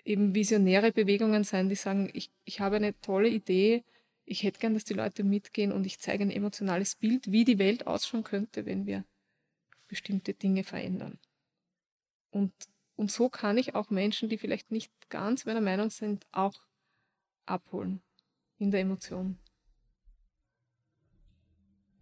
eben 0.05 0.35
visionäre 0.35 0.93
Bewegungen 0.93 1.45
sein, 1.45 1.69
die 1.69 1.75
sagen, 1.75 2.11
ich, 2.15 2.31
ich 2.45 2.61
habe 2.61 2.77
eine 2.77 2.99
tolle 3.01 3.29
Idee, 3.29 3.85
ich 4.25 4.43
hätte 4.43 4.59
gern, 4.59 4.75
dass 4.75 4.85
die 4.85 4.95
Leute 4.95 5.23
mitgehen 5.23 5.73
und 5.73 5.87
ich 5.87 5.99
zeige 5.99 6.25
ein 6.25 6.31
emotionales 6.31 6.95
Bild, 6.95 7.31
wie 7.31 7.45
die 7.45 7.59
Welt 7.59 7.87
ausschauen 7.87 8.25
könnte, 8.25 8.67
wenn 8.67 8.87
wir 8.87 9.05
bestimmte 9.87 10.35
Dinge 10.35 10.65
verändern. 10.65 11.19
Und, 12.31 12.53
und 12.97 13.11
so 13.11 13.29
kann 13.29 13.59
ich 13.59 13.75
auch 13.75 13.91
Menschen, 13.91 14.29
die 14.29 14.39
vielleicht 14.39 14.71
nicht 14.71 14.93
ganz 15.11 15.45
meiner 15.45 15.61
Meinung 15.61 15.91
sind, 15.91 16.27
auch 16.33 16.55
abholen 17.45 18.01
in 18.59 18.71
der 18.71 18.81
Emotion. 18.81 19.39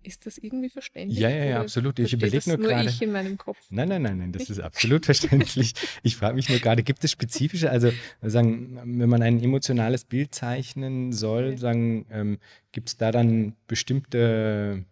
Ist 0.05 0.26
das 0.26 0.36
irgendwie 0.36 0.68
verständlich? 0.68 1.18
Ja, 1.18 1.30
ja, 1.30 1.44
ja, 1.44 1.61
absolut. 1.61 1.98
Ich 1.98 2.12
überlege 2.12 2.42
nur, 2.50 2.59
nur 2.59 2.68
gerade. 2.68 2.88
Ich 2.88 3.00
in 3.00 3.11
meinem 3.11 3.38
Kopf. 3.38 3.59
Nein, 3.70 3.88
nein, 3.88 4.02
nein, 4.02 4.18
nein, 4.18 4.32
das 4.32 4.50
ist 4.50 4.61
absolut 4.61 5.05
verständlich. 5.07 5.74
Ich 6.02 6.16
frage 6.16 6.34
mich 6.34 6.50
nur 6.50 6.59
gerade, 6.59 6.82
gibt 6.82 7.02
es 7.05 7.11
spezifische, 7.11 7.70
also 7.70 7.90
sagen, 8.20 8.78
wenn 8.84 9.09
man 9.09 9.22
ein 9.22 9.42
emotionales 9.42 10.05
Bild 10.05 10.34
zeichnen 10.34 11.12
soll, 11.12 11.57
sagen, 11.57 12.07
ähm, 12.11 12.38
gibt 12.72 12.90
es 12.90 12.96
da 12.98 13.12
dann 13.12 13.57
bestimmte 13.66 14.84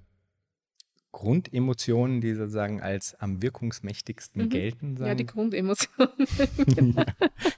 Grundemotionen, 1.13 2.23
die 2.23 2.33
sozusagen 2.33 2.81
als 2.81 3.15
am 3.21 3.43
wirkungsmächtigsten 3.43 4.45
mhm. 4.45 4.49
gelten? 4.49 4.97
Sagen? 4.97 5.09
Ja, 5.09 5.15
die 5.15 5.27
Grundemotionen. 5.27 6.13
genau. 6.75 7.05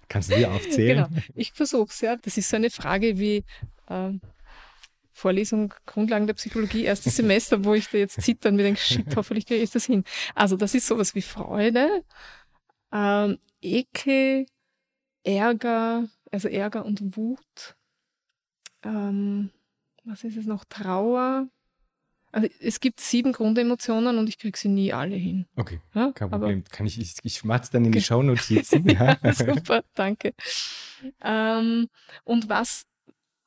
Kannst 0.09 0.33
du 0.33 0.37
die 0.37 0.47
aufzählen? 0.47 1.07
Genau, 1.09 1.23
ich 1.37 1.53
versuche 1.53 1.91
es, 1.91 2.01
ja. 2.01 2.17
Das 2.17 2.37
ist 2.37 2.51
so 2.51 2.57
eine 2.57 2.71
Frage 2.71 3.17
wie, 3.19 3.45
ähm, 3.89 4.21
Vorlesung 5.17 5.73
Grundlagen 5.87 6.27
der 6.27 6.35
Psychologie, 6.35 6.83
erstes 6.83 7.15
Semester, 7.17 7.65
wo 7.65 7.73
ich 7.73 7.89
da 7.89 7.99
jetzt 7.99 8.21
zittern 8.21 8.57
mir 8.57 8.65
denke, 8.65 8.81
shit, 8.81 9.15
hoffentlich 9.15 9.47
kriege 9.47 9.63
ich 9.63 9.71
das 9.71 9.87
hin. 9.87 10.03
Also 10.35 10.57
das 10.57 10.75
ist 10.75 10.89
sowas 10.89 11.15
wie 11.15 11.23
Freude, 11.23 12.03
ähm, 12.93 13.39
Ekel, 13.63 14.47
Ärger, 15.23 16.09
also 16.33 16.49
Ärger 16.49 16.85
und 16.85 17.17
Wut. 17.17 17.77
Ähm, 18.83 19.51
was 20.03 20.25
ist 20.25 20.37
es 20.37 20.47
noch? 20.47 20.65
Trauer. 20.65 21.49
Also 22.33 22.49
es 22.59 22.81
gibt 22.81 22.99
sieben 22.99 23.33
Grundemotionen 23.33 24.19
und 24.19 24.29
ich 24.29 24.39
kriege 24.39 24.59
sie 24.59 24.69
nie 24.69 24.93
alle 24.93 25.15
hin. 25.15 25.47
Okay, 25.55 25.81
ja? 25.95 26.11
kein 26.11 26.29
Problem. 26.29 26.65
Kann 26.65 26.87
ich, 26.87 26.99
ich, 26.99 27.15
ich 27.23 27.45
mache 27.45 27.63
es 27.63 27.71
dann 27.71 27.85
in 27.85 27.93
die 27.93 28.03
Shownotizen. 28.03 28.89
ja. 28.89 29.17
Super, 29.33 29.85
danke. 29.95 30.35
Ähm, 31.23 31.89
und 32.25 32.49
was 32.49 32.87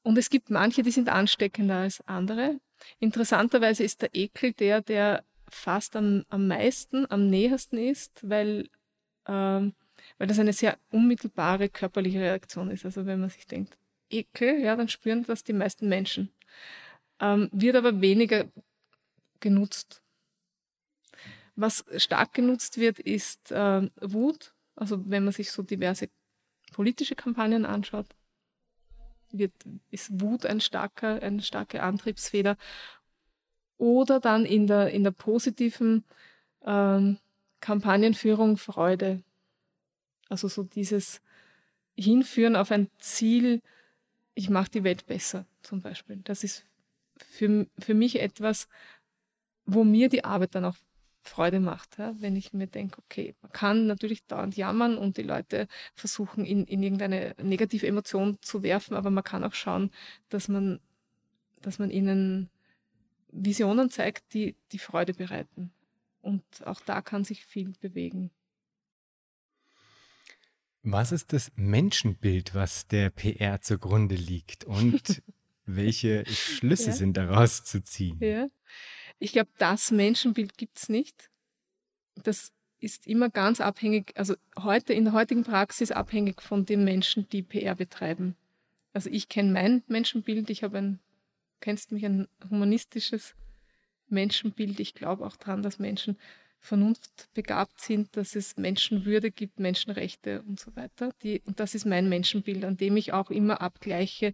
und 0.08 0.18
es 0.18 0.30
gibt 0.30 0.50
manche, 0.50 0.84
die 0.84 0.92
sind 0.92 1.10
ansteckender 1.10 1.80
als 1.80 2.00
andere. 2.08 2.62
Interessanterweise 2.98 3.84
ist 3.84 4.02
der 4.02 4.16
Ekel 4.16 4.54
der, 4.54 4.80
der 4.80 5.26
fast 5.50 5.98
am, 5.98 6.24
am 6.30 6.48
meisten, 6.48 7.06
am 7.12 7.30
nähersten 7.30 7.78
ist, 7.78 8.22
weil, 8.24 8.70
ähm, 9.28 9.74
weil 10.18 10.28
das 10.28 10.40
eine 10.40 10.54
sehr 10.54 10.78
unmittelbare 10.92 11.68
körperliche 11.68 12.22
Reaktion 12.22 12.72
ist. 12.72 12.86
Also 12.86 13.06
wenn 13.06 13.20
man 13.20 13.30
sich 13.30 13.48
denkt, 13.48 13.78
Ekel, 14.10 14.62
ja, 14.62 14.78
dann 14.78 14.88
spüren 14.88 15.26
das 15.26 15.44
die 15.44 15.52
meisten 15.52 15.90
Menschen. 15.90 16.32
Ähm, 17.20 17.50
wird 17.52 17.76
aber 17.76 18.00
weniger 18.00 18.50
genutzt. 19.42 20.02
Was 21.58 21.84
stark 21.98 22.34
genutzt 22.34 22.78
wird, 22.78 23.00
ist 23.00 23.52
äh, 23.52 23.90
Wut. 24.00 24.54
Also 24.74 25.04
wenn 25.10 25.26
man 25.26 25.34
sich 25.34 25.52
so 25.52 25.64
diverse 25.64 26.08
politische 26.72 27.16
Kampagnen 27.16 27.66
anschaut, 27.66 28.08
wird, 29.32 29.54
ist 29.92 30.22
Wut 30.22 30.46
ein 30.46 30.62
starker, 30.62 31.22
eine 31.22 31.42
starke 31.42 31.84
Antriebsfeder. 31.84 32.58
Oder 33.78 34.20
dann 34.20 34.46
in 34.46 34.68
der, 34.68 34.90
in 34.90 35.04
der 35.04 35.12
positiven 35.12 36.04
ähm, 36.66 37.18
Kampagnenführung 37.60 38.58
Freude. 38.58 39.24
Also 40.30 40.48
so 40.48 40.64
dieses 40.64 41.22
Hinführen 41.96 42.56
auf 42.56 42.72
ein 42.72 42.90
Ziel, 42.98 43.62
ich 44.36 44.50
mache 44.50 44.72
die 44.72 44.84
Welt 44.84 45.06
besser 45.06 45.46
zum 45.62 45.82
Beispiel. 45.82 46.18
Das 46.24 46.44
ist 46.44 46.66
für, 47.18 47.68
für 47.80 47.94
mich 47.94 48.20
etwas, 48.20 48.68
wo 49.66 49.84
mir 49.84 50.10
die 50.10 50.24
Arbeit 50.24 50.56
dann 50.56 50.66
auch 50.66 50.78
Freude 51.28 51.60
macht, 51.60 51.98
ja? 51.98 52.16
wenn 52.20 52.36
ich 52.36 52.54
mir 52.54 52.68
denke, 52.68 53.00
okay, 53.00 53.36
man 53.42 53.52
kann 53.52 53.88
natürlich 53.88 54.26
dauernd 54.26 54.56
jammern 54.56 54.98
und 54.98 55.18
die 55.18 55.24
Leute 55.24 55.68
versuchen, 55.94 56.46
in, 56.46 56.66
in 56.66 56.84
irgendeine 56.84 57.36
negative 57.42 57.88
Emotion 57.88 58.38
zu 58.42 58.64
werfen, 58.64 58.96
aber 58.96 59.10
man 59.12 59.24
kann 59.24 59.44
auch 59.44 59.54
schauen, 59.54 59.92
dass 60.30 60.48
man, 60.48 60.80
dass 61.62 61.80
man 61.80 61.92
ihnen 61.92 62.50
Visionen 63.32 63.90
zeigt, 63.90 64.34
die 64.34 64.56
die 64.72 64.80
Freude 64.80 65.14
bereiten. 65.14 65.72
Und 66.22 66.44
auch 66.66 66.82
da 66.82 67.02
kann 67.02 67.24
sich 67.24 67.46
viel 67.46 67.74
bewegen. 67.80 68.32
Was 70.84 71.12
ist 71.12 71.34
das 71.34 71.52
Menschenbild, 71.56 72.56
was 72.56 72.88
der 72.88 73.10
PR 73.10 73.62
zugrunde 73.62 74.16
liegt 74.16 74.64
und 74.64 75.22
welche 75.66 76.26
Schlüsse 76.28 76.88
ja. 76.88 76.94
sind 76.94 77.18
daraus 77.18 77.64
zu 77.64 77.84
ziehen? 77.84 78.18
Ja. 78.22 78.48
Ich 79.20 79.32
glaube, 79.32 79.50
das 79.58 79.92
Menschenbild 79.92 80.58
gibt 80.58 80.78
es 80.78 80.90
nicht. 80.90 81.30
Das 82.16 82.52
ist 82.80 83.08
immer 83.08 83.30
ganz 83.30 83.60
abhängig, 83.60 84.14
also 84.16 84.36
heute 84.60 84.94
in 84.94 85.06
der 85.06 85.14
heutigen 85.14 85.44
Praxis 85.44 85.92
abhängig 85.92 86.42
von 86.42 86.66
den 86.66 86.84
Menschen, 86.84 87.28
die 87.30 87.42
PR 87.42 87.76
betreiben. 87.76 88.36
Also 88.94 89.10
ich 89.10 89.30
kenne 89.30 89.52
mein 89.52 89.84
Menschenbild, 89.88 90.50
ich 90.50 90.64
habe 90.64 90.78
ein, 90.78 91.00
kennst 91.60 91.92
mich, 91.92 92.06
ein 92.06 92.28
humanistisches 92.50 93.36
Menschenbild. 94.08 94.80
Ich 94.80 94.94
glaube 94.94 95.26
auch 95.26 95.36
daran, 95.36 95.64
dass 95.64 95.80
Menschen 95.80 96.18
vernunftbegabt 96.60 97.80
sind, 97.80 98.16
dass 98.18 98.36
es 98.36 98.58
Menschenwürde 98.58 99.32
gibt, 99.32 99.60
Menschenrechte 99.60 100.42
und 100.44 100.60
so 100.60 100.76
weiter. 100.76 101.12
Die, 101.24 101.42
und 101.46 101.60
das 101.60 101.76
ist 101.76 101.86
mein 101.86 102.10
Menschenbild, 102.10 102.66
an 102.66 102.78
dem 102.78 102.98
ich 102.98 103.14
auch 103.14 103.30
immer 103.32 103.62
abgleiche, 103.62 104.34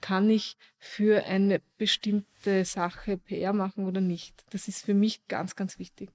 kann 0.00 0.28
ich 0.30 0.56
für 0.78 1.24
eine 1.24 1.60
bestimmte 1.78 2.64
Sache 2.64 3.18
PR 3.18 3.52
machen 3.52 3.86
oder 3.86 4.00
nicht. 4.00 4.44
Das 4.50 4.68
ist 4.68 4.84
für 4.84 4.94
mich 4.94 5.26
ganz, 5.28 5.56
ganz 5.56 5.78
wichtig. 5.78 6.10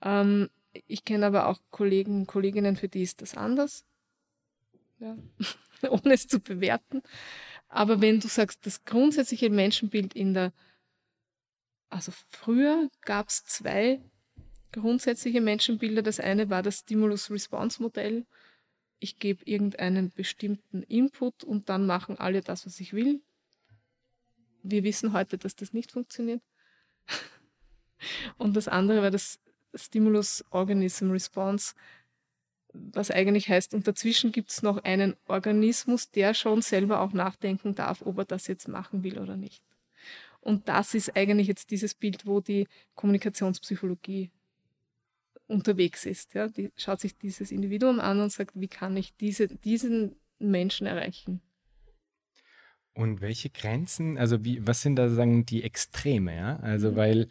Ähm, 0.00 0.48
ich 0.86 1.04
kenne 1.04 1.26
aber 1.26 1.48
auch 1.48 1.60
Kollegen, 1.70 2.26
Kolleginnen, 2.26 2.76
für 2.76 2.88
die 2.88 3.02
ist 3.02 3.20
das 3.20 3.36
anders, 3.36 3.84
ja. 4.98 5.16
ohne 5.90 6.14
es 6.14 6.26
zu 6.26 6.40
bewerten. 6.40 7.02
Aber 7.68 8.00
wenn 8.00 8.20
du 8.20 8.28
sagst, 8.28 8.66
das 8.66 8.84
grundsätzliche 8.84 9.50
Menschenbild 9.50 10.14
in 10.14 10.34
der, 10.34 10.52
also 11.90 12.12
früher 12.28 12.88
gab 13.02 13.28
es 13.28 13.44
zwei 13.44 14.00
grundsätzliche 14.72 15.40
Menschenbilder. 15.40 16.02
Das 16.02 16.20
eine 16.20 16.50
war 16.50 16.62
das 16.62 16.80
Stimulus-Response-Modell. 16.80 18.26
Ich 18.98 19.18
gebe 19.18 19.44
irgendeinen 19.44 20.10
bestimmten 20.10 20.82
Input 20.84 21.44
und 21.44 21.68
dann 21.68 21.86
machen 21.86 22.18
alle 22.18 22.40
das, 22.40 22.66
was 22.66 22.80
ich 22.80 22.92
will. 22.92 23.20
Wir 24.62 24.84
wissen 24.84 25.12
heute, 25.12 25.38
dass 25.38 25.56
das 25.56 25.72
nicht 25.72 25.92
funktioniert. 25.92 26.42
Und 28.38 28.56
das 28.56 28.68
andere 28.68 29.02
war 29.02 29.10
das 29.10 29.40
Stimulus-Organism-Response, 29.74 31.74
was 32.72 33.10
eigentlich 33.10 33.48
heißt, 33.48 33.74
und 33.74 33.86
dazwischen 33.86 34.32
gibt 34.32 34.50
es 34.50 34.62
noch 34.62 34.82
einen 34.84 35.16
Organismus, 35.26 36.10
der 36.10 36.34
schon 36.34 36.62
selber 36.62 37.00
auch 37.00 37.12
nachdenken 37.12 37.74
darf, 37.74 38.02
ob 38.02 38.18
er 38.18 38.24
das 38.24 38.46
jetzt 38.46 38.68
machen 38.68 39.04
will 39.04 39.18
oder 39.18 39.36
nicht. 39.36 39.62
Und 40.40 40.68
das 40.68 40.94
ist 40.94 41.16
eigentlich 41.16 41.48
jetzt 41.48 41.70
dieses 41.70 41.94
Bild, 41.94 42.26
wo 42.26 42.40
die 42.40 42.66
Kommunikationspsychologie 42.94 44.30
unterwegs 45.46 46.06
ist. 46.06 46.34
Ja? 46.34 46.48
Die 46.48 46.70
schaut 46.76 47.00
sich 47.00 47.16
dieses 47.16 47.50
Individuum 47.50 48.00
an 48.00 48.20
und 48.20 48.32
sagt, 48.32 48.52
wie 48.54 48.68
kann 48.68 48.96
ich 48.96 49.16
diese, 49.16 49.48
diesen 49.48 50.16
Menschen 50.38 50.86
erreichen? 50.86 51.40
Und 52.94 53.20
welche 53.20 53.48
Grenzen, 53.48 54.18
also 54.18 54.44
wie, 54.44 54.66
was 54.66 54.82
sind 54.82 54.96
da 54.96 55.08
sagen 55.08 55.46
die 55.46 55.62
Extreme, 55.62 56.36
ja? 56.36 56.56
Also 56.56 56.92
mhm. 56.92 56.96
weil, 56.96 57.28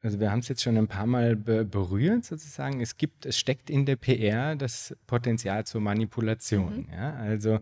also 0.00 0.18
wir 0.18 0.30
haben 0.30 0.38
es 0.38 0.48
jetzt 0.48 0.62
schon 0.62 0.78
ein 0.78 0.88
paar 0.88 1.06
Mal 1.06 1.36
be 1.36 1.64
berührt 1.64 2.24
sozusagen. 2.24 2.80
Es 2.80 2.96
gibt, 2.96 3.26
es 3.26 3.38
steckt 3.38 3.68
in 3.68 3.84
der 3.84 3.96
PR 3.96 4.56
das 4.56 4.96
Potenzial 5.06 5.66
zur 5.66 5.82
Manipulation. 5.82 6.86
Mhm. 6.86 6.92
Ja? 6.92 7.14
Also 7.16 7.60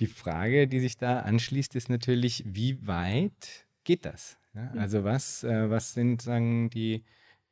die 0.00 0.06
Frage, 0.06 0.66
die 0.66 0.80
sich 0.80 0.96
da 0.96 1.20
anschließt, 1.20 1.74
ist 1.76 1.90
natürlich, 1.90 2.42
wie 2.46 2.86
weit 2.86 3.66
geht 3.84 4.06
das? 4.06 4.38
Ja? 4.54 4.70
Mhm. 4.72 4.78
Also 4.78 5.04
was, 5.04 5.44
äh, 5.44 5.68
was 5.68 5.92
sind 5.92 6.22
sagen 6.22 6.70
die 6.70 7.04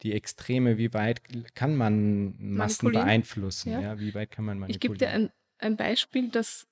die 0.02 0.12
Extreme, 0.12 0.78
wie 0.78 0.92
weit 0.92 1.22
kann 1.54 1.76
man 1.76 2.34
Massen 2.38 2.92
beeinflussen? 2.92 3.72
Ja. 3.72 3.80
ja. 3.80 3.98
wie 3.98 4.14
weit 4.14 4.30
kann 4.30 4.44
man 4.44 4.58
manipulieren? 4.58 4.94
Ich 4.94 4.98
gebe 4.98 4.98
dir 4.98 5.10
ein, 5.10 5.30
ein 5.58 5.76
Beispiel, 5.76 6.28
das 6.28 6.66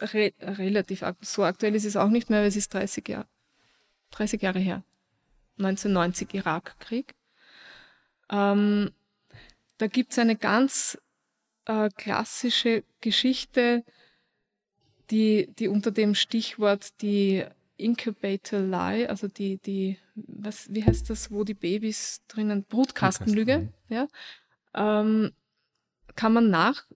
re 0.00 0.32
relativ 0.40 1.04
so 1.20 1.44
aktuell 1.44 1.74
ist 1.74 1.84
es 1.84 1.96
auch 1.96 2.08
nicht 2.08 2.30
mehr, 2.30 2.40
weil 2.40 2.48
es 2.48 2.56
ist 2.56 2.74
30, 2.74 3.08
Jahr, 3.08 3.26
30 4.10 4.42
Jahre 4.42 4.58
her. 4.58 4.82
1990 5.58 6.34
Irakkrieg. 6.34 7.14
Ähm, 8.30 8.92
da 9.78 9.86
gibt 9.86 10.12
es 10.12 10.18
eine 10.18 10.36
ganz 10.36 10.98
äh, 11.66 11.88
klassische 11.96 12.84
Geschichte, 13.00 13.84
die, 15.10 15.48
die 15.58 15.68
unter 15.68 15.90
dem 15.90 16.14
Stichwort 16.14 17.00
die 17.02 17.44
Incubator 17.80 18.60
Lie, 18.60 19.08
also 19.08 19.28
die, 19.28 19.58
die, 19.58 19.98
was, 20.14 20.72
wie 20.72 20.84
heißt 20.84 21.10
das, 21.10 21.30
wo 21.30 21.44
die 21.44 21.54
Babys 21.54 22.22
drinnen, 22.28 22.64
Brutkastenlüge, 22.64 23.68
ja, 23.88 24.08
ähm, 24.74 25.32
kann 26.16 26.32
man 26.32 26.50
nach 26.50 26.86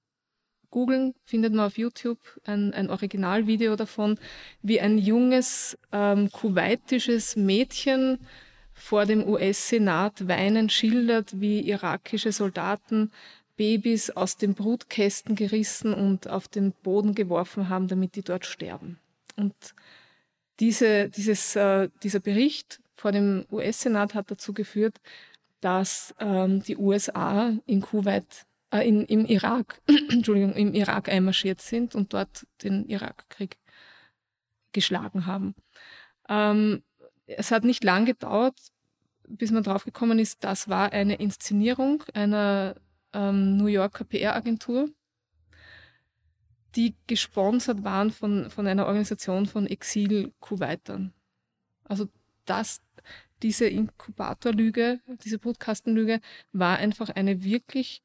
googeln, 0.71 1.15
findet 1.23 1.55
man 1.55 1.67
auf 1.67 1.79
YouTube 1.79 2.19
ein, 2.45 2.75
ein 2.75 2.91
Originalvideo 2.91 3.77
davon, 3.77 4.19
wie 4.61 4.81
ein 4.81 4.99
junges 4.99 5.79
ähm, 5.93 6.31
kuwaitisches 6.33 7.37
Mädchen 7.37 8.19
vor 8.73 9.07
dem 9.07 9.27
US-Senat 9.27 10.27
weinend 10.27 10.73
schildert, 10.73 11.41
wie 11.41 11.61
irakische 11.61 12.33
Soldaten 12.33 13.13
Babys 13.57 14.11
aus 14.11 14.37
den 14.37 14.55
Brutkästen 14.55 15.37
gerissen 15.37 15.95
und 15.95 16.29
auf 16.29 16.49
den 16.49 16.73
Boden 16.73 17.15
geworfen 17.15 17.69
haben, 17.69 17.87
damit 17.87 18.17
die 18.17 18.23
dort 18.23 18.45
sterben. 18.45 18.99
Und 19.37 19.55
diese, 20.61 21.09
dieses, 21.09 21.57
äh, 21.57 21.89
dieser 22.03 22.21
Bericht 22.21 22.81
vor 22.95 23.13
dem 23.13 23.47
US-Senat 23.51 24.15
hat 24.15 24.31
dazu 24.31 24.53
geführt, 24.53 25.01
dass 25.61 26.15
ähm, 26.19 26.63
die 26.63 26.77
USA 26.77 27.53
in 27.67 27.81
Kuwait, 27.81 28.47
äh, 28.71 28.87
in, 28.87 29.05
im 29.07 29.25
Irak, 29.25 29.81
Entschuldigung, 30.11 30.53
im 30.55 30.75
Irak 30.75 31.09
einmarschiert 31.09 31.61
sind 31.61 31.95
und 31.95 32.13
dort 32.13 32.47
den 32.63 32.87
Irakkrieg 32.87 33.59
geschlagen 34.73 35.27
haben. 35.27 35.55
Ähm, 36.29 36.83
es 37.27 37.51
hat 37.51 37.65
nicht 37.65 37.83
lang 37.83 38.05
gedauert, 38.05 38.59
bis 39.27 39.51
man 39.51 39.63
draufgekommen 39.63 40.19
ist, 40.19 40.45
das 40.45 40.69
war 40.69 40.93
eine 40.93 41.15
Inszenierung 41.15 42.03
einer 42.13 42.77
ähm, 43.15 43.57
New 43.57 43.67
Yorker 43.67 44.05
PR-Agentur, 44.05 44.91
die 46.77 46.95
gesponsert 47.07 47.83
waren 47.85 48.11
von, 48.11 48.51
von 48.51 48.67
einer 48.67 48.87
Organisation 48.87 49.47
von 49.47 49.67
Exil-Kuwaitern. 49.67 51.15
Also 51.85 52.09
das, 52.45 52.83
diese 53.43 53.67
Inkubatorlüge, 53.67 55.01
diese 55.25 55.39
Brutkastenlüge 55.39 56.21
war 56.53 56.77
einfach 56.79 57.09
eine 57.11 57.45
wirklich 57.45 58.03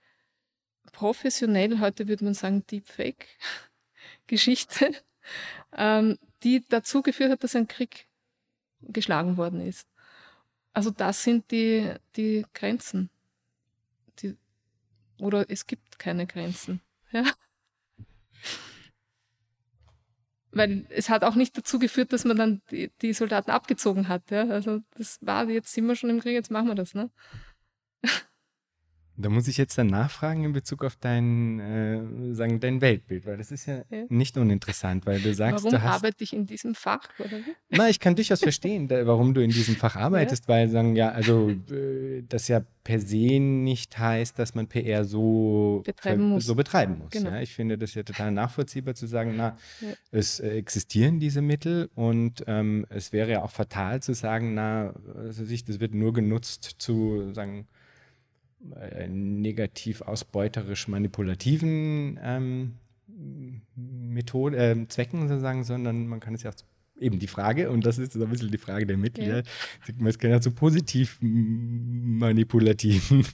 professionell, 0.92 1.80
heute 1.80 2.08
würde 2.08 2.26
man 2.26 2.34
sagen 2.34 2.66
Deepfake-Geschichte, 2.68 4.92
ähm, 5.76 6.18
die 6.44 6.64
dazu 6.68 7.02
geführt 7.02 7.32
hat, 7.32 7.44
dass 7.44 7.56
ein 7.56 7.68
Krieg 7.68 8.08
geschlagen 8.82 9.38
worden 9.38 9.62
ist. 9.62 9.88
Also 10.74 10.92
das 10.92 11.24
sind 11.24 11.50
die, 11.52 11.94
die 12.16 12.46
Grenzen. 12.54 13.10
Die, 14.20 14.38
oder 15.20 15.50
es 15.50 15.66
gibt 15.68 16.00
keine 16.00 16.28
Grenzen. 16.28 16.82
Ja? 17.12 17.26
Weil 20.52 20.86
es 20.90 21.10
hat 21.10 21.24
auch 21.24 21.36
nicht 21.36 21.58
dazu 21.58 21.78
geführt, 21.78 22.12
dass 22.12 22.26
man 22.26 22.38
dann 22.38 22.62
die, 22.72 22.92
die 23.02 23.14
Soldaten 23.14 23.52
abgezogen 23.52 24.08
hat. 24.08 24.32
Ja? 24.32 24.48
Also 24.48 24.82
das 24.96 25.20
war, 25.22 25.48
jetzt 25.50 25.74
sind 25.74 25.86
wir 25.86 25.96
schon 25.96 26.10
im 26.10 26.20
Krieg, 26.20 26.34
jetzt 26.34 26.52
machen 26.52 26.68
wir 26.68 26.76
das. 26.76 26.96
Ne? 26.96 27.12
Da 29.22 29.30
muss 29.30 29.48
ich 29.50 29.58
jetzt 29.58 29.78
dann 29.78 29.88
nachfragen 29.88 30.46
in 30.46 30.54
Bezug 30.54 30.86
auf 30.86 30.96
dein, 30.96 31.60
äh, 31.60 32.34
sagen, 32.34 32.60
dein 32.62 32.80
Weltbild, 32.80 33.26
weil 33.26 33.38
das 33.38 33.52
ist 33.52 33.66
ja, 33.66 33.84
ja, 33.90 34.06
nicht 34.08 34.38
uninteressant, 34.38 35.06
weil 35.06 35.20
du 35.20 35.34
sagst, 35.34 35.66
warum 35.66 35.72
du 35.72 35.84
hast, 35.84 35.96
arbeite 35.96 36.24
ich 36.24 36.32
in 36.32 36.46
diesem 36.46 36.74
Fach? 36.74 37.02
Oder? 37.20 37.40
Na, 37.70 37.90
ich 37.90 38.00
kann 38.00 38.16
durchaus 38.16 38.40
verstehen, 38.40 38.88
da, 38.88 39.06
warum 39.06 39.34
du 39.34 39.44
in 39.44 39.50
diesem 39.50 39.76
Fach 39.76 39.98
arbeitest, 39.98 40.46
ja. 40.48 40.56
weil 40.56 40.70
sagen 40.70 40.96
ja, 40.96 41.12
also 41.12 41.50
äh, 41.50 42.24
das 42.30 42.48
ja 42.48 42.62
per 42.84 43.00
se 43.00 43.40
nicht 43.40 43.98
heißt, 44.00 44.40
dass 44.40 44.56
man 44.56 44.68
PR 44.68 45.04
so 45.04 45.84
betreiben 45.86 46.30
muss. 46.30 46.46
So 46.46 46.56
betreiben 46.56 47.00
muss 47.00 47.12
genau. 47.12 47.32
ja. 47.32 47.42
Ich 47.42 47.54
finde 47.54 47.78
das 47.78 47.94
ja 47.94 48.04
total 48.04 48.32
nachvollziehbar 48.32 48.96
zu 48.96 49.06
sagen, 49.06 49.34
na, 49.36 49.58
es 50.12 50.40
äh, 50.40 50.52
existieren 50.52 51.20
diese 51.20 51.42
Mittel 51.42 51.90
und 51.94 52.44
ähm, 52.48 52.86
es 52.90 53.12
wäre 53.12 53.32
ja 53.32 53.44
auch 53.44 53.52
fatal 53.52 54.02
zu 54.02 54.14
sagen, 54.14 54.54
na, 54.54 54.94
also 55.16 55.44
sich, 55.44 55.66
das 55.66 55.80
wird 55.80 55.94
nur 55.94 56.14
genutzt 56.14 56.76
zu 56.80 57.34
sagen 57.34 57.68
negativ 58.60 60.02
ausbeuterisch 60.02 60.88
manipulativen 60.88 62.20
ähm, 62.22 62.74
Methoden, 63.76 64.56
äh, 64.56 64.88
Zwecken 64.88 65.28
sozusagen, 65.28 65.64
sondern 65.64 66.08
man 66.08 66.20
kann 66.20 66.36
es 66.36 66.44
ja 66.44 66.52
eben 67.00 67.20
die 67.20 67.28
Frage, 67.28 67.70
und 67.70 67.86
das 67.86 67.98
ist 67.98 68.14
so 68.14 68.24
ein 68.24 68.30
bisschen 68.30 68.52
die 68.52 68.58
Frage 68.58 68.86
der 68.86 68.98
Mittel, 68.98 69.26
ja. 69.26 69.42
es 70.06 70.20
kann 70.20 70.32
ja 70.32 70.42
zu 70.42 70.52
positiv 70.52 71.18
manipulativen 71.22 73.26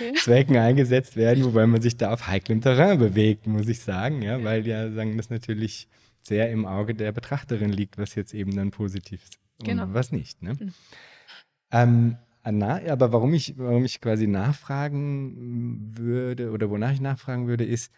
ja. 0.00 0.14
Zwecken 0.16 0.56
eingesetzt 0.56 1.16
werden, 1.16 1.44
wobei 1.44 1.66
man 1.66 1.80
sich 1.80 1.96
da 1.96 2.12
auf 2.12 2.26
heiklem 2.26 2.60
Terrain 2.60 2.98
bewegt, 2.98 3.46
muss 3.46 3.68
ich 3.68 3.80
sagen, 3.80 4.22
ja, 4.22 4.42
weil 4.42 4.66
ja 4.66 4.90
sagen 4.90 5.16
das 5.16 5.30
natürlich 5.30 5.88
sehr 6.22 6.50
im 6.50 6.66
Auge 6.66 6.94
der 6.94 7.12
Betrachterin 7.12 7.70
liegt, 7.70 7.98
was 7.98 8.14
jetzt 8.14 8.34
eben 8.34 8.54
dann 8.54 8.70
positiv 8.70 9.22
ist 9.22 9.38
genau. 9.62 9.84
und 9.84 9.94
was 9.94 10.12
nicht. 10.12 10.42
Ne? 10.42 10.54
Mhm. 10.54 10.72
Ähm, 11.72 12.16
na, 12.50 12.80
aber 12.90 13.12
warum 13.12 13.34
ich, 13.34 13.56
warum 13.56 13.84
ich 13.84 14.00
quasi 14.00 14.26
nachfragen 14.26 15.96
würde 15.96 16.50
oder 16.50 16.70
wonach 16.70 16.92
ich 16.92 17.00
nachfragen 17.00 17.46
würde, 17.46 17.64
ist, 17.64 17.92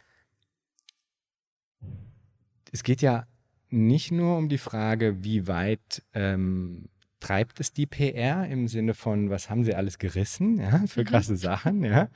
es 2.72 2.82
geht 2.82 3.01
ja 3.01 3.26
nicht 3.70 4.12
nur 4.12 4.36
um 4.36 4.49
die 4.49 4.59
Frage, 4.59 5.24
wie 5.24 5.47
weit 5.47 6.03
ähm, 6.12 6.88
treibt 7.20 7.59
es 7.61 7.72
die 7.72 7.86
PR 7.86 8.47
im 8.47 8.68
Sinne 8.68 8.92
von, 8.95 9.30
was 9.30 9.49
haben 9.49 9.64
sie 9.64 9.74
alles 9.74 9.99
gerissen, 9.99 10.59
ja, 10.59 10.86
für 10.86 11.01
mhm. 11.01 11.07
krasse 11.07 11.36
Sachen, 11.36 11.82
ja, 11.82 12.09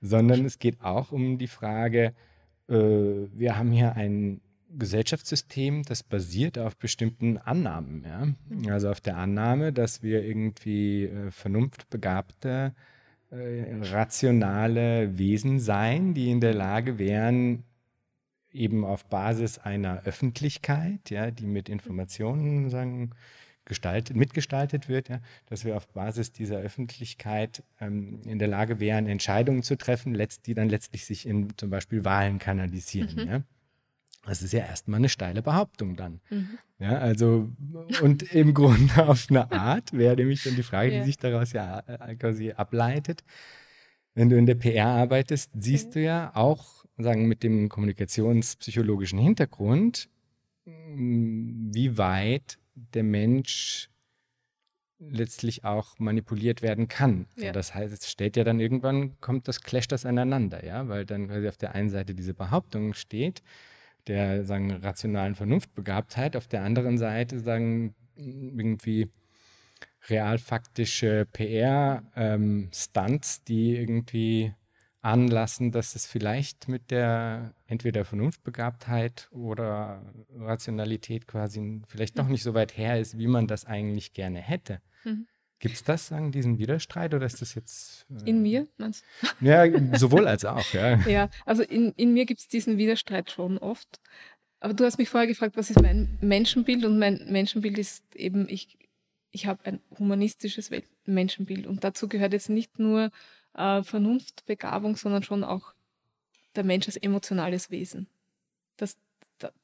sondern 0.00 0.44
es 0.44 0.58
geht 0.58 0.80
auch 0.80 1.12
um 1.12 1.38
die 1.38 1.46
Frage, 1.46 2.14
äh, 2.68 2.74
wir 2.74 3.56
haben 3.56 3.70
hier 3.70 3.94
ein 3.94 4.40
Gesellschaftssystem, 4.76 5.82
das 5.82 6.02
basiert 6.02 6.58
auf 6.58 6.76
bestimmten 6.76 7.38
Annahmen. 7.38 8.04
Ja? 8.04 8.26
Mhm. 8.26 8.70
Also 8.70 8.90
auf 8.90 9.00
der 9.00 9.16
Annahme, 9.16 9.72
dass 9.72 10.02
wir 10.02 10.24
irgendwie 10.24 11.04
äh, 11.04 11.30
vernunftbegabte, 11.30 12.74
äh, 13.30 13.76
rationale 13.82 15.18
Wesen 15.18 15.60
seien, 15.60 16.14
die 16.14 16.30
in 16.30 16.40
der 16.40 16.54
Lage 16.54 16.98
wären, 16.98 17.64
eben 18.50 18.84
auf 18.84 19.04
Basis 19.06 19.58
einer 19.58 20.02
Öffentlichkeit, 20.04 21.10
ja, 21.10 21.30
die 21.30 21.46
mit 21.46 21.68
Informationen 21.68 22.70
sagen, 22.70 23.10
gestaltet, 23.68 24.16
mitgestaltet 24.16 24.88
wird, 24.88 25.10
ja, 25.10 25.20
dass 25.46 25.64
wir 25.64 25.76
auf 25.76 25.86
Basis 25.88 26.32
dieser 26.32 26.56
Öffentlichkeit 26.56 27.62
ähm, 27.80 28.22
in 28.24 28.38
der 28.38 28.48
Lage 28.48 28.80
wären, 28.80 29.06
Entscheidungen 29.06 29.62
zu 29.62 29.76
treffen, 29.76 30.14
letzt, 30.14 30.46
die 30.46 30.54
dann 30.54 30.70
letztlich 30.70 31.04
sich 31.04 31.26
in 31.26 31.56
zum 31.56 31.70
Beispiel 31.70 32.04
Wahlen 32.04 32.38
kanalisieren. 32.38 33.14
Mhm. 33.14 33.28
Ja. 33.28 33.42
Das 34.24 34.42
ist 34.42 34.52
ja 34.52 34.60
erstmal 34.60 34.98
eine 34.98 35.08
steile 35.08 35.42
Behauptung 35.42 35.96
dann. 35.96 36.20
Mhm. 36.30 36.58
Ja, 36.78 36.98
also, 36.98 37.48
und 38.02 38.22
im 38.34 38.54
Grunde 38.54 38.92
auf 39.08 39.26
eine 39.30 39.50
Art 39.50 39.92
wäre 39.92 40.16
nämlich 40.16 40.42
dann 40.44 40.56
die 40.56 40.62
Frage, 40.62 40.92
ja. 40.92 41.00
die 41.00 41.06
sich 41.06 41.16
daraus 41.16 41.52
ja 41.52 41.80
äh, 41.80 42.14
quasi 42.16 42.52
ableitet. 42.52 43.24
Wenn 44.14 44.28
du 44.28 44.36
in 44.36 44.46
der 44.46 44.56
PR 44.56 44.86
arbeitest, 44.86 45.52
siehst 45.54 45.88
mhm. 45.88 45.92
du 45.92 46.02
ja 46.02 46.30
auch, 46.34 46.84
sagen, 46.98 47.28
mit 47.28 47.42
dem 47.42 47.68
kommunikationspsychologischen 47.68 49.18
Hintergrund, 49.18 50.08
mm, 50.64 51.72
wie 51.72 51.96
weit 51.96 52.58
der 52.74 53.04
Mensch 53.04 53.88
letztlich 54.98 55.64
auch 55.64 55.98
manipuliert 55.98 56.62
werden 56.62 56.88
kann. 56.88 57.26
Ja. 57.36 57.52
Das 57.52 57.74
heißt, 57.74 57.92
es 57.92 58.10
stellt 58.10 58.36
ja 58.36 58.44
dann 58.44 58.60
irgendwann, 58.60 59.18
kommt 59.20 59.46
das, 59.46 59.60
clasht 59.60 59.92
das 59.92 60.04
aneinander, 60.04 60.64
ja, 60.64 60.88
weil 60.88 61.06
dann 61.06 61.28
quasi 61.28 61.48
auf 61.48 61.56
der 61.56 61.74
einen 61.74 61.90
Seite 61.90 62.14
diese 62.14 62.34
Behauptung 62.34 62.94
steht, 62.94 63.42
der 64.08 64.44
sagen, 64.44 64.70
rationalen 64.70 65.34
Vernunftbegabtheit, 65.34 66.36
auf 66.36 66.48
der 66.48 66.62
anderen 66.62 66.98
Seite 66.98 67.40
sagen 67.40 67.94
irgendwie 68.16 69.10
realfaktische 70.08 71.26
PR-Stunts, 71.32 73.38
ähm, 73.38 73.44
die 73.46 73.76
irgendwie 73.76 74.54
anlassen, 75.00 75.70
dass 75.70 75.94
es 75.94 76.06
vielleicht 76.06 76.68
mit 76.68 76.90
der 76.90 77.54
entweder 77.66 78.04
Vernunftbegabtheit 78.04 79.28
oder 79.30 80.12
Rationalität 80.34 81.28
quasi 81.28 81.82
vielleicht 81.86 82.18
doch 82.18 82.28
nicht 82.28 82.42
so 82.42 82.54
weit 82.54 82.76
her 82.76 82.98
ist, 82.98 83.16
wie 83.16 83.28
man 83.28 83.46
das 83.46 83.64
eigentlich 83.64 84.12
gerne 84.12 84.40
hätte. 84.40 84.80
Mhm. 85.04 85.26
Gibt 85.60 85.74
es 85.74 85.82
das, 85.82 86.06
sagen, 86.06 86.30
diesen 86.30 86.58
Widerstreit 86.58 87.14
oder 87.14 87.26
ist 87.26 87.42
das 87.42 87.54
jetzt. 87.54 88.06
Äh, 88.10 88.30
in 88.30 88.42
mir, 88.42 88.68
meinst 88.76 89.04
du? 89.40 89.46
Ja, 89.46 89.98
sowohl 89.98 90.28
als 90.28 90.44
auch, 90.44 90.72
ja. 90.72 90.96
ja, 91.08 91.30
also 91.44 91.62
in, 91.62 91.92
in 91.96 92.12
mir 92.12 92.26
gibt 92.26 92.40
es 92.40 92.48
diesen 92.48 92.78
Widerstreit 92.78 93.30
schon 93.30 93.58
oft. 93.58 94.00
Aber 94.60 94.74
du 94.74 94.84
hast 94.84 94.98
mich 94.98 95.08
vorher 95.08 95.26
gefragt, 95.26 95.56
was 95.56 95.70
ist 95.70 95.80
mein 95.80 96.18
Menschenbild? 96.20 96.84
Und 96.84 96.98
mein 96.98 97.26
Menschenbild 97.28 97.78
ist 97.78 98.04
eben, 98.14 98.48
ich, 98.48 98.78
ich 99.30 99.46
habe 99.46 99.64
ein 99.64 99.80
humanistisches 99.98 100.70
Menschenbild. 101.04 101.66
Und 101.66 101.84
dazu 101.84 102.08
gehört 102.08 102.32
jetzt 102.32 102.50
nicht 102.50 102.78
nur 102.78 103.10
äh, 103.54 103.82
Vernunftbegabung, 103.82 104.96
sondern 104.96 105.22
schon 105.22 105.44
auch 105.44 105.74
der 106.56 106.64
Mensch 106.64 106.86
als 106.86 106.96
emotionales 106.96 107.70
Wesen. 107.70 108.08
Das, 108.76 108.96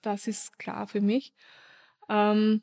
das 0.02 0.26
ist 0.26 0.58
klar 0.58 0.86
für 0.86 1.00
mich. 1.00 1.32
Ähm, 2.08 2.62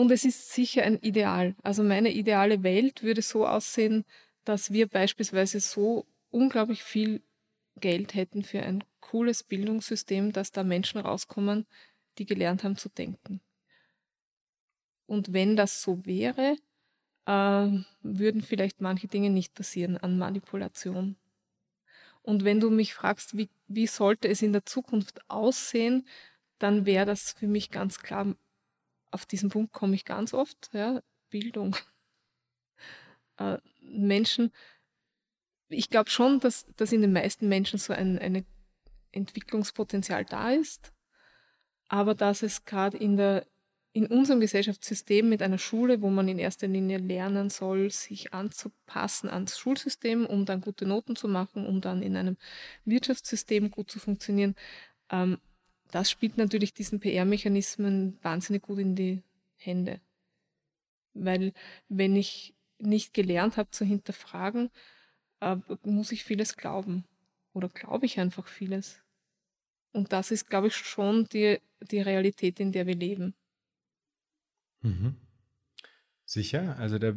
und 0.00 0.10
es 0.10 0.24
ist 0.24 0.52
sicher 0.52 0.82
ein 0.82 0.98
Ideal. 1.00 1.54
Also 1.62 1.82
meine 1.82 2.10
ideale 2.10 2.62
Welt 2.62 3.02
würde 3.02 3.22
so 3.22 3.46
aussehen, 3.46 4.04
dass 4.44 4.72
wir 4.72 4.88
beispielsweise 4.88 5.60
so 5.60 6.06
unglaublich 6.30 6.82
viel 6.82 7.22
Geld 7.78 8.14
hätten 8.14 8.42
für 8.42 8.62
ein 8.62 8.82
cooles 9.00 9.42
Bildungssystem, 9.42 10.32
dass 10.32 10.52
da 10.52 10.64
Menschen 10.64 11.00
rauskommen, 11.00 11.66
die 12.18 12.24
gelernt 12.24 12.64
haben 12.64 12.76
zu 12.76 12.88
denken. 12.88 13.40
Und 15.06 15.32
wenn 15.32 15.56
das 15.56 15.82
so 15.82 16.06
wäre, 16.06 16.56
äh, 17.26 17.68
würden 18.02 18.42
vielleicht 18.42 18.80
manche 18.80 19.08
Dinge 19.08 19.28
nicht 19.28 19.54
passieren 19.54 19.98
an 19.98 20.16
Manipulation. 20.16 21.16
Und 22.22 22.44
wenn 22.44 22.60
du 22.60 22.70
mich 22.70 22.94
fragst, 22.94 23.36
wie, 23.36 23.50
wie 23.66 23.86
sollte 23.86 24.28
es 24.28 24.40
in 24.40 24.52
der 24.52 24.64
Zukunft 24.64 25.28
aussehen, 25.28 26.06
dann 26.58 26.86
wäre 26.86 27.06
das 27.06 27.32
für 27.32 27.46
mich 27.46 27.70
ganz 27.70 27.98
klar 27.98 28.34
auf 29.10 29.26
diesen 29.26 29.50
Punkt 29.50 29.72
komme 29.72 29.94
ich 29.94 30.04
ganz 30.04 30.34
oft, 30.34 30.70
ja, 30.72 31.02
Bildung. 31.30 31.76
Äh, 33.38 33.56
Menschen, 33.80 34.52
ich 35.70 35.88
glaube 35.88 36.10
schon, 36.10 36.40
dass, 36.40 36.66
dass 36.76 36.92
in 36.92 37.00
den 37.00 37.14
meisten 37.14 37.48
Menschen 37.48 37.78
so 37.78 37.94
ein 37.94 38.18
eine 38.18 38.44
Entwicklungspotenzial 39.12 40.24
da 40.24 40.50
ist, 40.50 40.92
aber 41.88 42.14
dass 42.14 42.42
es 42.42 42.64
gerade 42.64 42.96
in, 42.96 43.18
in 43.92 44.06
unserem 44.06 44.40
Gesellschaftssystem 44.40 45.28
mit 45.28 45.42
einer 45.42 45.58
Schule, 45.58 46.02
wo 46.02 46.10
man 46.10 46.28
in 46.28 46.38
erster 46.38 46.68
Linie 46.68 46.98
lernen 46.98 47.50
soll, 47.50 47.90
sich 47.90 48.32
anzupassen 48.32 49.28
ans 49.28 49.58
Schulsystem, 49.58 50.26
um 50.26 50.44
dann 50.44 50.60
gute 50.60 50.86
Noten 50.86 51.16
zu 51.16 51.28
machen, 51.28 51.66
um 51.66 51.80
dann 51.80 52.02
in 52.02 52.16
einem 52.16 52.36
Wirtschaftssystem 52.84 53.70
gut 53.70 53.90
zu 53.90 53.98
funktionieren, 53.98 54.54
ähm, 55.10 55.38
das 55.90 56.10
spielt 56.10 56.36
natürlich 56.36 56.74
diesen 56.74 57.00
PR-Mechanismen 57.00 58.18
wahnsinnig 58.22 58.62
gut 58.62 58.78
in 58.78 58.96
die 58.96 59.22
Hände. 59.56 60.00
Weil 61.14 61.52
wenn 61.88 62.16
ich 62.16 62.54
nicht 62.78 63.14
gelernt 63.14 63.56
habe 63.56 63.70
zu 63.70 63.84
hinterfragen, 63.84 64.70
äh, 65.40 65.56
muss 65.82 66.12
ich 66.12 66.24
vieles 66.24 66.56
glauben. 66.56 67.04
Oder 67.52 67.68
glaube 67.68 68.06
ich 68.06 68.20
einfach 68.20 68.46
vieles. 68.46 69.00
Und 69.92 70.12
das 70.12 70.30
ist, 70.30 70.48
glaube 70.48 70.68
ich, 70.68 70.76
schon 70.76 71.24
die, 71.26 71.58
die 71.80 72.00
Realität, 72.00 72.60
in 72.60 72.72
der 72.72 72.86
wir 72.86 72.94
leben. 72.94 73.34
Mhm. 74.82 75.16
Sicher, 76.30 76.76
also 76.78 77.00
da 77.00 77.08
äh, 77.08 77.14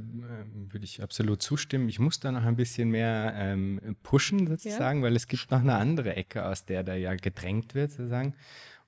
würde 0.71 0.85
ich 0.85 1.03
absolut 1.03 1.39
zustimmen. 1.39 1.87
Ich 1.87 1.99
muss 1.99 2.19
da 2.19 2.31
noch 2.31 2.45
ein 2.45 2.55
bisschen 2.55 2.89
mehr 2.89 3.31
ähm, 3.35 3.95
pushen 4.01 4.47
sozusagen, 4.47 5.01
ja. 5.01 5.05
weil 5.05 5.15
es 5.15 5.27
gibt 5.27 5.51
noch 5.51 5.59
eine 5.59 5.75
andere 5.75 6.15
Ecke, 6.15 6.43
aus 6.43 6.65
der 6.65 6.83
da 6.83 6.95
ja 6.95 7.13
gedrängt 7.13 7.75
wird 7.75 7.91
sozusagen. 7.91 8.33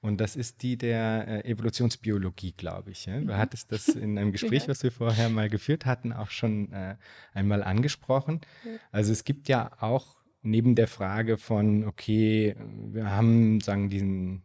Und 0.01 0.19
das 0.19 0.35
ist 0.35 0.63
die 0.63 0.79
der 0.79 1.27
äh, 1.45 1.51
Evolutionsbiologie, 1.51 2.53
glaube 2.53 2.89
ich. 2.89 3.05
Ja? 3.05 3.19
Du 3.19 3.33
mhm. 3.33 3.37
hattest 3.37 3.71
das 3.71 3.89
in 3.89 4.17
einem 4.17 4.31
Gespräch, 4.31 4.63
ja. 4.63 4.69
was 4.69 4.81
wir 4.81 4.91
vorher 4.91 5.29
mal 5.29 5.47
geführt 5.47 5.85
hatten, 5.85 6.11
auch 6.11 6.31
schon 6.31 6.73
äh, 6.73 6.95
einmal 7.35 7.61
angesprochen. 7.61 8.41
Also 8.91 9.11
es 9.11 9.25
gibt 9.25 9.47
ja 9.47 9.73
auch 9.79 10.17
neben 10.41 10.73
der 10.73 10.87
Frage 10.87 11.37
von, 11.37 11.85
okay, 11.85 12.55
wir 12.91 13.11
haben, 13.11 13.61
sagen, 13.61 13.91
diesen 13.91 14.41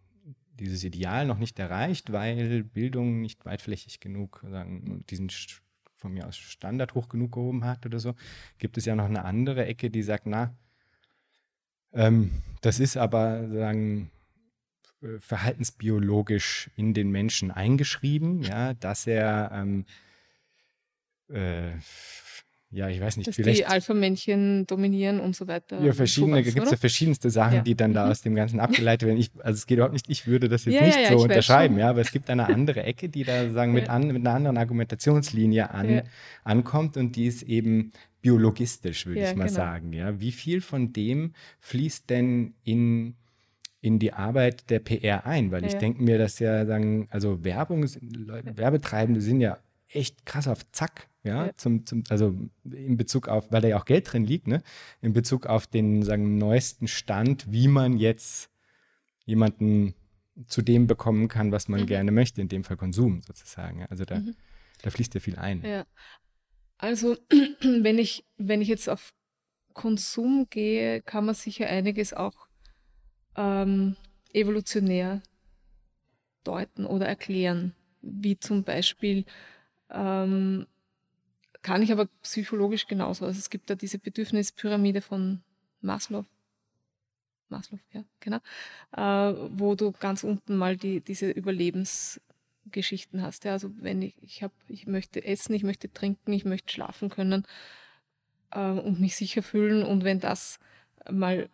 dieses 0.59 0.85
Ideal 0.85 1.27
noch 1.27 1.39
nicht 1.39 1.59
erreicht, 1.59 2.13
weil 2.13 2.65
Bildung 2.65 3.23
nicht 3.23 3.47
weitflächig 3.47 3.99
genug 3.99 4.45
sagen, 4.47 5.07
diesen 5.09 5.31
von 6.01 6.13
mir 6.13 6.27
aus 6.27 6.37
Standard 6.37 6.95
hoch 6.95 7.09
genug 7.09 7.33
gehoben 7.33 7.65
hat 7.65 7.85
oder 7.87 8.01
so, 8.01 8.15
gibt 8.59 8.79
es 8.79 8.87
ja 8.87 8.95
noch 8.95 9.05
eine 9.05 9.25
andere 9.25 9.67
Ecke, 9.67 9.91
die 9.91 10.03
sagt, 10.03 10.27
na, 10.27 10.55
Ähm, 11.93 12.31
das 12.61 12.79
ist 12.79 12.97
aber 12.97 13.49
sagen 13.49 14.11
äh, 15.03 15.19
verhaltensbiologisch 15.19 16.71
in 16.77 16.95
den 16.95 17.11
Menschen 17.11 17.51
eingeschrieben, 17.51 18.43
ja, 18.43 18.75
dass 18.75 19.07
er 19.07 19.51
ähm, 19.53 19.87
äh, 21.29 21.73
ja, 22.73 22.89
ich 22.89 23.01
weiß 23.01 23.17
nicht, 23.17 23.29
Dass 23.29 23.35
vielleicht. 23.37 23.61
die 23.61 23.67
Alpha-Männchen 23.67 24.67
dominieren 24.67 25.19
und 25.19 25.35
so 25.35 25.49
weiter. 25.49 25.83
Ja, 25.83 25.93
verschiedene, 25.93 26.43
gibt 26.43 26.59
es 26.59 26.71
ja 26.71 26.77
verschiedenste 26.77 27.29
Sachen, 27.31 27.57
Ja. 27.57 27.63
die 27.63 27.75
dann 27.75 27.93
da 27.93 28.05
Mhm. 28.05 28.11
aus 28.13 28.23
dem 28.23 28.35
Ganzen 28.35 28.61
abgeleitet 28.61 29.09
werden. 29.09 29.19
Ich, 29.19 29.31
also 29.39 29.57
es 29.57 29.67
geht 29.67 29.77
überhaupt 29.79 29.93
nicht, 29.95 30.09
ich 30.09 30.27
würde 30.27 30.49
das 30.49 30.65
jetzt 30.65 30.75
Ja, 30.75 30.85
nicht 30.87 30.99
ja, 31.01 31.11
so 31.11 31.25
unterschreiben, 31.25 31.79
ja, 31.79 31.91
aber 31.91 32.01
es 32.01 32.13
gibt 32.13 32.31
eine 32.31 32.47
andere 32.49 32.83
Ecke, 32.85 33.09
die 33.09 33.25
da 33.25 33.51
sagen 33.51 33.73
mit, 33.73 33.89
an, 33.91 34.07
mit 34.07 34.17
einer 34.27 34.35
anderen 34.35 34.57
Argumentationslinie 34.57 35.71
an, 35.71 36.03
ankommt 36.45 36.97
und 36.97 37.17
die 37.17 37.27
ist 37.27 37.43
eben 37.43 37.93
biologistisch, 38.23 39.07
würde 39.07 39.21
ich 39.21 39.35
mal 39.35 39.47
genau. 39.47 39.57
sagen. 39.57 39.93
Ja. 39.93 40.21
Wie 40.21 40.33
viel 40.33 40.61
von 40.61 40.93
dem 40.93 41.33
fließt 41.61 42.09
denn 42.11 42.55
in 42.65 43.15
in 43.83 43.99
die 43.99 44.13
Arbeit 44.13 44.69
der 44.69 44.79
PR 44.79 45.25
ein, 45.25 45.51
weil 45.53 45.65
ich 45.65 45.73
denke 45.73 46.03
mir, 46.03 46.19
dass 46.19 46.39
ja 46.39 46.67
sagen, 46.67 47.09
also 47.11 47.43
Werbung, 47.45 47.87
Leute, 48.15 48.55
Werbetreibende 48.59 49.23
sind 49.23 49.41
ja 49.41 49.57
echt 49.89 50.27
krass 50.27 50.47
auf 50.49 50.71
Zack, 50.71 51.09
ja, 51.23 51.47
Ja. 51.47 51.55
Zum, 51.57 51.87
zum, 51.87 52.05
also 52.09 52.35
in 52.65 52.97
Bezug 52.97 53.29
auf, 53.29 53.51
weil 53.53 53.61
da 53.61 53.69
ja 53.69 53.79
auch 53.79 53.85
Geld 53.85 54.13
drin 54.13 54.25
liegt, 54.25 54.47
ne, 54.47 54.63
in 55.01 55.13
Bezug 55.13 55.47
auf 55.47 55.67
den 55.67 56.03
sagen 56.03 56.39
neuesten 56.39 56.89
Stand, 56.89 57.51
wie 57.53 57.69
man 57.69 57.99
jetzt 57.99 58.51
jemanden 59.27 59.95
zu 60.47 60.63
dem 60.63 60.87
bekommen 60.87 61.29
kann, 61.29 61.53
was 61.53 61.69
man 61.69 61.83
Mhm. 61.83 61.87
gerne 61.87 62.13
möchte, 62.13 62.41
in 62.41 62.49
dem 62.49 62.65
Fall 62.65 62.77
Konsum 62.77 63.21
sozusagen. 63.23 63.85
Also 63.87 64.05
da, 64.05 64.17
Mhm. 64.21 64.35
da 64.83 64.91
fließt 64.91 65.13
ja 65.15 65.21
viel 65.21 65.37
ein. 65.37 65.63
Ja. 65.65 65.85
Also, 66.79 67.17
wenn 67.61 67.99
ich, 67.99 68.25
wenn 68.39 68.63
ich 68.63 68.69
jetzt 68.69 68.89
auf 68.89 69.13
Konsum 69.75 70.47
gehe, 70.49 71.03
kann 71.03 71.27
man 71.27 71.35
sicher 71.35 71.67
einiges 71.67 72.15
auch 72.15 72.49
ähm, 73.37 73.97
evolutionär 74.33 75.23
deuten 76.45 76.87
oder 76.87 77.07
erklären. 77.07 77.75
Wie 78.01 78.39
zum 78.39 78.65
Beispiel, 78.65 79.25
ähm, 79.91 80.67
kann 81.63 81.83
ich 81.83 81.93
aber 81.93 82.07
psychologisch 82.23 82.87
genauso. 82.87 83.27
Also 83.27 83.39
es 83.39 83.51
gibt 83.51 83.71
da 83.71 83.75
diese 83.75 83.99
Bedürfnispyramide 83.99 85.01
von 85.01 85.43
Maslow. 85.81 86.25
Maslow, 87.49 87.79
ja, 87.93 88.05
genau. 88.21 88.39
Äh, 88.97 89.35
wo 89.59 89.75
du 89.75 89.93
ganz 89.93 90.25
unten 90.25 90.57
mal 90.57 90.77
die, 90.77 91.01
diese 91.01 91.31
Überlebensgeschichten 91.31 93.23
hast. 93.23 93.45
Ja, 93.45 93.53
also 93.53 93.71
wenn 93.77 94.03
ich, 94.03 94.15
ich 94.23 94.43
habe, 94.43 94.55
ich 94.69 94.87
möchte 94.87 95.25
essen, 95.25 95.55
ich 95.55 95.65
möchte 95.65 95.93
trinken, 95.93 96.33
ich 96.33 96.45
möchte 96.45 96.73
schlafen 96.73 97.11
können 97.11 97.45
äh, 98.53 98.61
und 98.61 99.01
mich 99.01 99.17
sicher 99.17 99.43
fühlen. 99.43 99.83
Und 99.83 100.05
wenn 100.05 100.21
das 100.21 100.59
mal 101.11 101.49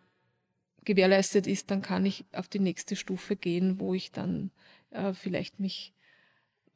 gewährleistet 0.87 1.47
ist, 1.47 1.69
dann 1.69 1.81
kann 1.81 2.05
ich 2.05 2.25
auf 2.31 2.47
die 2.47 2.59
nächste 2.59 2.95
Stufe 2.95 3.35
gehen, 3.35 3.79
wo 3.79 3.93
ich 3.93 4.11
dann 4.11 4.51
äh, 4.91 5.13
vielleicht 5.13 5.59
mich, 5.59 5.93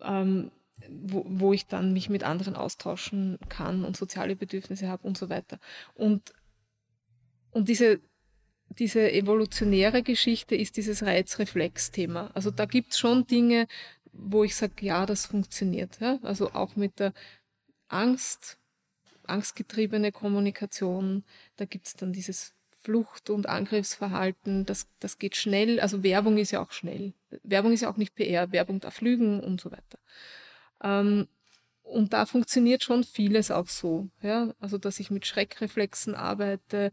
ähm, 0.01 0.51
wo, 0.89 1.25
wo 1.27 1.53
ich 1.53 1.67
dann 1.67 1.93
mich 1.93 2.09
mit 2.09 2.23
anderen 2.23 2.55
austauschen 2.55 3.37
kann 3.49 3.85
und 3.85 3.97
soziale 3.97 4.35
Bedürfnisse 4.35 4.87
habe 4.87 5.07
und 5.07 5.17
so 5.17 5.29
weiter. 5.29 5.59
Und, 5.93 6.33
und 7.51 7.69
diese, 7.69 7.99
diese 8.69 9.11
evolutionäre 9.11 10.03
Geschichte 10.03 10.55
ist 10.55 10.77
dieses 10.77 11.03
Reizreflex-Thema. 11.03 12.31
Also 12.33 12.51
da 12.51 12.65
gibt 12.65 12.91
es 12.91 12.99
schon 12.99 13.27
Dinge, 13.27 13.67
wo 14.13 14.43
ich 14.43 14.55
sage, 14.55 14.85
ja, 14.85 15.05
das 15.05 15.25
funktioniert. 15.25 15.99
Ja? 15.99 16.19
Also 16.23 16.51
auch 16.53 16.75
mit 16.75 16.99
der 16.99 17.13
Angst, 17.87 18.57
angstgetriebene 19.23 20.11
Kommunikation, 20.11 21.23
da 21.57 21.65
gibt 21.65 21.87
es 21.87 21.95
dann 21.95 22.13
dieses 22.13 22.53
Flucht- 22.81 23.29
und 23.29 23.47
Angriffsverhalten, 23.47 24.65
das, 24.65 24.87
das 24.99 25.19
geht 25.19 25.35
schnell. 25.35 25.79
Also 25.79 26.03
Werbung 26.03 26.37
ist 26.37 26.51
ja 26.51 26.61
auch 26.61 26.71
schnell. 26.71 27.13
Werbung 27.43 27.73
ist 27.73 27.81
ja 27.81 27.91
auch 27.91 27.97
nicht 27.97 28.15
PR, 28.15 28.51
Werbung 28.51 28.79
darf 28.79 29.01
lügen 29.01 29.39
und 29.39 29.61
so 29.61 29.71
weiter. 29.71 29.99
Ähm, 30.83 31.27
und 31.83 32.13
da 32.13 32.25
funktioniert 32.25 32.83
schon 32.83 33.03
vieles 33.03 33.51
auch 33.51 33.67
so. 33.67 34.09
Ja? 34.21 34.53
Also, 34.59 34.77
dass 34.77 34.99
ich 34.99 35.11
mit 35.11 35.25
Schreckreflexen 35.25 36.15
arbeite, 36.15 36.91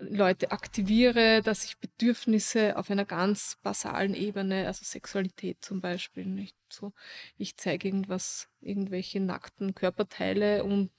Leute 0.00 0.50
aktiviere, 0.50 1.42
dass 1.42 1.64
ich 1.64 1.78
Bedürfnisse 1.78 2.76
auf 2.76 2.90
einer 2.90 3.04
ganz 3.04 3.58
basalen 3.62 4.14
Ebene, 4.14 4.66
also 4.66 4.84
Sexualität 4.84 5.58
zum 5.60 5.80
Beispiel, 5.80 6.24
nicht 6.24 6.56
so, 6.70 6.92
ich 7.36 7.56
zeige 7.56 7.88
irgendwas, 7.88 8.48
irgendwelche 8.60 9.20
nackten 9.20 9.74
Körperteile 9.74 10.64
und 10.64 10.90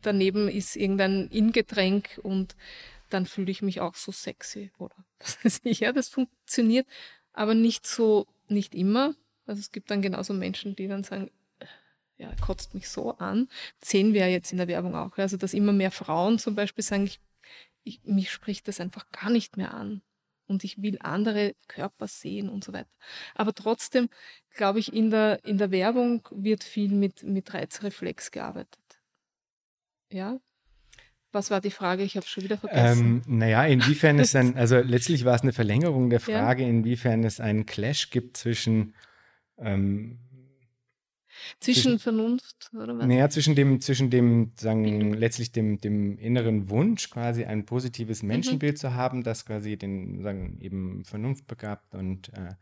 daneben 0.00 0.48
ist 0.48 0.76
irgendein 0.76 1.28
Ingetränk 1.28 2.18
und 2.22 2.56
dann 3.10 3.26
fühle 3.26 3.50
ich 3.50 3.62
mich 3.62 3.80
auch 3.80 3.94
so 3.94 4.12
sexy 4.12 4.72
oder 4.78 4.96
was 5.18 5.44
weiß 5.44 5.60
ich. 5.64 5.80
Ja, 5.80 5.92
das 5.92 6.08
funktioniert, 6.08 6.86
aber 7.32 7.54
nicht 7.54 7.86
so, 7.86 8.26
nicht 8.48 8.74
immer. 8.74 9.14
Also 9.46 9.60
es 9.60 9.72
gibt 9.72 9.90
dann 9.90 10.02
genauso 10.02 10.32
Menschen, 10.32 10.76
die 10.76 10.88
dann 10.88 11.04
sagen, 11.04 11.30
ja, 12.22 12.30
kotzt 12.40 12.74
mich 12.74 12.88
so 12.88 13.16
an. 13.18 13.48
Das 13.80 13.90
sehen 13.90 14.14
wir 14.14 14.22
ja 14.22 14.28
jetzt 14.28 14.52
in 14.52 14.58
der 14.58 14.68
Werbung 14.68 14.94
auch. 14.94 15.18
Also 15.18 15.36
dass 15.36 15.54
immer 15.54 15.72
mehr 15.72 15.90
Frauen 15.90 16.38
zum 16.38 16.54
Beispiel 16.54 16.84
sagen, 16.84 17.04
ich, 17.04 17.20
ich, 17.82 18.00
mich 18.04 18.30
spricht 18.30 18.68
das 18.68 18.80
einfach 18.80 19.10
gar 19.10 19.30
nicht 19.30 19.56
mehr 19.56 19.74
an. 19.74 20.02
Und 20.46 20.64
ich 20.64 20.80
will 20.82 20.98
andere 21.00 21.54
Körper 21.66 22.06
sehen 22.06 22.48
und 22.48 22.62
so 22.62 22.72
weiter. 22.72 22.90
Aber 23.34 23.54
trotzdem, 23.54 24.08
glaube 24.54 24.78
ich, 24.78 24.92
in 24.92 25.10
der, 25.10 25.44
in 25.44 25.56
der 25.58 25.70
Werbung 25.70 26.28
wird 26.30 26.62
viel 26.62 26.90
mit, 26.90 27.22
mit 27.22 27.52
Reizreflex 27.54 28.30
gearbeitet. 28.30 29.00
Ja? 30.10 30.38
Was 31.32 31.50
war 31.50 31.60
die 31.60 31.70
Frage? 31.70 32.02
Ich 32.02 32.16
habe 32.16 32.26
schon 32.26 32.44
wieder 32.44 32.58
vergessen. 32.58 33.22
Ähm, 33.26 33.38
naja, 33.38 33.64
inwiefern 33.64 34.18
es 34.18 34.32
dann, 34.32 34.54
also 34.56 34.78
letztlich 34.78 35.24
war 35.24 35.34
es 35.34 35.42
eine 35.42 35.52
Verlängerung 35.52 36.10
der 36.10 36.20
Ja. 36.26 36.40
Frage, 36.40 36.64
inwiefern 36.64 37.24
es 37.24 37.40
einen 37.40 37.64
Clash 37.64 38.10
gibt 38.10 38.36
zwischen, 38.36 38.94
ähm, 39.58 40.18
Zwischen 41.60 41.82
zwischen- 41.82 41.98
Vernunft 41.98 42.70
oder 42.74 42.96
was? 42.98 43.06
naja, 43.06 43.28
zwischen 43.30 43.54
dem, 43.54 43.80
zwischen 43.80 44.10
dem, 44.10 44.52
sagen, 44.56 44.82
Bildung. 44.84 45.14
letztlich 45.14 45.52
dem, 45.52 45.78
dem 45.80 46.18
inneren 46.18 46.68
Wunsch, 46.68 47.10
quasi 47.10 47.44
ein 47.44 47.58
Mhm. 47.58 47.66
positives 47.66 48.22
Menschenbild 48.22 48.78
zu 48.78 48.94
haben, 48.94 49.22
das 49.22 49.44
quasi 49.46 49.76
den, 49.76 50.22
sagen, 50.22 50.58
eben 50.60 51.04
vernunftbegabt 51.04 51.94
und, 51.94 52.28
äh, 52.34 52.54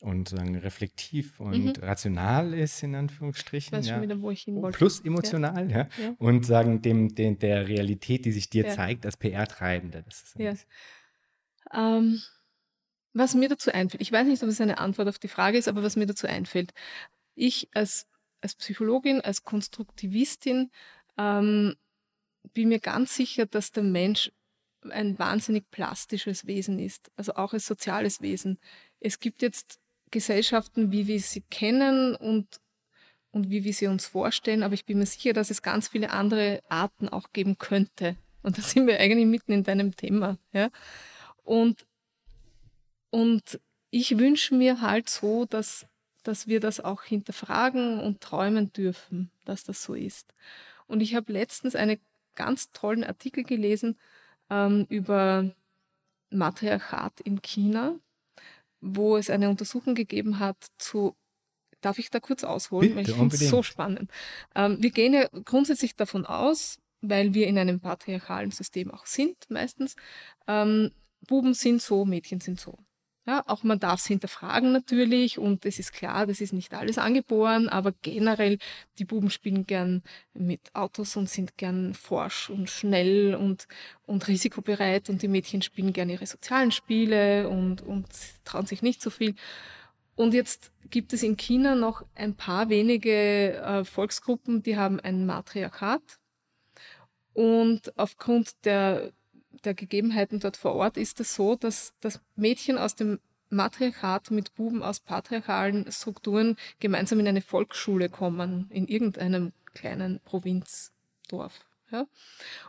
und 0.00 0.28
sagen, 0.30 0.56
reflektiv 0.56 1.38
und 1.38 1.80
rational 1.80 2.54
ist, 2.54 2.82
in 2.82 2.90
Mhm. 2.90 2.94
Ich 2.94 2.98
Anführungsstrichen. 3.00 3.78
weiß 3.78 3.86
ja. 3.86 3.94
schon 3.94 4.02
wieder, 4.02 4.20
wo 4.20 4.30
ich 4.32 4.42
hin 4.42 4.56
wollte. 4.60 4.76
Plus 4.76 5.00
emotional, 5.00 5.70
ja. 5.70 5.88
Ja. 6.00 6.14
Und 6.18 6.44
sagen, 6.44 6.82
dem, 6.82 7.14
dem, 7.14 7.38
der 7.38 7.68
Realität, 7.68 8.24
die 8.24 8.32
sich 8.32 8.50
dir 8.50 8.64
Ja. 8.64 8.70
zeigt, 8.72 9.06
als 9.06 9.16
PR-Treibende. 9.16 10.04
Ja. 10.38 10.54
Ähm, 11.72 12.20
was 13.14 13.34
mir 13.34 13.48
dazu 13.48 13.70
einfällt, 13.72 14.00
ich 14.00 14.10
weiß 14.10 14.26
nicht, 14.26 14.42
ob 14.42 14.48
es 14.48 14.60
eine 14.60 14.78
Antwort 14.78 15.06
auf 15.08 15.18
die 15.18 15.28
Frage 15.28 15.58
ist, 15.58 15.68
aber 15.68 15.82
was 15.82 15.96
mir 15.96 16.06
dazu 16.06 16.26
einfällt. 16.26 16.72
Ich 17.34 17.68
als, 17.74 18.06
als 18.40 18.54
Psychologin, 18.54 19.20
als 19.20 19.44
Konstruktivistin 19.44 20.70
ähm, 21.18 21.76
bin 22.54 22.68
mir 22.68 22.80
ganz 22.80 23.14
sicher, 23.14 23.46
dass 23.46 23.72
der 23.72 23.82
Mensch 23.82 24.32
ein 24.90 25.18
wahnsinnig 25.18 25.70
plastisches 25.70 26.46
Wesen 26.46 26.78
ist, 26.78 27.10
also 27.16 27.34
auch 27.34 27.52
als 27.52 27.66
soziales 27.66 28.20
Wesen. 28.20 28.58
Es 29.00 29.20
gibt 29.20 29.42
jetzt 29.42 29.78
Gesellschaften, 30.10 30.92
wie 30.92 31.06
wir 31.06 31.20
sie 31.20 31.42
kennen 31.42 32.14
und, 32.16 32.60
und 33.30 33.50
wie 33.50 33.64
wir 33.64 33.72
sie 33.72 33.86
uns 33.86 34.06
vorstellen, 34.06 34.62
aber 34.62 34.74
ich 34.74 34.84
bin 34.84 34.98
mir 34.98 35.06
sicher, 35.06 35.32
dass 35.32 35.50
es 35.50 35.62
ganz 35.62 35.88
viele 35.88 36.10
andere 36.10 36.62
Arten 36.68 37.08
auch 37.08 37.32
geben 37.32 37.58
könnte. 37.58 38.16
Und 38.42 38.58
da 38.58 38.62
sind 38.62 38.86
wir 38.86 38.98
eigentlich 38.98 39.26
mitten 39.26 39.52
in 39.52 39.64
deinem 39.64 39.96
Thema. 39.96 40.38
Ja? 40.52 40.70
Und, 41.44 41.86
und 43.10 43.60
ich 43.90 44.18
wünsche 44.18 44.54
mir 44.54 44.80
halt 44.80 45.08
so, 45.08 45.44
dass, 45.44 45.86
dass 46.22 46.46
wir 46.46 46.60
das 46.60 46.80
auch 46.80 47.02
hinterfragen 47.02 48.00
und 48.00 48.20
träumen 48.20 48.72
dürfen, 48.72 49.30
dass 49.44 49.64
das 49.64 49.82
so 49.82 49.94
ist. 49.94 50.34
Und 50.86 51.00
ich 51.00 51.14
habe 51.14 51.32
letztens 51.32 51.74
einen 51.74 51.98
ganz 52.34 52.70
tollen 52.72 53.04
Artikel 53.04 53.44
gelesen 53.44 53.98
ähm, 54.50 54.86
über 54.88 55.50
Matriarchat 56.30 57.20
in 57.20 57.42
China, 57.42 57.98
wo 58.80 59.16
es 59.16 59.30
eine 59.30 59.48
Untersuchung 59.48 59.94
gegeben 59.94 60.38
hat 60.38 60.56
zu 60.78 61.14
Darf 61.82 61.98
ich 61.98 62.10
da 62.10 62.20
kurz 62.20 62.44
ausholen? 62.44 62.90
Weil 62.90 63.02
Bitte, 63.02 63.10
ich 63.10 63.16
finde 63.16 63.34
es 63.34 63.48
so 63.48 63.62
spannend. 63.62 64.08
Ähm, 64.54 64.80
wir 64.80 64.90
gehen 64.90 65.12
ja 65.12 65.28
grundsätzlich 65.44 65.96
davon 65.96 66.24
aus, 66.24 66.78
weil 67.00 67.34
wir 67.34 67.48
in 67.48 67.58
einem 67.58 67.80
patriarchalen 67.80 68.52
System 68.52 68.90
auch 68.90 69.04
sind, 69.04 69.36
meistens, 69.50 69.96
ähm, 70.46 70.92
Buben 71.26 71.54
sind 71.54 71.82
so, 71.82 72.04
Mädchen 72.04 72.40
sind 72.40 72.60
so. 72.60 72.78
Ja, 73.24 73.44
auch 73.46 73.62
man 73.62 73.78
darf 73.78 74.00
es 74.00 74.06
hinterfragen 74.06 74.72
natürlich 74.72 75.38
und 75.38 75.64
es 75.64 75.78
ist 75.78 75.92
klar, 75.92 76.26
das 76.26 76.40
ist 76.40 76.52
nicht 76.52 76.74
alles 76.74 76.98
angeboren, 76.98 77.68
aber 77.68 77.92
generell, 78.02 78.58
die 78.98 79.04
Buben 79.04 79.30
spielen 79.30 79.64
gern 79.64 80.02
mit 80.34 80.74
Autos 80.74 81.14
und 81.16 81.30
sind 81.30 81.56
gern 81.56 81.94
forsch 81.94 82.50
und 82.50 82.68
schnell 82.68 83.36
und, 83.36 83.68
und 84.06 84.26
risikobereit 84.26 85.08
und 85.08 85.22
die 85.22 85.28
Mädchen 85.28 85.62
spielen 85.62 85.92
gern 85.92 86.08
ihre 86.10 86.26
sozialen 86.26 86.72
Spiele 86.72 87.48
und, 87.48 87.80
und 87.82 88.08
trauen 88.44 88.66
sich 88.66 88.82
nicht 88.82 89.00
so 89.00 89.10
viel. 89.10 89.36
Und 90.16 90.34
jetzt 90.34 90.72
gibt 90.90 91.12
es 91.12 91.22
in 91.22 91.36
China 91.36 91.76
noch 91.76 92.04
ein 92.16 92.34
paar 92.34 92.68
wenige 92.70 93.54
äh, 93.54 93.84
Volksgruppen, 93.84 94.64
die 94.64 94.76
haben 94.76 94.98
ein 94.98 95.26
Matriarchat. 95.26 96.02
Und 97.34 97.96
aufgrund 97.96 98.64
der, 98.64 99.12
der 99.64 99.74
Gegebenheiten 99.74 100.40
dort 100.40 100.56
vor 100.56 100.74
Ort 100.74 100.96
ist 100.96 101.20
es 101.20 101.34
so, 101.34 101.56
dass 101.56 101.94
das 102.00 102.20
Mädchen 102.36 102.78
aus 102.78 102.94
dem 102.94 103.20
Matriarchat 103.50 104.30
mit 104.30 104.54
Buben 104.54 104.82
aus 104.82 105.00
patriarchalen 105.00 105.90
Strukturen 105.92 106.56
gemeinsam 106.80 107.20
in 107.20 107.28
eine 107.28 107.42
Volksschule 107.42 108.08
kommen, 108.08 108.66
in 108.70 108.88
irgendeinem 108.88 109.52
kleinen 109.74 110.20
Provinzdorf. 110.24 111.66
Ja? 111.90 112.06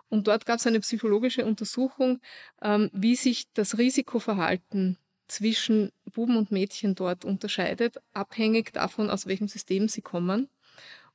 Und 0.10 0.28
dort 0.28 0.46
gab 0.46 0.60
es 0.60 0.68
eine 0.68 0.82
psychologische 0.82 1.46
Untersuchung, 1.46 2.20
ähm, 2.62 2.89
wie 2.94 3.16
sich 3.16 3.52
das 3.54 3.78
Risikoverhalten 3.78 4.98
zwischen 5.28 5.91
Buben 6.14 6.36
und 6.36 6.52
Mädchen 6.52 6.96
dort 6.96 7.26
unterscheidet, 7.26 7.98
abhängig 8.12 8.74
davon, 8.74 9.10
aus 9.10 9.26
welchem 9.26 9.48
System 9.48 9.88
sie 9.88 10.02
kommen. 10.02 10.50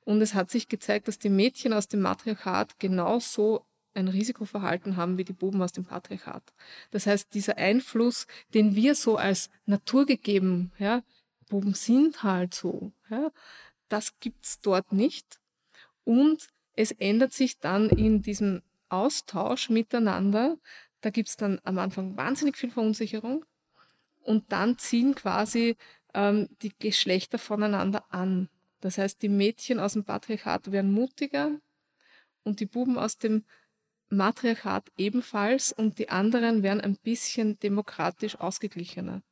Und 0.00 0.22
es 0.22 0.32
hat 0.32 0.50
sich 0.50 0.68
gezeigt, 0.68 1.06
dass 1.06 1.18
die 1.18 1.28
Mädchen 1.28 1.74
aus 1.74 1.88
dem 1.88 2.00
Matriarchat 2.00 2.78
genauso 2.78 3.66
ein 3.98 4.08
Risikoverhalten 4.08 4.96
haben 4.96 5.18
wie 5.18 5.24
die 5.24 5.32
Buben 5.32 5.60
aus 5.60 5.72
dem 5.72 5.84
Patriarchat. 5.84 6.42
Das 6.90 7.06
heißt, 7.06 7.34
dieser 7.34 7.58
Einfluss, 7.58 8.26
den 8.54 8.74
wir 8.74 8.94
so 8.94 9.16
als 9.16 9.50
naturgegeben, 9.66 10.72
ja, 10.78 11.02
Buben 11.48 11.74
sind 11.74 12.22
halt 12.22 12.54
so, 12.54 12.92
ja, 13.10 13.30
das 13.88 14.12
es 14.42 14.60
dort 14.60 14.92
nicht. 14.92 15.38
Und 16.04 16.48
es 16.74 16.92
ändert 16.92 17.32
sich 17.32 17.58
dann 17.58 17.90
in 17.90 18.22
diesem 18.22 18.62
Austausch 18.88 19.70
miteinander. 19.70 20.56
Da 21.00 21.10
gibt 21.10 21.28
es 21.28 21.36
dann 21.36 21.60
am 21.64 21.78
Anfang 21.78 22.16
wahnsinnig 22.16 22.56
viel 22.56 22.70
Verunsicherung 22.70 23.44
und 24.22 24.52
dann 24.52 24.78
ziehen 24.78 25.14
quasi 25.14 25.76
ähm, 26.14 26.48
die 26.62 26.72
Geschlechter 26.78 27.38
voneinander 27.38 28.04
an. 28.10 28.48
Das 28.80 28.98
heißt, 28.98 29.22
die 29.22 29.28
Mädchen 29.28 29.80
aus 29.80 29.94
dem 29.94 30.04
Patriarchat 30.04 30.70
werden 30.70 30.92
mutiger 30.92 31.58
und 32.44 32.60
die 32.60 32.66
Buben 32.66 32.98
aus 32.98 33.18
dem 33.18 33.44
Matriarchat 34.10 34.90
ebenfalls 34.96 35.72
und 35.72 35.98
die 35.98 36.08
anderen 36.08 36.62
werden 36.62 36.80
ein 36.80 36.96
bisschen 36.96 37.58
demokratisch 37.58 38.36
ausgeglichener. 38.36 39.22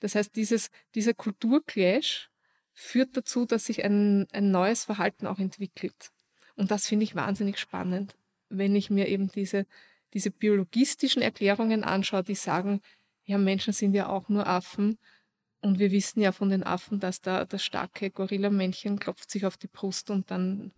Das 0.00 0.14
heißt, 0.14 0.34
dieses, 0.34 0.70
dieser 0.94 1.14
Kulturclash 1.14 2.30
führt 2.72 3.16
dazu, 3.16 3.46
dass 3.46 3.66
sich 3.66 3.84
ein, 3.84 4.26
ein 4.32 4.50
neues 4.50 4.84
Verhalten 4.84 5.26
auch 5.26 5.38
entwickelt. 5.38 6.10
Und 6.56 6.70
das 6.70 6.86
finde 6.86 7.04
ich 7.04 7.14
wahnsinnig 7.14 7.58
spannend, 7.58 8.16
wenn 8.48 8.74
ich 8.74 8.90
mir 8.90 9.08
eben 9.08 9.30
diese, 9.30 9.66
diese 10.12 10.30
biologistischen 10.30 11.22
Erklärungen 11.22 11.84
anschaue, 11.84 12.22
die 12.22 12.34
sagen, 12.34 12.80
ja, 13.24 13.38
Menschen 13.38 13.72
sind 13.72 13.94
ja 13.94 14.08
auch 14.08 14.28
nur 14.28 14.46
Affen. 14.46 14.98
Und 15.60 15.78
wir 15.78 15.90
wissen 15.90 16.20
ja 16.20 16.32
von 16.32 16.50
den 16.50 16.62
Affen, 16.62 17.00
dass 17.00 17.22
da 17.22 17.44
das 17.44 17.64
starke 17.64 18.10
Gorillamännchen 18.10 18.98
klopft 18.98 19.30
sich 19.30 19.46
auf 19.46 19.56
die 19.56 19.66
Brust 19.66 20.10
und 20.10 20.30
dann 20.30 20.72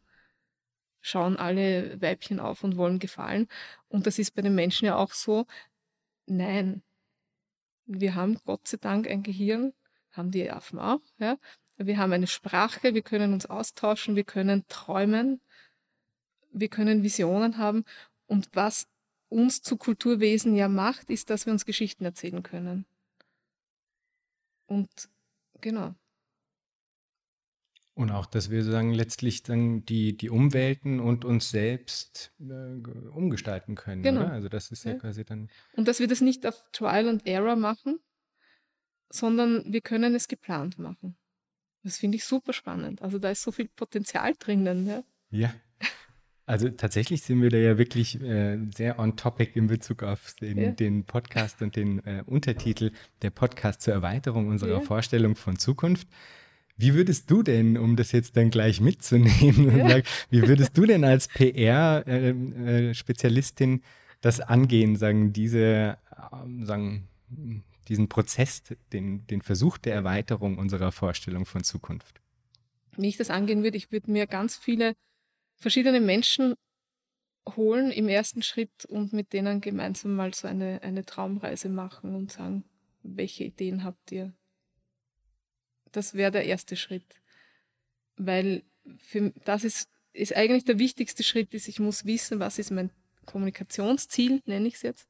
schauen 1.07 1.37
alle 1.37 2.01
Weibchen 2.01 2.41
auf 2.41 2.65
und 2.65 2.77
wollen 2.77 2.99
gefallen. 2.99 3.47
Und 3.89 4.07
das 4.07 4.19
ist 4.19 4.35
bei 4.35 4.43
den 4.43 4.57
Menschen 4.57 4.87
ja 4.87 4.97
auch 4.97 5.13
so. 5.13 5.47
Nein, 6.27 6.83
wir 7.87 8.17
haben 8.17 8.39
Gott 8.45 8.67
sei 8.67 8.79
Dank 8.79 9.09
ein 9.09 9.23
Gehirn, 9.23 9.73
haben 10.11 10.33
die 10.33 10.51
Affen 10.51 10.81
auch. 10.81 11.01
Ja? 11.19 11.39
Wir 11.77 11.99
haben 11.99 12.13
eine 12.13 12.27
Sprache, 12.27 12.95
wir 12.95 13.03
können 13.03 13.33
uns 13.33 13.47
austauschen, 13.47 14.17
wir 14.17 14.25
können 14.25 14.67
träumen, 14.67 15.41
wir 16.51 16.69
können 16.69 17.05
Visionen 17.05 17.59
haben. 17.59 17.85
Und 18.27 18.49
was 18.55 18.89
uns 19.29 19.63
zu 19.63 19.77
Kulturwesen 19.77 20.57
ja 20.57 20.69
macht, 20.69 21.09
ist, 21.11 21.31
dass 21.31 21.47
wir 21.47 21.53
uns 21.53 21.65
Geschichten 21.65 22.05
erzählen 22.05 22.43
können. 22.43 22.85
Und 24.67 25.09
genau. 25.61 25.95
Und 27.97 28.11
auch, 28.11 28.27
dass 28.27 28.51
wir 28.51 28.63
sagen, 28.63 28.93
letztlich 28.93 29.43
dann 29.43 29.87
die, 29.87 30.19
die 30.19 30.29
Umwelten 30.29 31.01
und 31.01 31.25
uns 31.25 31.49
selbst 31.49 32.31
äh, 32.41 33.09
umgestalten 33.09 33.75
können. 33.75 34.03
Genau. 34.03 34.21
Oder? 34.21 34.33
Also 34.33 34.51
das 34.51 34.71
ist 34.71 34.85
ja. 34.85 34.93
ja 34.93 34.99
quasi 34.99 35.25
dann. 35.25 35.49
Und 35.73 35.89
dass 35.89 35.99
wir 35.99 36.07
das 36.07 36.21
nicht 36.21 36.47
auf 36.47 36.63
Trial 36.73 37.09
and 37.09 37.27
Error 37.27 37.57
machen, 37.57 37.99
sondern 39.09 39.65
wir 39.73 39.81
können 39.81 40.15
es 40.15 40.29
geplant 40.29 40.79
machen. 40.79 41.17
Das 41.85 41.97
finde 41.97 42.17
ich 42.17 42.25
super 42.25 42.53
spannend. 42.53 43.01
Also 43.01 43.19
da 43.19 43.31
ist 43.31 43.43
so 43.43 43.51
viel 43.51 43.69
Potenzial 43.69 44.35
drinnen. 44.39 44.87
Ja. 44.87 45.03
ja. 45.31 45.55
Also 46.45 46.69
tatsächlich 46.69 47.23
sind 47.23 47.41
wir 47.41 47.49
da 47.49 47.57
ja 47.57 47.79
wirklich 47.79 48.21
äh, 48.21 48.59
sehr 48.75 48.99
on 48.99 49.17
topic 49.17 49.59
in 49.59 49.69
Bezug 49.69 50.03
auf 50.03 50.35
den, 50.35 50.59
ja. 50.59 50.71
den 50.71 51.05
Podcast 51.05 51.63
und 51.63 51.77
den 51.77 52.05
äh, 52.05 52.23
Untertitel 52.27 52.93
der 53.23 53.31
Podcast 53.31 53.81
zur 53.81 53.95
Erweiterung 53.95 54.49
unserer 54.49 54.75
ja. 54.75 54.81
Vorstellung 54.81 55.35
von 55.35 55.59
Zukunft. 55.59 56.07
Wie 56.77 56.95
würdest 56.95 57.31
du 57.31 57.43
denn, 57.43 57.79
um 57.79 57.97
das 57.97 58.13
jetzt 58.13 58.37
dann 58.37 58.51
gleich 58.51 58.83
mitzunehmen, 58.83 59.89
ja. 59.89 60.03
wie 60.31 60.47
würdest 60.47 60.77
du 60.77 60.85
denn 60.85 61.05
als 61.05 61.29
PR-Spezialistin 61.29 63.71
ähm, 63.71 63.81
äh, 63.81 63.83
das 64.21 64.41
angehen, 64.41 64.97
sagen, 64.97 65.33
diese, 65.33 65.97
ähm, 66.33 66.67
sagen, 66.67 67.09
diesen 67.89 68.09
Prozess, 68.09 68.63
den, 68.93 69.27
den 69.27 69.41
Versuch 69.41 69.79
der 69.79 69.95
Erweiterung 69.95 70.59
unserer 70.59 70.93
Vorstellung 70.93 71.47
von 71.47 71.65
Zukunft? 71.65 72.21
Wie 72.97 73.09
ich 73.09 73.17
das 73.17 73.31
angehen 73.31 73.63
würde, 73.63 73.79
ich 73.79 73.91
würde 73.91 74.11
mir 74.11 74.27
ganz 74.27 74.57
viele 74.57 74.95
verschiedene 75.57 76.01
Menschen 76.01 76.55
holen 77.57 77.91
im 77.91 78.09
ersten 78.09 78.43
Schritt 78.43 78.85
und 78.87 79.13
mit 79.13 79.33
denen 79.33 79.61
gemeinsam 79.61 80.15
mal 80.15 80.35
so 80.35 80.49
eine, 80.49 80.83
eine 80.83 81.05
Traumreise 81.05 81.69
machen 81.69 82.15
und 82.15 82.33
sagen, 82.33 82.65
welche 83.03 83.45
Ideen 83.45 83.85
habt 83.85 84.13
ihr? 84.13 84.33
Das 85.97 86.13
wäre 86.13 86.31
der 86.31 86.45
erste 86.45 86.77
Schritt. 86.77 87.07
Weil 88.19 88.65
für, 88.99 89.33
das 89.47 89.65
ist, 89.65 89.89
ist 90.13 90.37
eigentlich 90.37 90.67
der 90.67 90.79
wichtigste 90.79 91.23
Schritt, 91.23 91.55
ist, 91.55 91.69
ich 91.69 91.81
muss 91.81 92.05
wissen, 92.05 92.39
was 92.39 92.59
ist 92.59 92.71
mein 92.71 92.91
Kommunikationsziel, 93.25 94.43
nenne 94.45 94.69
ich 94.69 94.75
es 94.75 94.83
jetzt, 94.83 95.09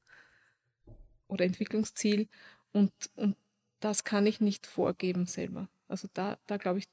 oder 1.26 1.44
Entwicklungsziel. 1.44 2.28
Und, 2.70 2.92
und 3.16 3.36
das 3.80 4.04
kann 4.04 4.26
ich 4.26 4.40
nicht 4.40 4.64
vorgeben 4.64 5.26
selber. 5.26 5.68
Also 5.88 6.08
da, 6.14 6.38
da 6.46 6.56
glaube 6.56 6.78
ich, 6.78 6.86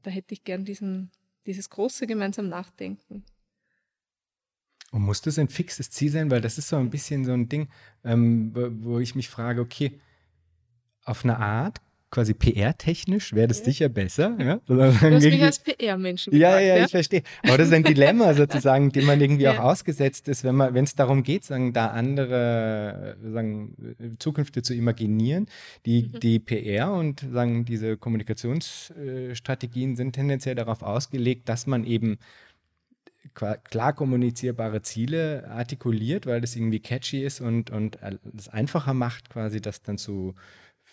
da 0.00 0.10
hätte 0.10 0.32
ich 0.32 0.42
gern 0.42 0.64
diesen, 0.64 1.10
dieses 1.44 1.68
große 1.68 2.06
gemeinsam 2.06 2.48
Nachdenken. 2.48 3.22
Und 4.92 5.02
muss 5.02 5.20
das 5.20 5.38
ein 5.38 5.50
fixes 5.50 5.90
Ziel 5.90 6.10
sein? 6.10 6.30
Weil 6.30 6.40
das 6.40 6.56
ist 6.56 6.68
so 6.68 6.76
ein 6.76 6.88
bisschen 6.88 7.26
so 7.26 7.32
ein 7.32 7.50
Ding, 7.50 7.68
ähm, 8.02 8.52
wo 8.82 8.98
ich 8.98 9.14
mich 9.14 9.28
frage, 9.28 9.60
okay, 9.60 10.00
auf 11.04 11.22
eine 11.22 11.38
Art 11.38 11.82
quasi 12.16 12.32
PR-technisch 12.32 13.34
wäre 13.34 13.46
das 13.46 13.58
ja. 13.58 13.64
sicher 13.66 13.88
besser. 13.90 14.34
Ja? 14.40 14.58
Du 14.64 14.82
hast 14.82 15.02
mich 15.02 15.42
als 15.42 15.58
PR-Menschen 15.58 16.34
Ja, 16.34 16.58
ja, 16.58 16.76
ja, 16.78 16.86
ich 16.86 16.90
verstehe. 16.90 17.22
Aber 17.42 17.58
das 17.58 17.66
ist 17.68 17.74
ein 17.74 17.84
Dilemma 17.84 18.32
sozusagen, 18.32 18.90
dem 18.90 19.04
man 19.04 19.20
irgendwie 19.20 19.42
ja. 19.44 19.52
auch 19.52 19.64
ausgesetzt 19.64 20.26
ist, 20.26 20.42
wenn 20.42 20.54
man, 20.54 20.72
wenn 20.72 20.84
es 20.84 20.94
darum 20.94 21.22
geht, 21.22 21.44
sagen, 21.44 21.74
da 21.74 21.88
andere 21.88 23.18
sagen, 23.22 24.16
Zukünfte 24.18 24.62
zu 24.62 24.72
imaginieren. 24.72 25.46
Die, 25.84 26.04
mhm. 26.04 26.20
die 26.20 26.38
PR 26.38 26.90
und 26.90 27.20
sagen, 27.20 27.66
diese 27.66 27.98
Kommunikationsstrategien 27.98 29.94
sind 29.94 30.14
tendenziell 30.14 30.54
darauf 30.54 30.80
ausgelegt, 30.80 31.50
dass 31.50 31.66
man 31.66 31.84
eben 31.84 32.16
klar 33.34 33.92
kommunizierbare 33.92 34.80
Ziele 34.80 35.46
artikuliert, 35.50 36.24
weil 36.24 36.40
das 36.40 36.56
irgendwie 36.56 36.80
catchy 36.80 37.22
ist 37.22 37.42
und, 37.42 37.68
und 37.68 37.98
es 38.38 38.48
einfacher 38.48 38.94
macht, 38.94 39.28
quasi 39.28 39.60
das 39.60 39.82
dann 39.82 39.98
zu 39.98 40.34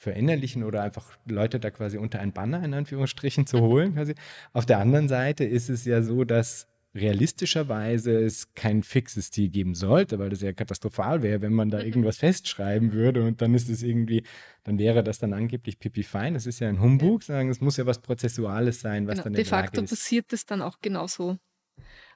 verinnerlichen 0.03 0.63
oder 0.63 0.83
einfach 0.83 1.17
Leute 1.25 1.59
da 1.59 1.71
quasi 1.71 1.97
unter 1.97 2.19
ein 2.19 2.33
Banner 2.33 2.63
in 2.63 2.73
Anführungsstrichen 2.73 3.47
zu 3.47 3.61
holen. 3.61 3.95
Quasi. 3.95 4.15
Auf 4.51 4.65
der 4.65 4.79
anderen 4.79 5.07
Seite 5.07 5.45
ist 5.45 5.69
es 5.69 5.85
ja 5.85 6.01
so, 6.01 6.25
dass 6.25 6.67
realistischerweise 6.95 8.23
es 8.23 8.53
kein 8.53 8.83
fixes 8.83 9.31
Ziel 9.31 9.49
geben 9.49 9.73
sollte, 9.73 10.19
weil 10.19 10.29
das 10.29 10.41
ja 10.41 10.53
katastrophal 10.53 11.23
wäre, 11.23 11.41
wenn 11.41 11.53
man 11.53 11.69
da 11.69 11.79
mhm. 11.79 11.85
irgendwas 11.85 12.17
festschreiben 12.17 12.93
würde 12.93 13.25
und 13.25 13.41
dann 13.41 13.55
ist 13.55 13.69
es 13.69 13.81
irgendwie, 13.81 14.23
dann 14.63 14.77
wäre 14.77 15.03
das 15.03 15.17
dann 15.17 15.33
angeblich 15.33 15.79
pipi 15.79 16.03
fein. 16.03 16.35
Das 16.35 16.45
ist 16.45 16.59
ja 16.59 16.69
ein 16.69 16.79
Humbug, 16.79 17.23
sagen, 17.23 17.49
es 17.49 17.61
muss 17.61 17.77
ja 17.77 17.87
was 17.87 17.99
Prozessuales 17.99 18.81
sein, 18.81 19.07
was 19.07 19.15
genau. 19.15 19.23
dann 19.23 19.33
De 19.33 19.45
facto 19.45 19.81
ist. 19.81 19.89
passiert 19.89 20.31
es 20.33 20.45
dann 20.45 20.61
auch 20.61 20.81
genauso. 20.81 21.37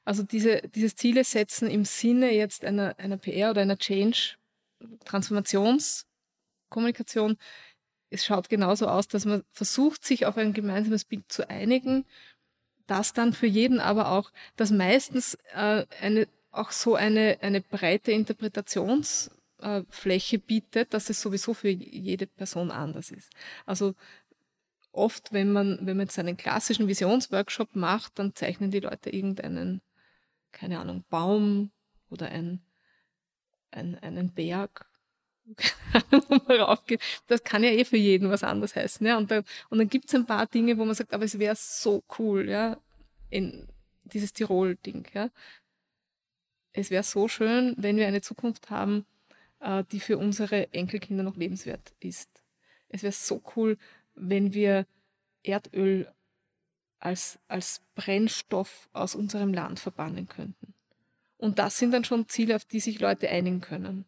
Also 0.05 0.21
diese, 0.23 0.61
dieses 0.73 0.95
Ziele 0.95 1.23
setzen 1.23 1.69
im 1.69 1.83
Sinne 1.83 2.33
jetzt 2.33 2.63
einer, 2.63 2.97
einer 2.99 3.17
PR 3.17 3.51
oder 3.51 3.61
einer 3.61 3.77
Change, 3.77 4.35
Transformationskommunikation 5.05 7.37
es 8.09 8.25
schaut 8.25 8.49
genauso 8.49 8.87
aus, 8.87 9.07
dass 9.07 9.25
man 9.25 9.43
versucht, 9.51 10.03
sich 10.05 10.25
auf 10.25 10.37
ein 10.37 10.53
gemeinsames 10.53 11.05
Bild 11.05 11.31
zu 11.31 11.47
einigen, 11.49 12.05
das 12.85 13.13
dann 13.13 13.33
für 13.33 13.47
jeden 13.47 13.79
aber 13.79 14.11
auch, 14.11 14.31
das 14.55 14.71
meistens 14.71 15.37
äh, 15.53 15.85
eine, 16.01 16.27
auch 16.51 16.71
so 16.71 16.95
eine, 16.95 17.37
eine 17.41 17.61
breite 17.61 18.11
Interpretationsfläche 18.13 20.35
äh, 20.37 20.39
bietet, 20.39 20.93
dass 20.93 21.09
es 21.09 21.21
sowieso 21.21 21.53
für 21.53 21.69
jede 21.69 22.27
Person 22.27 22.71
anders 22.71 23.11
ist. 23.11 23.29
Also 23.65 23.93
oft, 24.93 25.33
wenn 25.33 25.51
man, 25.51 25.79
wenn 25.81 25.97
man 25.97 26.05
jetzt 26.07 26.17
einen 26.17 26.37
klassischen 26.37 26.87
Visionsworkshop 26.87 27.75
macht, 27.75 28.19
dann 28.19 28.35
zeichnen 28.35 28.71
die 28.71 28.79
Leute 28.79 29.09
irgendeinen, 29.09 29.81
keine 30.53 30.79
Ahnung, 30.79 31.03
Baum 31.09 31.71
oder 32.09 32.29
ein, 32.29 32.61
ein, 33.71 33.99
einen 33.99 34.33
Berg 34.33 34.87
das 37.27 37.43
kann 37.43 37.63
ja 37.63 37.69
eh 37.69 37.85
für 37.85 37.97
jeden 37.97 38.29
was 38.29 38.43
anderes 38.43 38.75
heißen. 38.75 39.05
Ja? 39.05 39.17
Und, 39.17 39.31
dann, 39.31 39.43
und 39.69 39.77
dann 39.77 39.89
gibt 39.89 40.05
es 40.05 40.15
ein 40.15 40.25
paar 40.25 40.45
Dinge, 40.45 40.77
wo 40.77 40.85
man 40.85 40.95
sagt, 40.95 41.13
aber 41.13 41.25
es 41.25 41.39
wäre 41.39 41.55
so 41.55 42.03
cool, 42.19 42.49
ja, 42.49 42.77
in 43.29 43.67
dieses 44.03 44.33
Tirol-Ding. 44.33 45.07
Ja? 45.13 45.29
Es 46.73 46.91
wäre 46.91 47.03
so 47.03 47.27
schön, 47.27 47.75
wenn 47.77 47.97
wir 47.97 48.07
eine 48.07 48.21
Zukunft 48.21 48.69
haben, 48.69 49.05
äh, 49.59 49.83
die 49.91 49.99
für 49.99 50.17
unsere 50.17 50.73
Enkelkinder 50.73 51.23
noch 51.23 51.35
lebenswert 51.35 51.93
ist. 51.99 52.29
Es 52.89 53.03
wäre 53.03 53.13
so 53.13 53.41
cool, 53.55 53.77
wenn 54.15 54.53
wir 54.53 54.85
Erdöl 55.43 56.11
als, 56.99 57.39
als 57.47 57.81
Brennstoff 57.95 58.89
aus 58.93 59.15
unserem 59.15 59.53
Land 59.53 59.79
verbannen 59.79 60.27
könnten. 60.27 60.73
Und 61.37 61.59
das 61.59 61.77
sind 61.77 61.91
dann 61.91 62.03
schon 62.03 62.27
Ziele, 62.27 62.55
auf 62.55 62.65
die 62.65 62.79
sich 62.79 62.99
Leute 62.99 63.29
einigen 63.29 63.61
können. 63.61 64.05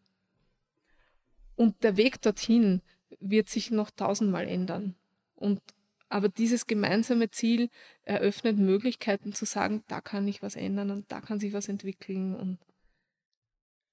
Und 1.60 1.82
der 1.82 1.98
Weg 1.98 2.22
dorthin 2.22 2.80
wird 3.20 3.50
sich 3.50 3.70
noch 3.70 3.90
tausendmal 3.90 4.48
ändern. 4.48 4.94
Und, 5.34 5.60
aber 6.08 6.30
dieses 6.30 6.66
gemeinsame 6.66 7.30
Ziel 7.30 7.68
eröffnet 8.00 8.56
Möglichkeiten 8.56 9.34
zu 9.34 9.44
sagen, 9.44 9.84
da 9.86 10.00
kann 10.00 10.26
ich 10.26 10.40
was 10.40 10.56
ändern 10.56 10.90
und 10.90 11.12
da 11.12 11.20
kann 11.20 11.38
sich 11.38 11.52
was 11.52 11.68
entwickeln. 11.68 12.34
Und 12.34 12.60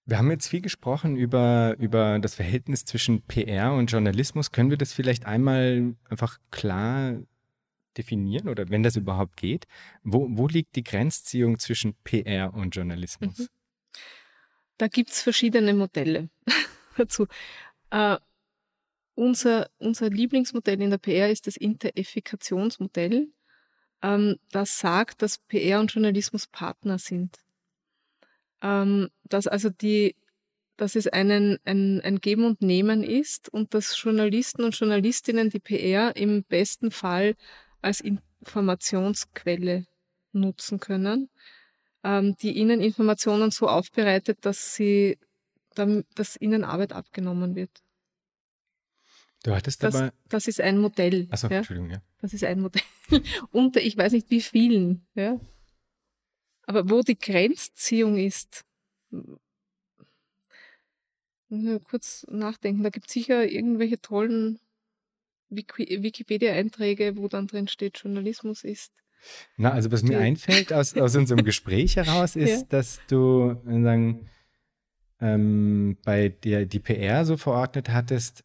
wir 0.05 0.17
haben 0.17 0.31
jetzt 0.31 0.47
viel 0.47 0.61
gesprochen 0.61 1.17
über, 1.17 1.75
über 1.77 2.19
das 2.19 2.35
Verhältnis 2.35 2.85
zwischen 2.85 3.23
PR 3.23 3.73
und 3.73 3.91
Journalismus. 3.91 4.53
Können 4.53 4.69
wir 4.69 4.77
das 4.77 4.93
vielleicht 4.93 5.25
einmal 5.25 5.93
einfach 6.09 6.37
klar 6.51 7.19
definieren 7.97 8.47
oder 8.47 8.69
wenn 8.69 8.83
das 8.83 8.95
überhaupt 8.95 9.35
geht? 9.35 9.67
Wo, 10.03 10.25
wo 10.29 10.47
liegt 10.47 10.77
die 10.77 10.85
Grenzziehung 10.85 11.59
zwischen 11.59 11.95
PR 12.05 12.53
und 12.53 12.77
Journalismus? 12.77 13.39
Mhm. 13.39 13.47
Da 14.77 14.87
gibt 14.87 15.09
es 15.09 15.21
verschiedene 15.21 15.73
Modelle 15.73 16.29
dazu. 16.97 17.27
Äh, 17.91 18.17
unser, 19.15 19.69
unser 19.79 20.09
Lieblingsmodell 20.09 20.81
in 20.81 20.91
der 20.91 20.99
PR 20.99 21.31
ist 21.31 21.47
das 21.47 21.57
Intereffikationsmodell. 21.57 23.29
Ähm, 24.03 24.37
das 24.51 24.77
sagt, 24.77 25.21
dass 25.21 25.39
PR 25.39 25.79
und 25.79 25.91
Journalismus 25.91 26.47
Partner 26.47 26.99
sind. 26.99 27.37
Ähm, 28.61 29.09
dass 29.23 29.47
also 29.47 29.69
die, 29.69 30.15
dass 30.77 30.95
es 30.95 31.07
einen, 31.07 31.57
ein, 31.65 32.01
ein 32.01 32.19
Geben 32.19 32.45
und 32.45 32.61
Nehmen 32.61 33.03
ist 33.03 33.49
und 33.49 33.73
dass 33.73 33.99
Journalisten 34.01 34.63
und 34.63 34.77
Journalistinnen 34.77 35.49
die 35.49 35.59
PR 35.59 36.15
im 36.15 36.43
besten 36.43 36.91
Fall 36.91 37.35
als 37.81 38.01
Informationsquelle 38.01 39.87
nutzen 40.31 40.79
können, 40.79 41.29
ähm, 42.03 42.35
die 42.41 42.51
ihnen 42.51 42.81
Informationen 42.81 43.51
so 43.51 43.67
aufbereitet, 43.67 44.39
dass 44.41 44.75
sie, 44.75 45.17
dass 46.15 46.39
ihnen 46.39 46.63
Arbeit 46.63 46.93
abgenommen 46.93 47.55
wird. 47.55 47.71
Du 49.43 49.55
hattest 49.55 49.83
das, 49.83 49.95
aber. 49.95 50.13
Das 50.29 50.47
ist 50.47 50.59
ein 50.59 50.79
Modell. 50.79 51.27
Achso, 51.29 51.47
ja? 51.47 51.57
Entschuldigung, 51.57 51.91
ja. 51.91 52.01
Das 52.21 52.33
ist 52.33 52.43
ein 52.43 52.59
Modell. 52.59 52.81
Unter 53.51 53.81
ich 53.81 53.95
weiß 53.95 54.13
nicht 54.13 54.29
wie 54.29 54.41
vielen, 54.41 55.05
ja. 55.13 55.39
Aber 56.63 56.89
wo 56.89 57.01
die 57.01 57.17
Grenzziehung 57.17 58.17
ist, 58.17 58.65
kurz 61.85 62.25
nachdenken, 62.29 62.83
da 62.83 62.89
gibt 62.89 63.07
es 63.07 63.13
sicher 63.13 63.49
irgendwelche 63.49 64.01
tollen 64.01 64.59
Wikipedia-Einträge, 65.49 67.15
wo 67.15 67.29
dann 67.29 67.47
drin 67.47 67.69
steht, 67.69 67.99
Journalismus 67.99 68.63
ist. 68.63 68.91
Na, 69.55 69.71
also 69.71 69.91
was 69.91 70.03
mir 70.03 70.19
einfällt 70.19 70.73
aus, 70.73 70.95
aus 70.95 71.15
unserem 71.15 71.43
Gespräch 71.45 71.95
heraus 71.95 72.35
ist, 72.35 72.61
ja. 72.61 72.67
dass 72.69 72.99
du 73.07 73.55
sagen, 73.65 74.29
ähm, 75.19 75.97
bei 76.03 76.29
der 76.29 76.65
die 76.65 76.79
PR 76.79 77.25
so 77.25 77.37
verordnet 77.37 77.89
hattest, 77.89 78.43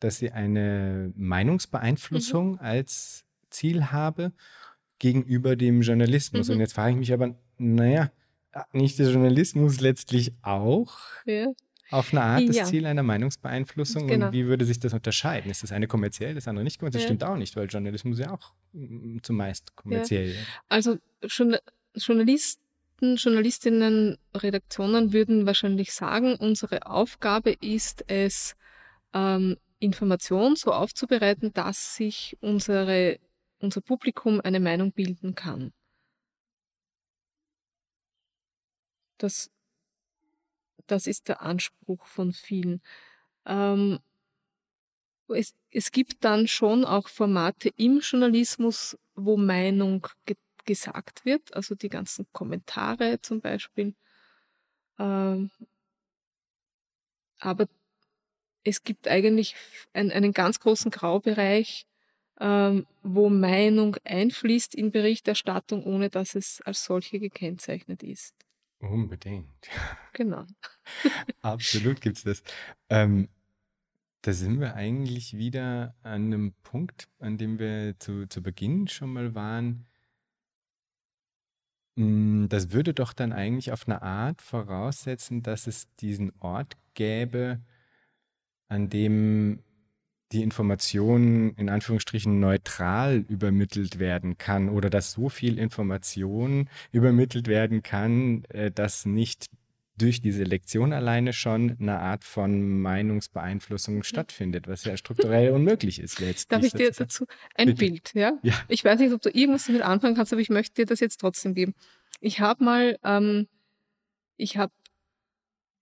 dass 0.00 0.18
sie 0.18 0.30
eine 0.30 1.12
Meinungsbeeinflussung 1.16 2.52
mhm. 2.52 2.58
als 2.60 3.24
Ziel 3.50 3.86
habe 3.86 4.32
gegenüber 4.98 5.56
dem 5.56 5.82
Journalismus. 5.82 6.48
Mhm. 6.48 6.54
Und 6.54 6.60
jetzt 6.60 6.74
frage 6.74 6.92
ich 6.92 6.98
mich 6.98 7.12
aber, 7.12 7.34
naja, 7.56 8.10
nicht 8.72 8.98
der 8.98 9.10
Journalismus 9.10 9.80
letztlich 9.80 10.32
auch 10.42 10.96
ja. 11.24 11.52
auf 11.90 12.12
eine 12.12 12.22
Art 12.22 12.48
das 12.48 12.56
ja. 12.56 12.64
Ziel 12.64 12.86
einer 12.86 13.02
Meinungsbeeinflussung? 13.02 14.06
Genau. 14.06 14.26
Und 14.26 14.32
wie 14.32 14.46
würde 14.46 14.64
sich 14.64 14.80
das 14.80 14.92
unterscheiden? 14.92 15.50
Ist 15.50 15.62
das 15.62 15.72
eine 15.72 15.86
kommerziell, 15.86 16.34
das 16.34 16.48
andere 16.48 16.64
nicht 16.64 16.78
kommerziell? 16.78 17.02
Das 17.02 17.10
ja. 17.10 17.16
stimmt 17.16 17.24
auch 17.24 17.36
nicht, 17.36 17.56
weil 17.56 17.66
Journalismus 17.66 18.18
ja 18.18 18.32
auch 18.32 18.52
mm, 18.72 19.18
zumeist 19.22 19.74
kommerziell. 19.76 20.34
Also 20.68 20.98
Journalisten, 21.94 22.62
Journalistinnen, 23.00 24.18
Redaktionen 24.34 25.12
würden 25.12 25.46
wahrscheinlich 25.46 25.92
sagen, 25.92 26.36
unsere 26.36 26.86
Aufgabe 26.86 27.52
ist 27.60 28.04
es, 28.08 28.56
ähm, 29.14 29.56
Information 29.80 30.56
so 30.56 30.72
aufzubereiten, 30.72 31.52
dass 31.52 31.94
sich 31.94 32.36
unsere, 32.40 33.18
unser 33.60 33.80
Publikum 33.80 34.40
eine 34.40 34.60
Meinung 34.60 34.92
bilden 34.92 35.34
kann. 35.34 35.72
Das, 39.18 39.50
das 40.86 41.06
ist 41.06 41.28
der 41.28 41.42
Anspruch 41.42 42.06
von 42.06 42.32
vielen. 42.32 42.82
Ähm, 43.46 44.00
es, 45.28 45.54
es 45.70 45.92
gibt 45.92 46.24
dann 46.24 46.48
schon 46.48 46.84
auch 46.84 47.08
Formate 47.08 47.70
im 47.76 48.00
Journalismus, 48.00 48.98
wo 49.14 49.36
Meinung 49.36 50.06
ge 50.24 50.36
gesagt 50.68 51.24
wird, 51.24 51.54
also 51.54 51.74
die 51.74 51.88
ganzen 51.88 52.26
Kommentare 52.32 53.20
zum 53.22 53.40
Beispiel. 53.40 53.94
Ähm, 54.98 55.50
aber 57.40 57.66
es 58.64 58.84
gibt 58.84 59.08
eigentlich 59.08 59.56
ein, 59.94 60.12
einen 60.12 60.32
ganz 60.32 60.60
großen 60.60 60.90
Graubereich, 60.90 61.86
ähm, 62.38 62.86
wo 63.02 63.30
Meinung 63.30 63.96
einfließt 64.04 64.74
in 64.74 64.90
Berichterstattung, 64.90 65.84
ohne 65.84 66.10
dass 66.10 66.34
es 66.34 66.60
als 66.60 66.84
solche 66.84 67.18
gekennzeichnet 67.18 68.02
ist. 68.02 68.34
Unbedingt. 68.78 69.48
Genau. 70.12 70.46
Absolut 71.42 72.00
gibt 72.00 72.16
es 72.16 72.24
das. 72.24 72.42
Ähm, 72.88 73.28
da 74.22 74.32
sind 74.32 74.58
wir 74.58 74.74
eigentlich 74.74 75.36
wieder 75.36 75.94
an 76.02 76.24
einem 76.24 76.52
Punkt, 76.64 77.08
an 77.20 77.38
dem 77.38 77.60
wir 77.60 77.94
zu, 78.00 78.26
zu 78.26 78.42
Beginn 78.42 78.88
schon 78.88 79.12
mal 79.12 79.36
waren. 79.36 79.86
Hm, 81.98 82.48
das 82.48 82.70
würde 82.70 82.94
doch 82.94 83.12
dann 83.12 83.32
eigentlich 83.32 83.72
auf 83.72 83.88
eine 83.88 84.02
Art 84.02 84.40
voraussetzen, 84.40 85.42
dass 85.42 85.66
es 85.66 85.88
diesen 85.96 86.32
Ort 86.38 86.76
gäbe, 86.94 87.60
an 88.68 88.88
dem 88.88 89.64
die 90.32 90.42
Information 90.42 91.54
in 91.56 91.68
Anführungsstrichen 91.70 92.38
neutral 92.38 93.24
übermittelt 93.28 93.98
werden 93.98 94.38
kann 94.38 94.68
oder 94.68 94.90
dass 94.90 95.12
so 95.12 95.28
viel 95.28 95.58
Information 95.58 96.68
übermittelt 96.92 97.48
werden 97.48 97.82
kann, 97.82 98.44
äh, 98.50 98.70
dass 98.70 99.06
nicht 99.06 99.46
durch 99.98 100.20
diese 100.20 100.44
Lektion 100.44 100.92
alleine 100.92 101.32
schon 101.32 101.76
eine 101.80 101.98
Art 101.98 102.24
von 102.24 102.80
Meinungsbeeinflussung 102.80 104.02
stattfindet, 104.02 104.68
was 104.68 104.84
ja 104.84 104.96
strukturell 104.96 105.50
unmöglich 105.52 106.00
ist 106.00 106.20
letztlich. 106.20 106.48
Darf 106.48 106.64
ich 106.64 106.72
dir 106.72 106.90
dazu 106.92 107.26
ein 107.54 107.68
Bitte. 107.68 107.78
Bild, 107.78 108.14
ja? 108.14 108.38
ja? 108.42 108.54
Ich 108.68 108.84
weiß 108.84 109.00
nicht, 109.00 109.12
ob 109.12 109.22
du 109.22 109.30
irgendwas 109.30 109.66
damit 109.66 109.82
anfangen 109.82 110.14
kannst, 110.14 110.32
aber 110.32 110.40
ich 110.40 110.50
möchte 110.50 110.74
dir 110.74 110.86
das 110.86 111.00
jetzt 111.00 111.20
trotzdem 111.20 111.54
geben. 111.54 111.74
Ich 112.20 112.40
habe 112.40 112.64
mal, 112.64 112.98
ähm, 113.04 113.48
ich 114.36 114.56
habe 114.56 114.72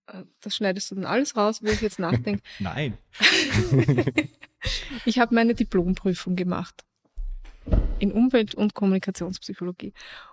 äh, 0.07 0.25
das 0.41 0.57
schneidest 0.57 0.91
du 0.91 0.95
dann 0.97 1.05
alles 1.05 1.37
raus, 1.37 1.63
wo 1.63 1.69
ich 1.69 1.81
jetzt 1.81 1.99
nachdenke. 1.99 2.43
Nein. 2.59 2.97
ich 5.05 5.19
habe 5.19 5.35
meine 5.35 5.55
Diplomprüfung 5.55 6.37
gemacht 6.37 6.85
in 7.99 8.13
Umwelt- 8.13 8.55
und 8.55 8.75
Kommunikationspsychologie. 8.75 9.93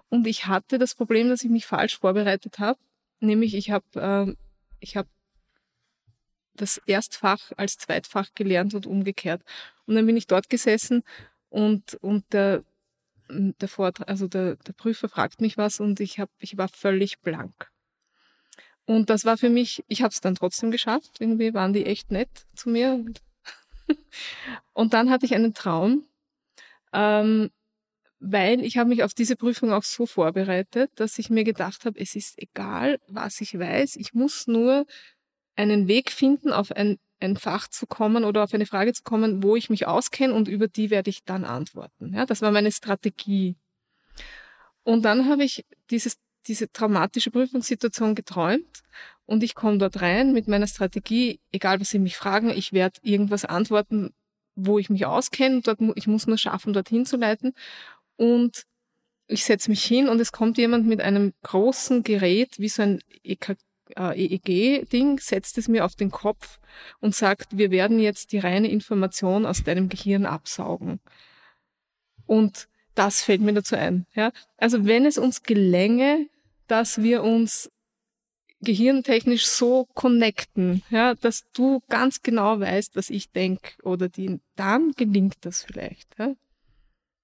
Und 0.10 0.28
ich 0.28 0.46
hatte 0.48 0.78
das 0.78 0.96
Problem, 0.96 1.30
dass 1.30 1.44
ich 1.44 1.50
mich 1.50 1.66
falsch 1.66 1.98
vorbereitet 1.98 2.60
habe. 2.60 2.80
Nämlich 3.24 3.56
ich 3.56 3.72
habe 3.72 3.86
äh, 3.96 4.36
ich 4.80 4.98
hab 4.98 5.08
das 6.56 6.78
Erstfach 6.86 7.52
als 7.58 7.78
Zweitfach 7.78 8.34
gelernt 8.36 8.74
und 8.74 8.86
umgekehrt. 8.86 9.42
Und 9.86 9.96
dann 9.96 10.06
bin 10.06 10.18
ich 10.18 10.28
dort 10.28 10.50
gesessen 10.50 11.04
und, 11.50 11.96
und 12.02 12.26
der, 12.34 12.64
der, 13.30 13.68
Vortrag, 13.68 14.10
also 14.10 14.28
der, 14.28 14.58
der 14.58 14.74
Prüfer 14.74 15.08
fragt 15.08 15.42
mich 15.42 15.58
was 15.58 15.80
und 15.80 16.00
ich, 16.00 16.20
hab, 16.20 16.30
ich 16.40 16.58
war 16.58 16.68
völlig 16.68 17.22
blank. 17.22 17.72
Und 18.86 19.10
das 19.10 19.24
war 19.24 19.38
für 19.38 19.50
mich, 19.50 19.84
ich 19.88 20.02
habe 20.02 20.12
es 20.12 20.20
dann 20.20 20.36
trotzdem 20.36 20.70
geschafft. 20.70 21.22
Irgendwie 21.22 21.54
waren 21.54 21.72
die 21.72 21.86
echt 21.86 22.12
nett 22.12 22.46
zu 22.56 22.70
mir. 22.70 23.04
Und 24.74 24.94
dann 24.94 25.10
hatte 25.10 25.26
ich 25.26 25.34
einen 25.34 25.54
Traum, 25.54 26.06
ähm, 26.92 27.52
weil 28.26 28.64
ich 28.64 28.78
habe 28.78 28.90
mich 28.90 29.04
auf 29.04 29.14
diese 29.14 29.36
Prüfung 29.36 29.74
auch 29.74 29.84
so 29.84 30.06
vorbereitet, 30.06 30.92
dass 30.96 31.20
ich 31.20 31.30
mir 31.30 31.44
gedacht 31.44 31.84
habe, 31.84 32.00
es 32.00 32.16
ist 32.16 32.42
egal, 32.42 33.00
was 33.08 33.42
ich 33.42 33.60
weiß, 33.60 33.98
ich 33.98 34.14
muss 34.14 34.48
nur 34.48 34.86
einen 35.58 35.90
Weg 35.90 36.10
finden, 36.10 36.54
auf 36.54 36.72
ein, 36.72 37.00
ein 37.20 37.36
Fach 37.36 37.68
zu 37.68 37.86
kommen 37.86 38.24
oder 38.24 38.44
auf 38.44 38.54
eine 38.54 38.66
Frage 38.66 38.94
zu 38.94 39.04
kommen, 39.04 39.44
wo 39.44 39.58
ich 39.58 39.70
mich 39.70 39.88
auskenne 39.88 40.34
und 40.34 40.48
über 40.48 40.70
die 40.70 40.90
werde 40.90 41.10
ich 41.10 41.26
dann 41.26 41.44
antworten. 41.44 42.14
Ja, 42.14 42.26
das 42.26 42.42
war 42.42 42.52
meine 42.52 42.72
Strategie. 42.72 43.58
Und 44.84 45.04
dann 45.04 45.28
habe 45.28 45.44
ich 45.44 45.66
dieses 45.90 46.18
diese 46.48 46.70
traumatische 46.70 47.32
Prüfungssituation 47.32 48.16
geträumt 48.16 48.84
und 49.26 49.44
ich 49.44 49.56
komme 49.56 49.78
dort 49.78 50.02
rein 50.02 50.34
mit 50.34 50.50
meiner 50.50 50.68
Strategie, 50.68 51.40
egal 51.54 51.80
was 51.80 51.90
Sie 51.90 52.00
mich 52.00 52.18
fragen, 52.18 52.50
ich 52.50 52.74
werde 52.74 53.00
irgendwas 53.02 53.46
antworten, 53.46 54.14
wo 54.56 54.78
ich 54.78 54.90
mich 54.90 55.06
auskenne, 55.06 55.62
dort, 55.62 55.80
ich 55.96 56.08
muss 56.08 56.28
nur 56.28 56.38
schaffen, 56.38 56.74
dorthin 56.74 57.06
zu 57.06 57.16
leiten 57.16 57.54
und 58.18 58.64
ich 59.28 59.46
setze 59.46 59.70
mich 59.70 59.84
hin 59.84 60.10
und 60.10 60.20
es 60.20 60.32
kommt 60.32 60.58
jemand 60.58 60.86
mit 60.86 61.02
einem 61.02 61.34
großen 61.44 62.04
Gerät, 62.04 62.60
wie 62.60 62.70
so 62.70 62.82
ein 62.84 63.00
EK, 63.24 63.58
äh, 63.96 64.26
EEG-Ding, 64.26 65.20
setzt 65.20 65.58
es 65.58 65.68
mir 65.68 65.86
auf 65.86 65.96
den 65.96 66.12
Kopf 66.12 66.60
und 67.00 67.16
sagt, 67.16 67.58
wir 67.58 67.72
werden 67.72 68.00
jetzt 68.00 68.32
die 68.32 68.40
reine 68.40 68.70
Information 68.70 69.46
aus 69.46 69.64
deinem 69.64 69.90
Gehirn 69.90 70.26
absaugen. 70.26 71.00
Und 72.26 72.68
das 72.96 73.24
fällt 73.24 73.42
mir 73.42 73.54
dazu 73.54 73.76
ein. 73.76 74.06
Ja? 74.14 74.32
Also 74.58 74.86
wenn 74.86 75.06
es 75.06 75.18
uns 75.18 75.44
gelänge, 75.44 76.28
dass 76.68 77.02
wir 77.02 77.24
uns 77.24 77.72
gehirntechnisch 78.62 79.46
so 79.46 79.88
connecten, 79.94 80.84
ja, 80.90 81.16
dass 81.16 81.44
du 81.52 81.82
ganz 81.90 82.22
genau 82.22 82.60
weißt, 82.60 82.96
was 82.96 83.10
ich 83.10 83.32
denke 83.32 83.74
oder 83.84 84.08
die, 84.08 84.40
dann 84.56 84.92
gelingt 84.92 85.38
das 85.42 85.64
vielleicht, 85.64 86.08
ja? 86.18 86.34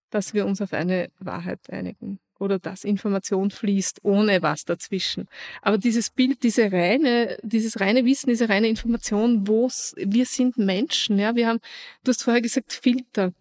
Dass 0.10 0.34
wir 0.34 0.46
uns 0.46 0.62
auf 0.62 0.74
eine 0.74 1.10
Wahrheit 1.20 1.70
einigen 1.70 2.20
oder 2.40 2.58
dass 2.58 2.84
Information 2.84 3.52
fließt, 3.52 4.00
ohne 4.04 4.42
was 4.42 4.66
dazwischen. 4.66 5.28
Aber 5.62 5.78
dieses 5.78 6.10
Bild, 6.10 6.44
diese 6.44 6.72
reine, 6.72 7.38
dieses 7.44 7.80
reine 7.80 8.06
Wissen, 8.06 8.30
diese 8.30 8.50
reine 8.50 8.70
Information, 8.70 9.48
wo 9.48 9.70
wir 9.98 10.26
sind 10.26 10.58
Menschen, 10.58 11.20
ja, 11.20 11.36
wir 11.36 11.48
haben, 11.48 11.60
du 12.04 12.10
hast 12.10 12.24
vorher 12.24 12.42
gesagt, 12.42 12.72
Filter. 12.74 13.34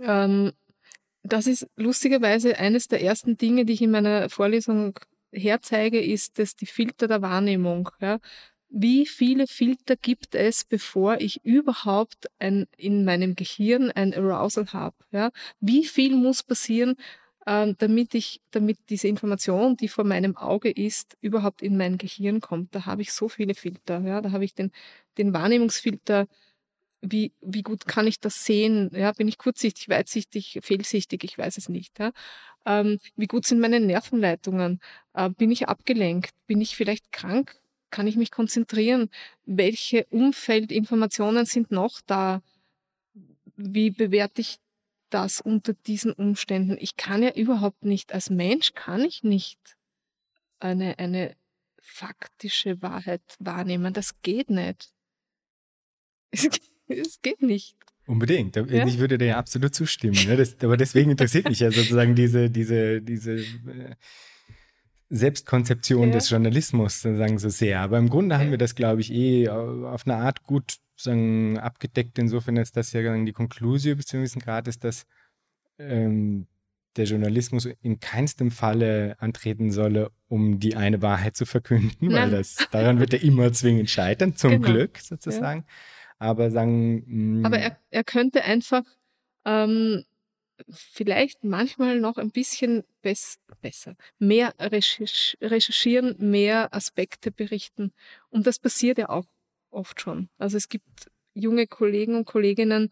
Ähm, 0.00 0.52
das 1.22 1.46
ist 1.46 1.66
lustigerweise 1.76 2.58
eines 2.58 2.88
der 2.88 3.02
ersten 3.02 3.36
Dinge, 3.36 3.64
die 3.64 3.74
ich 3.74 3.82
in 3.82 3.90
meiner 3.90 4.30
Vorlesung 4.30 4.98
herzeige, 5.32 6.00
ist 6.00 6.38
das 6.38 6.56
die 6.56 6.66
Filter 6.66 7.08
der 7.08 7.22
Wahrnehmung. 7.22 7.90
Ja. 8.00 8.18
Wie 8.68 9.06
viele 9.06 9.46
Filter 9.46 9.96
gibt 9.96 10.34
es, 10.34 10.64
bevor 10.64 11.20
ich 11.20 11.44
überhaupt 11.44 12.26
ein, 12.38 12.66
in 12.76 13.04
meinem 13.04 13.34
Gehirn 13.34 13.90
ein 13.90 14.12
Arousal 14.12 14.66
habe? 14.72 14.96
Ja? 15.12 15.30
Wie 15.60 15.84
viel 15.84 16.16
muss 16.16 16.42
passieren, 16.42 16.96
äh, 17.46 17.74
damit 17.78 18.14
ich, 18.14 18.40
damit 18.50 18.78
diese 18.90 19.08
Information, 19.08 19.76
die 19.76 19.88
vor 19.88 20.04
meinem 20.04 20.36
Auge 20.36 20.70
ist, 20.70 21.16
überhaupt 21.20 21.62
in 21.62 21.76
mein 21.76 21.96
Gehirn 21.96 22.40
kommt? 22.40 22.74
Da 22.74 22.86
habe 22.86 23.02
ich 23.02 23.12
so 23.12 23.28
viele 23.28 23.54
Filter. 23.54 24.00
Ja? 24.00 24.20
Da 24.20 24.32
habe 24.32 24.44
ich 24.44 24.54
den, 24.54 24.72
den 25.16 25.32
Wahrnehmungsfilter, 25.32 26.26
wie, 27.02 27.32
wie 27.40 27.62
gut 27.62 27.86
kann 27.86 28.06
ich 28.06 28.20
das 28.20 28.44
sehen? 28.44 28.90
Ja, 28.94 29.12
bin 29.12 29.28
ich 29.28 29.38
kurzsichtig, 29.38 29.88
weitsichtig, 29.88 30.58
fehlsichtig? 30.62 31.24
Ich 31.24 31.38
weiß 31.38 31.56
es 31.58 31.68
nicht. 31.68 31.98
Ja? 31.98 32.12
Ähm, 32.64 32.98
wie 33.16 33.26
gut 33.26 33.46
sind 33.46 33.60
meine 33.60 33.80
Nervenleitungen? 33.80 34.80
Äh, 35.14 35.30
bin 35.30 35.50
ich 35.52 35.68
abgelenkt? 35.68 36.32
Bin 36.46 36.60
ich 36.60 36.74
vielleicht 36.76 37.12
krank? 37.12 37.56
Kann 37.90 38.06
ich 38.06 38.16
mich 38.16 38.30
konzentrieren? 38.30 39.10
Welche 39.44 40.06
Umfeldinformationen 40.06 41.46
sind 41.46 41.70
noch 41.70 42.00
da? 42.06 42.42
Wie 43.56 43.90
bewerte 43.90 44.40
ich 44.40 44.58
das 45.10 45.40
unter 45.40 45.72
diesen 45.72 46.12
Umständen? 46.12 46.76
Ich 46.80 46.96
kann 46.96 47.22
ja 47.22 47.32
überhaupt 47.32 47.84
nicht, 47.84 48.12
als 48.12 48.30
Mensch 48.30 48.74
kann 48.74 49.04
ich 49.04 49.22
nicht 49.22 49.58
eine, 50.58 50.98
eine 50.98 51.36
faktische 51.80 52.82
Wahrheit 52.82 53.22
wahrnehmen. 53.38 53.92
Das 53.92 54.20
geht 54.22 54.50
nicht. 54.50 54.90
Es, 56.32 56.48
es 56.88 57.22
geht 57.22 57.40
nicht. 57.40 57.76
Unbedingt. 58.06 58.54
Ja? 58.56 58.86
Ich 58.86 58.98
würde 58.98 59.18
dir 59.18 59.26
ja 59.26 59.38
absolut 59.38 59.74
zustimmen. 59.74 60.18
Ne? 60.26 60.36
Das, 60.36 60.56
aber 60.60 60.76
deswegen 60.76 61.10
interessiert 61.10 61.48
mich 61.48 61.60
ja 61.60 61.70
sozusagen 61.70 62.14
diese, 62.14 62.50
diese, 62.50 63.02
diese 63.02 63.36
äh, 63.36 63.94
Selbstkonzeption 65.08 66.08
ja. 66.08 66.14
des 66.14 66.30
Journalismus 66.30 67.02
sozusagen 67.02 67.38
so 67.38 67.48
sehr. 67.48 67.80
Aber 67.80 67.98
im 67.98 68.08
Grunde 68.08 68.38
haben 68.38 68.50
wir 68.50 68.58
das, 68.58 68.74
glaube 68.74 69.00
ich, 69.00 69.12
eh 69.12 69.48
auf 69.48 70.06
eine 70.06 70.16
Art 70.16 70.42
gut 70.42 70.76
sagen, 70.96 71.58
abgedeckt, 71.58 72.18
insofern 72.18 72.58
als 72.58 72.72
das 72.72 72.92
ja 72.92 73.16
die 73.16 73.32
Konklusion 73.32 73.96
bis 73.96 74.06
zu 74.06 74.16
einem 74.16 74.22
gewissen 74.22 74.40
Grad 74.40 74.66
ist, 74.66 74.82
dass 74.82 75.06
ähm, 75.78 76.46
der 76.96 77.04
Journalismus 77.04 77.68
in 77.82 78.00
keinstem 78.00 78.50
Falle 78.50 79.16
antreten 79.18 79.70
solle, 79.70 80.10
um 80.28 80.58
die 80.58 80.76
eine 80.76 81.02
Wahrheit 81.02 81.36
zu 81.36 81.44
verkünden, 81.44 82.10
weil 82.12 82.30
das, 82.30 82.56
daran 82.72 82.98
wird 82.98 83.12
er 83.12 83.22
immer 83.22 83.52
zwingend 83.52 83.90
scheitern, 83.90 84.34
zum 84.34 84.52
genau. 84.52 84.68
Glück 84.68 84.98
sozusagen. 84.98 85.60
Ja 85.60 85.74
aber 86.18 86.50
sagen. 86.50 87.04
Mh, 87.06 87.40
mm, 87.40 87.46
aber 87.46 87.58
er, 87.58 87.78
er 87.90 88.04
könnte 88.04 88.44
einfach 88.44 88.84
ähm, 89.44 90.04
vielleicht 90.68 91.44
manchmal 91.44 92.00
noch 92.00 92.16
ein 92.16 92.30
bisschen 92.30 92.84
bess 93.02 93.38
besser, 93.60 93.96
mehr 94.18 94.54
recherchieren, 94.58 96.16
mehr 96.18 96.74
Aspekte 96.74 97.30
berichten. 97.30 97.92
Und 98.28 98.46
das 98.46 98.58
passiert 98.58 98.98
ja 98.98 99.08
auch 99.08 99.26
oft 99.70 100.00
schon. 100.00 100.28
Also 100.38 100.56
es 100.56 100.68
gibt 100.68 101.10
junge 101.34 101.66
Kollegen 101.66 102.14
und 102.14 102.24
Kolleginnen, 102.24 102.90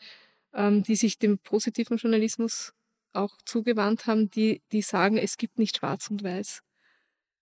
ähm, 0.52 0.82
die 0.82 0.96
sich 0.96 1.18
dem 1.18 1.38
positiven 1.38 1.96
Journalismus 1.96 2.72
auch 3.12 3.36
zugewandt 3.44 4.06
haben, 4.06 4.30
die, 4.30 4.62
die 4.72 4.82
sagen, 4.82 5.16
es 5.16 5.36
gibt 5.36 5.58
nicht 5.58 5.78
schwarz 5.78 6.10
und 6.10 6.22
weiß. 6.22 6.62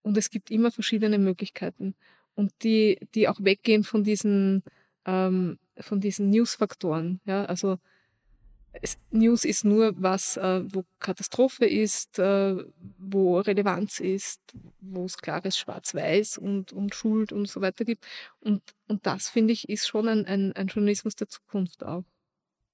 Und 0.02 0.16
es 0.16 0.30
gibt 0.30 0.50
immer 0.50 0.70
verschiedene 0.70 1.18
Möglichkeiten. 1.18 1.94
Und 2.34 2.52
die, 2.62 2.98
die 3.14 3.28
auch 3.28 3.40
weggehen 3.42 3.84
von 3.84 4.04
diesen 4.04 4.62
ähm, 5.04 5.58
von 5.78 6.00
diesen 6.00 6.30
News-Faktoren. 6.30 7.20
Ja? 7.24 7.44
Also 7.44 7.78
es, 8.80 8.96
News 9.10 9.44
ist 9.44 9.64
nur 9.64 9.92
was, 10.00 10.36
äh, 10.36 10.62
wo 10.72 10.84
Katastrophe 10.98 11.66
ist, 11.66 12.18
äh, 12.18 12.56
wo 12.98 13.38
Relevanz 13.38 14.00
ist, 14.00 14.40
wo 14.80 15.04
es 15.04 15.18
klares 15.18 15.58
Schwarz-Weiß 15.58 16.38
und, 16.38 16.72
und 16.72 16.94
Schuld 16.94 17.32
und 17.32 17.48
so 17.48 17.60
weiter 17.60 17.84
gibt. 17.84 18.06
Und, 18.40 18.62
und 18.88 19.06
das, 19.06 19.28
finde 19.28 19.52
ich, 19.52 19.68
ist 19.68 19.86
schon 19.86 20.08
ein, 20.08 20.24
ein, 20.26 20.52
ein 20.52 20.68
Journalismus 20.68 21.16
der 21.16 21.28
Zukunft 21.28 21.84
auch. 21.84 22.04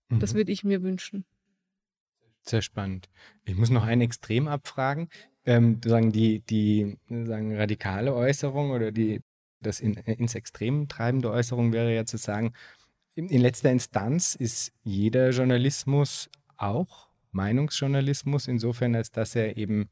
Mhm. 0.08 0.20
Das 0.20 0.34
würde 0.34 0.52
ich 0.52 0.64
mir 0.64 0.82
wünschen. 0.82 1.24
Sehr 2.42 2.62
spannend. 2.62 3.08
Ich 3.44 3.56
muss 3.56 3.70
noch 3.70 3.84
ein 3.84 4.00
Extrem 4.00 4.48
abfragen. 4.48 5.08
Ähm, 5.44 5.80
sagen 5.84 6.12
die, 6.12 6.40
die 6.40 6.98
sagen 7.08 7.56
radikale 7.56 8.14
Äußerung 8.14 8.70
oder 8.70 8.92
die 8.92 9.20
das 9.60 9.80
in, 9.80 9.94
ins 9.94 10.34
Extrem 10.34 10.88
treibende 10.88 11.30
Äußerung 11.30 11.72
wäre 11.72 11.92
ja 11.92 12.04
zu 12.04 12.16
sagen, 12.16 12.52
in 13.26 13.40
letzter 13.40 13.72
Instanz 13.72 14.36
ist 14.36 14.72
jeder 14.84 15.30
Journalismus 15.30 16.30
auch 16.56 17.08
Meinungsjournalismus, 17.32 18.46
insofern 18.46 18.94
als 18.94 19.10
dass 19.10 19.34
er 19.34 19.56
eben 19.56 19.88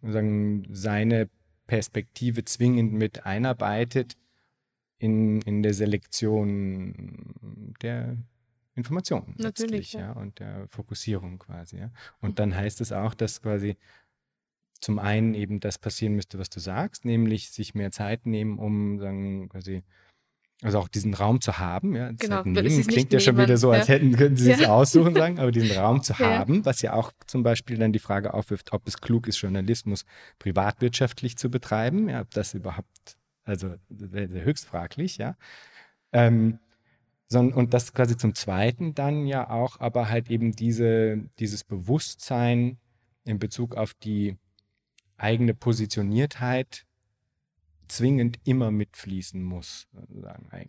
sagen, 0.00 0.66
seine 0.70 1.28
Perspektive 1.66 2.44
zwingend 2.44 2.92
mit 2.92 3.26
einarbeitet 3.26 4.16
in, 4.98 5.40
in 5.42 5.62
der 5.62 5.74
Selektion 5.74 7.74
der 7.82 8.16
Informationen 8.74 9.34
Natürlich, 9.38 9.94
ja. 9.94 10.00
ja. 10.00 10.12
und 10.12 10.38
der 10.38 10.66
Fokussierung 10.68 11.38
quasi. 11.38 11.78
Ja. 11.78 11.90
Und 12.20 12.38
dann 12.38 12.54
heißt 12.54 12.80
es 12.80 12.92
auch, 12.92 13.14
dass 13.14 13.42
quasi 13.42 13.76
zum 14.80 14.98
einen 14.98 15.34
eben 15.34 15.60
das 15.60 15.78
passieren 15.78 16.14
müsste, 16.14 16.38
was 16.38 16.48
du 16.48 16.58
sagst, 16.58 17.04
nämlich 17.04 17.50
sich 17.50 17.74
mehr 17.74 17.90
Zeit 17.90 18.26
nehmen, 18.26 18.58
um 18.58 18.98
sagen, 18.98 19.48
quasi 19.48 19.82
also 20.62 20.78
auch 20.78 20.88
diesen 20.88 21.12
Raum 21.12 21.40
zu 21.40 21.58
haben, 21.58 21.94
ja. 21.96 22.12
Genau, 22.12 22.36
halt 22.36 22.46
nehmen, 22.46 22.86
klingt 22.86 23.12
ja 23.12 23.18
schon 23.18 23.36
wieder 23.36 23.56
so, 23.56 23.72
als 23.72 23.88
ja. 23.88 23.94
hätten, 23.94 24.16
könnten 24.16 24.36
sie 24.36 24.52
es 24.52 24.60
ja. 24.60 24.68
aussuchen, 24.68 25.14
sagen, 25.14 25.40
aber 25.40 25.50
diesen 25.50 25.76
Raum 25.76 26.02
zu 26.04 26.18
haben, 26.18 26.64
was 26.64 26.82
ja 26.82 26.92
auch 26.92 27.12
zum 27.26 27.42
Beispiel 27.42 27.76
dann 27.78 27.92
die 27.92 27.98
Frage 27.98 28.32
aufwirft, 28.32 28.72
ob 28.72 28.86
es 28.86 28.98
klug 29.00 29.26
ist, 29.26 29.40
Journalismus 29.40 30.04
privatwirtschaftlich 30.38 31.36
zu 31.36 31.50
betreiben, 31.50 32.08
ja, 32.08 32.20
ob 32.20 32.30
das 32.30 32.54
überhaupt, 32.54 33.16
also 33.44 33.74
höchst 33.90 34.64
fraglich, 34.64 35.16
ja. 35.18 35.36
Ähm, 36.12 36.60
sondern, 37.26 37.58
und 37.58 37.74
das 37.74 37.92
quasi 37.92 38.16
zum 38.16 38.34
Zweiten 38.34 38.94
dann 38.94 39.26
ja 39.26 39.50
auch, 39.50 39.80
aber 39.80 40.08
halt 40.08 40.30
eben 40.30 40.52
diese, 40.52 41.16
dieses 41.40 41.64
Bewusstsein 41.64 42.78
in 43.24 43.40
Bezug 43.40 43.74
auf 43.74 43.94
die 43.94 44.36
eigene 45.16 45.54
Positioniertheit 45.54 46.84
zwingend 47.92 48.38
immer 48.44 48.70
mitfließen 48.70 49.42
muss. 49.42 49.86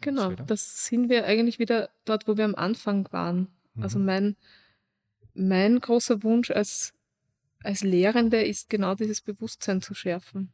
genau, 0.02 0.32
wieder. 0.32 0.44
das 0.44 0.86
sind 0.86 1.10
wir 1.10 1.26
eigentlich 1.26 1.58
wieder 1.58 1.90
dort, 2.06 2.28
wo 2.28 2.38
wir 2.38 2.46
am 2.46 2.56
Anfang 2.56 3.08
waren. 3.12 3.48
Mhm. 3.76 3.84
Also 3.84 4.00
mein, 4.00 4.36
mein 5.34 5.80
großer 5.80 6.22
Wunsch 6.24 6.52
als, 6.52 6.94
als 7.64 7.82
Lehrende 7.82 8.44
ist 8.44 8.70
genau 8.70 8.96
dieses 8.96 9.22
Bewusstsein 9.22 9.82
zu 9.82 9.94
schärfen. 9.94 10.52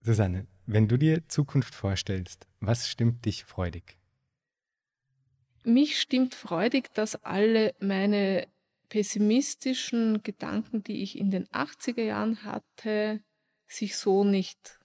Susanne, 0.00 0.46
wenn 0.66 0.86
du 0.86 0.98
dir 0.98 1.26
Zukunft 1.28 1.74
vorstellst, 1.74 2.46
was 2.60 2.86
stimmt 2.86 3.24
dich 3.24 3.44
freudig? 3.44 3.96
Mich 5.64 5.98
stimmt 5.98 6.34
freudig, 6.34 6.92
dass 6.92 7.24
alle 7.24 7.74
meine 7.80 8.46
pessimistischen 8.90 10.22
Gedanken, 10.22 10.82
die 10.82 11.02
ich 11.02 11.18
in 11.18 11.30
den 11.30 11.46
80er 11.48 12.02
Jahren 12.02 12.44
hatte, 12.44 13.20
sich 13.66 13.96
so 13.96 14.24
nicht 14.24 14.77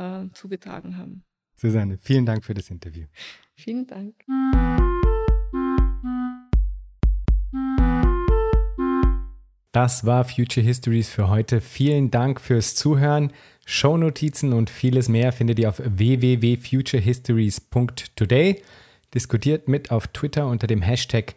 äh, 0.00 0.32
zugetragen 0.32 0.96
haben. 0.96 1.24
Susanne, 1.54 1.98
vielen 1.98 2.24
Dank 2.24 2.42
für 2.44 2.54
das 2.54 2.70
Interview. 2.70 3.06
Vielen 3.54 3.86
Dank. 3.86 4.14
Das 9.72 10.04
war 10.04 10.24
Future 10.24 10.66
Histories 10.66 11.10
für 11.10 11.28
heute. 11.28 11.60
Vielen 11.60 12.10
Dank 12.10 12.40
fürs 12.40 12.74
Zuhören. 12.74 13.32
Shownotizen 13.66 14.52
und 14.52 14.68
vieles 14.68 15.08
mehr 15.08 15.30
findet 15.32 15.60
ihr 15.60 15.68
auf 15.68 15.80
www.futurehistories.today. 15.84 18.64
Diskutiert 19.14 19.68
mit 19.68 19.92
auf 19.92 20.08
Twitter 20.08 20.48
unter 20.48 20.66
dem 20.66 20.82
Hashtag 20.82 21.36